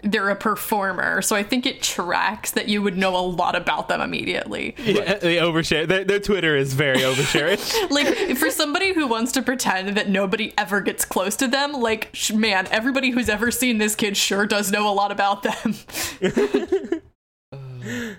they're 0.03 0.30
a 0.30 0.36
performer. 0.36 1.20
So 1.22 1.34
I 1.34 1.42
think 1.42 1.66
it 1.66 1.82
tracks 1.82 2.53
that 2.53 2.68
you 2.68 2.82
would 2.82 2.96
know 2.96 3.16
a 3.16 3.20
lot 3.24 3.57
about 3.57 3.88
them 3.88 4.01
immediately. 4.01 4.74
yeah 4.78 5.14
they 5.14 5.36
overshare. 5.36 5.86
Their, 5.88 6.05
their 6.05 6.20
Twitter 6.20 6.57
is 6.57 6.72
very 6.74 6.99
oversharing. 6.99 7.59
Like 7.90 8.36
for 8.36 8.51
somebody 8.51 8.92
who 8.94 9.07
wants 9.07 9.32
to 9.32 9.42
pretend 9.42 9.96
that 9.96 10.09
nobody 10.09 10.53
ever 10.57 10.80
gets 10.80 11.05
close 11.05 11.34
to 11.36 11.49
them, 11.49 11.72
like 11.72 12.11
sh- 12.12 12.32
man, 12.32 12.68
everybody 12.70 13.11
who's 13.11 13.28
ever 13.28 13.51
seen 13.51 13.78
this 13.78 13.94
kid 13.94 14.16
sure 14.16 14.46
does 14.46 14.70
know 14.70 14.88
a 14.88 14.94
lot 14.94 15.11
about 15.11 15.42
them. 15.42 15.74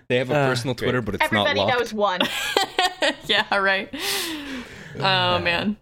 They 0.07 0.17
have 0.17 0.31
a 0.31 0.35
Uh, 0.35 0.47
personal 0.49 0.73
great. 0.73 0.87
Twitter, 0.87 1.01
but 1.01 1.15
it's 1.15 1.23
Everybody 1.23 1.59
not 1.59 1.67
locked. 1.67 1.79
knows 1.79 1.93
one. 1.93 2.21
yeah, 3.27 3.55
right. 3.55 3.93
Oh 4.97 5.39
man. 5.39 5.77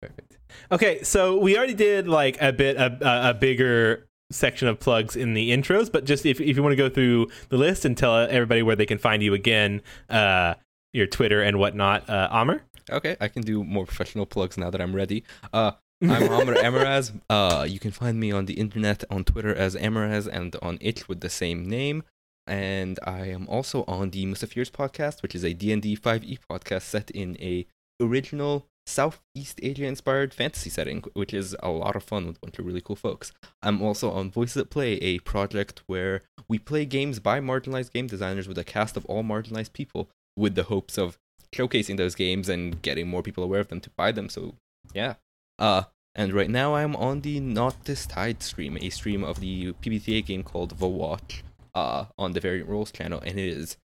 Perfect. 0.00 0.38
Okay, 0.72 1.02
so 1.02 1.36
we 1.38 1.58
already 1.58 1.74
did 1.74 2.08
like 2.08 2.40
a 2.40 2.52
bit 2.52 2.76
a, 2.76 2.96
a, 3.02 3.30
a 3.30 3.34
bigger 3.34 4.05
section 4.30 4.68
of 4.68 4.80
plugs 4.80 5.16
in 5.16 5.34
the 5.34 5.50
intros, 5.50 5.90
but 5.90 6.04
just 6.04 6.26
if 6.26 6.40
if 6.40 6.56
you 6.56 6.62
want 6.62 6.72
to 6.72 6.76
go 6.76 6.88
through 6.88 7.28
the 7.48 7.56
list 7.56 7.84
and 7.84 7.96
tell 7.96 8.16
everybody 8.16 8.62
where 8.62 8.76
they 8.76 8.86
can 8.86 8.98
find 8.98 9.22
you 9.22 9.34
again, 9.34 9.82
uh, 10.10 10.54
your 10.92 11.06
Twitter 11.06 11.42
and 11.42 11.58
whatnot, 11.58 12.08
uh, 12.08 12.28
Amr. 12.30 12.62
Okay, 12.90 13.16
I 13.20 13.28
can 13.28 13.42
do 13.42 13.64
more 13.64 13.84
professional 13.84 14.26
plugs 14.26 14.56
now 14.56 14.70
that 14.70 14.80
I'm 14.80 14.94
ready. 14.94 15.24
Uh, 15.52 15.72
I'm 16.02 16.28
Amr 16.30 16.54
Ammourazz. 16.56 17.18
Uh, 17.30 17.66
you 17.66 17.78
can 17.78 17.90
find 17.90 18.20
me 18.20 18.30
on 18.30 18.44
the 18.44 18.54
internet 18.54 19.02
on 19.10 19.24
Twitter 19.24 19.54
as 19.54 19.74
Ammourazz 19.74 20.28
and 20.30 20.54
on 20.60 20.78
itch 20.80 21.08
with 21.08 21.20
the 21.20 21.30
same 21.30 21.66
name. 21.66 22.02
And 22.46 22.98
I 23.04 23.26
am 23.28 23.48
also 23.48 23.82
on 23.88 24.10
the 24.10 24.24
Musafir's 24.26 24.70
podcast, 24.70 25.22
which 25.22 25.34
is 25.34 25.42
a 25.42 25.52
D&D 25.52 25.96
5e 25.96 26.24
E 26.24 26.38
podcast 26.48 26.82
set 26.82 27.10
in 27.10 27.36
a 27.40 27.66
original 28.00 28.66
Southeast 28.86 29.58
Asia 29.62 29.84
inspired 29.84 30.32
fantasy 30.32 30.70
setting, 30.70 31.02
which 31.14 31.34
is 31.34 31.56
a 31.60 31.68
lot 31.68 31.96
of 31.96 32.04
fun 32.04 32.26
with 32.26 32.36
a 32.36 32.40
bunch 32.40 32.58
of 32.58 32.66
really 32.66 32.80
cool 32.80 32.96
folks. 32.96 33.32
I'm 33.62 33.82
also 33.82 34.10
on 34.10 34.30
Voices 34.30 34.56
at 34.58 34.70
Play, 34.70 34.92
a 34.94 35.18
project 35.20 35.82
where 35.86 36.22
we 36.48 36.58
play 36.58 36.86
games 36.86 37.18
by 37.18 37.40
marginalized 37.40 37.92
game 37.92 38.06
designers 38.06 38.46
with 38.46 38.58
a 38.58 38.64
cast 38.64 38.96
of 38.96 39.04
all 39.06 39.24
marginalized 39.24 39.72
people 39.72 40.08
with 40.36 40.54
the 40.54 40.64
hopes 40.64 40.96
of 40.96 41.18
showcasing 41.52 41.96
those 41.96 42.14
games 42.14 42.48
and 42.48 42.80
getting 42.82 43.08
more 43.08 43.22
people 43.22 43.42
aware 43.42 43.60
of 43.60 43.68
them 43.68 43.80
to 43.80 43.90
buy 43.90 44.12
them. 44.12 44.28
So 44.28 44.54
yeah. 44.94 45.14
Uh 45.58 45.84
and 46.14 46.32
right 46.32 46.48
now 46.48 46.74
I'm 46.74 46.96
on 46.96 47.20
the 47.20 47.40
Not 47.40 47.84
This 47.84 48.06
Tide 48.06 48.42
stream, 48.42 48.78
a 48.80 48.88
stream 48.88 49.22
of 49.22 49.40
the 49.40 49.72
PBTA 49.74 50.24
game 50.24 50.42
called 50.42 50.78
The 50.78 50.86
Watch, 50.86 51.44
uh, 51.74 52.06
on 52.18 52.32
the 52.32 52.40
Variant 52.40 52.70
Roles 52.70 52.90
channel, 52.90 53.20
and 53.20 53.38
it 53.38 53.46
is 53.46 53.76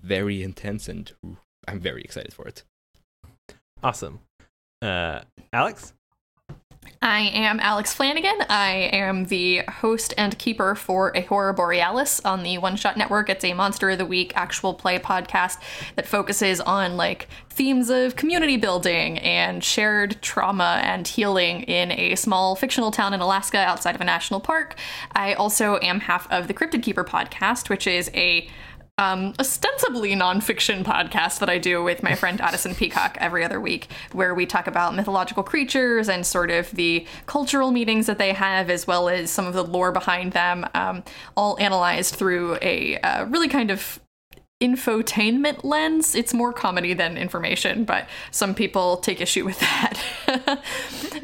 very 0.00 0.40
intense 0.40 0.88
and 0.88 1.12
I'm 1.66 1.80
very 1.80 2.02
excited 2.02 2.32
for 2.32 2.46
it. 2.46 2.62
Awesome. 3.82 4.20
Uh, 4.82 5.20
Alex. 5.52 5.92
I 7.02 7.20
am 7.20 7.60
Alex 7.60 7.96
Flanigan. 7.96 8.44
I 8.50 8.90
am 8.92 9.24
the 9.26 9.62
host 9.68 10.12
and 10.18 10.38
keeper 10.38 10.74
for 10.74 11.12
A 11.14 11.22
Horror 11.22 11.54
Borealis 11.54 12.20
on 12.26 12.42
the 12.42 12.58
One 12.58 12.76
Shot 12.76 12.98
Network. 12.98 13.30
It's 13.30 13.44
a 13.44 13.54
Monster 13.54 13.90
of 13.90 13.98
the 13.98 14.04
Week 14.04 14.34
actual 14.36 14.74
play 14.74 14.98
podcast 14.98 15.58
that 15.96 16.06
focuses 16.06 16.60
on 16.60 16.98
like 16.98 17.26
themes 17.48 17.88
of 17.88 18.16
community 18.16 18.58
building 18.58 19.18
and 19.18 19.64
shared 19.64 20.20
trauma 20.20 20.80
and 20.82 21.08
healing 21.08 21.62
in 21.62 21.90
a 21.92 22.16
small 22.16 22.54
fictional 22.54 22.90
town 22.90 23.14
in 23.14 23.20
Alaska 23.20 23.58
outside 23.58 23.94
of 23.94 24.00
a 24.02 24.04
national 24.04 24.40
park. 24.40 24.76
I 25.12 25.32
also 25.32 25.78
am 25.80 26.00
half 26.00 26.30
of 26.30 26.48
the 26.48 26.54
Cryptid 26.54 26.82
Keeper 26.82 27.04
podcast, 27.04 27.70
which 27.70 27.86
is 27.86 28.10
a 28.14 28.48
um, 29.00 29.32
ostensibly 29.38 30.14
nonfiction 30.14 30.84
podcast 30.84 31.38
that 31.38 31.48
I 31.48 31.56
do 31.56 31.82
with 31.82 32.02
my 32.02 32.14
friend 32.14 32.38
Addison 32.38 32.74
Peacock 32.74 33.16
every 33.18 33.42
other 33.42 33.58
week, 33.58 33.88
where 34.12 34.34
we 34.34 34.44
talk 34.44 34.66
about 34.66 34.94
mythological 34.94 35.42
creatures 35.42 36.06
and 36.10 36.26
sort 36.26 36.50
of 36.50 36.70
the 36.72 37.06
cultural 37.24 37.70
meanings 37.70 38.06
that 38.06 38.18
they 38.18 38.34
have, 38.34 38.68
as 38.68 38.86
well 38.86 39.08
as 39.08 39.30
some 39.30 39.46
of 39.46 39.54
the 39.54 39.64
lore 39.64 39.90
behind 39.90 40.32
them, 40.32 40.66
um, 40.74 41.02
all 41.34 41.58
analyzed 41.58 42.14
through 42.14 42.58
a 42.60 42.98
uh, 42.98 43.24
really 43.24 43.48
kind 43.48 43.70
of 43.70 43.98
infotainment 44.60 45.64
lens. 45.64 46.14
It's 46.14 46.34
more 46.34 46.52
comedy 46.52 46.92
than 46.92 47.16
information, 47.16 47.84
but 47.84 48.06
some 48.30 48.54
people 48.54 48.98
take 48.98 49.20
issue 49.20 49.44
with 49.44 49.58
that. 50.26 50.62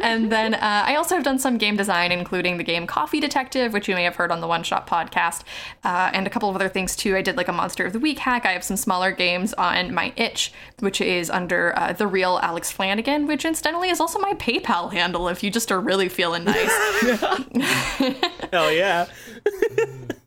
and 0.01 0.33
then 0.33 0.55
uh, 0.55 0.59
I 0.87 0.95
also 0.97 1.15
have 1.15 1.25
done 1.25 1.39
some 1.39 1.59
game 1.59 1.77
design, 1.77 2.13
including 2.13 2.57
the 2.57 2.65
game 2.65 2.87
Coffee 2.87 3.21
Detective, 3.21 3.75
which 3.75 3.89
you 3.89 3.95
may 3.95 4.05
have 4.05 4.17
heard 4.17 4.33
on 4.33 4.41
the 4.41 4.47
One 4.47 4.63
Shot 4.63 4.87
podcast, 4.87 5.43
uh, 5.85 6.11
and 6.15 6.27
a 6.27 6.31
couple 6.31 6.49
of 6.49 6.57
other 6.57 6.71
things 6.71 6.97
too. 6.97 7.15
I 7.15 7.21
did 7.21 7.37
like 7.37 7.49
a 7.49 7.53
Monster 7.53 7.85
of 7.85 7.93
the 7.93 8.01
Week 8.01 8.19
hack. 8.19 8.47
I 8.47 8.53
have 8.53 8.65
some 8.65 8.79
smaller 8.79 9.13
games 9.13 9.53
on 9.55 9.93
my 9.93 10.15
itch, 10.17 10.51
which 10.79 11.03
is 11.03 11.29
under 11.29 11.79
uh, 11.79 11.93
the 11.93 12.07
real 12.07 12.41
Alex 12.43 12.73
Flanigan, 12.73 13.27
which 13.27 13.45
incidentally 13.45 13.91
is 13.91 14.01
also 14.01 14.19
my 14.19 14.33
PayPal 14.35 14.93
handle 14.93 15.29
if 15.29 15.43
you 15.43 15.51
just 15.51 15.71
are 15.71 15.81
really 15.81 16.09
feeling 16.09 16.45
nice. 16.45 16.73
Hell 18.51 18.73
yeah. 18.73 19.07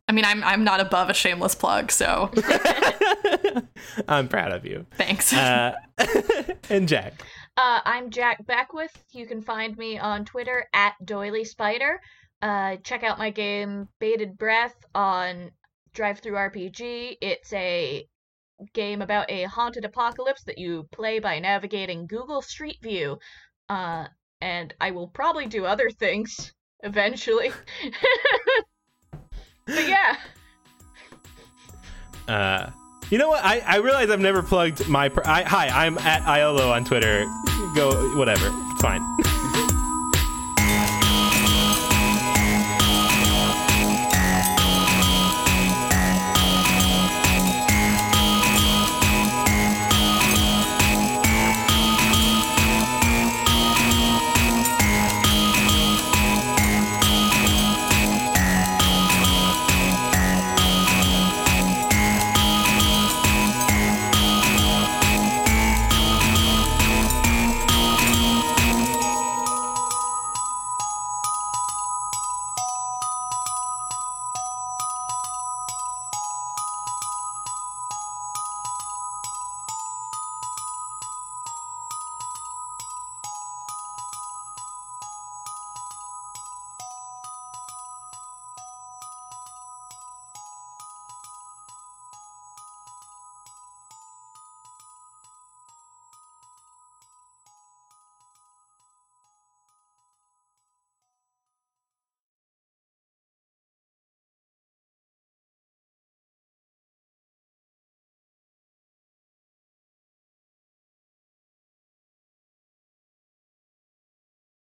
I 0.09 0.11
mean, 0.11 0.25
I'm 0.25 0.43
I'm 0.43 0.63
not 0.63 0.79
above 0.79 1.11
a 1.11 1.13
shameless 1.13 1.53
plug, 1.53 1.91
so 1.91 2.31
I'm 4.07 4.27
proud 4.27 4.51
of 4.51 4.65
you. 4.65 4.87
thanks. 4.95 5.31
Uh, 5.31 5.75
and 6.69 6.87
Jack. 6.87 7.21
Uh, 7.55 7.81
I'm 7.85 8.09
Jack 8.09 8.43
Beckwith. 8.47 9.03
You 9.11 9.27
can 9.27 9.43
find 9.43 9.77
me 9.77 9.99
on 9.99 10.25
Twitter 10.25 10.65
at 10.73 10.93
Doily 11.05 11.43
Spider. 11.43 12.01
Uh, 12.41 12.77
check 12.77 13.03
out 13.03 13.19
my 13.19 13.29
game 13.29 13.87
Baited 13.99 14.35
Breath 14.35 14.73
on 14.95 15.51
DriveThruRPG. 15.93 17.17
It's 17.21 17.53
a 17.53 18.03
game 18.73 19.03
about 19.03 19.29
a 19.29 19.43
haunted 19.43 19.85
apocalypse 19.85 20.43
that 20.45 20.57
you 20.57 20.87
play 20.91 21.19
by 21.19 21.37
navigating 21.37 22.07
Google 22.07 22.41
Street 22.41 22.77
View. 22.81 23.19
Uh, 23.69 24.07
and 24.41 24.73
I 24.81 24.89
will 24.89 25.09
probably 25.09 25.45
do 25.45 25.65
other 25.65 25.91
things 25.91 26.51
eventually. 26.83 27.51
But 29.75 29.87
yeah. 29.87 30.15
Uh, 32.27 32.69
you 33.09 33.17
know 33.17 33.29
what? 33.29 33.43
I, 33.43 33.59
I 33.65 33.77
realize 33.77 34.09
I've 34.09 34.19
never 34.19 34.43
plugged 34.43 34.87
my. 34.87 35.11
I, 35.25 35.43
hi, 35.43 35.67
I'm 35.67 35.97
at 35.97 36.21
Iolo 36.23 36.71
on 36.71 36.85
Twitter. 36.85 37.25
Go, 37.75 38.15
whatever. 38.17 38.49
It's 38.51 38.81
fine. 38.81 39.01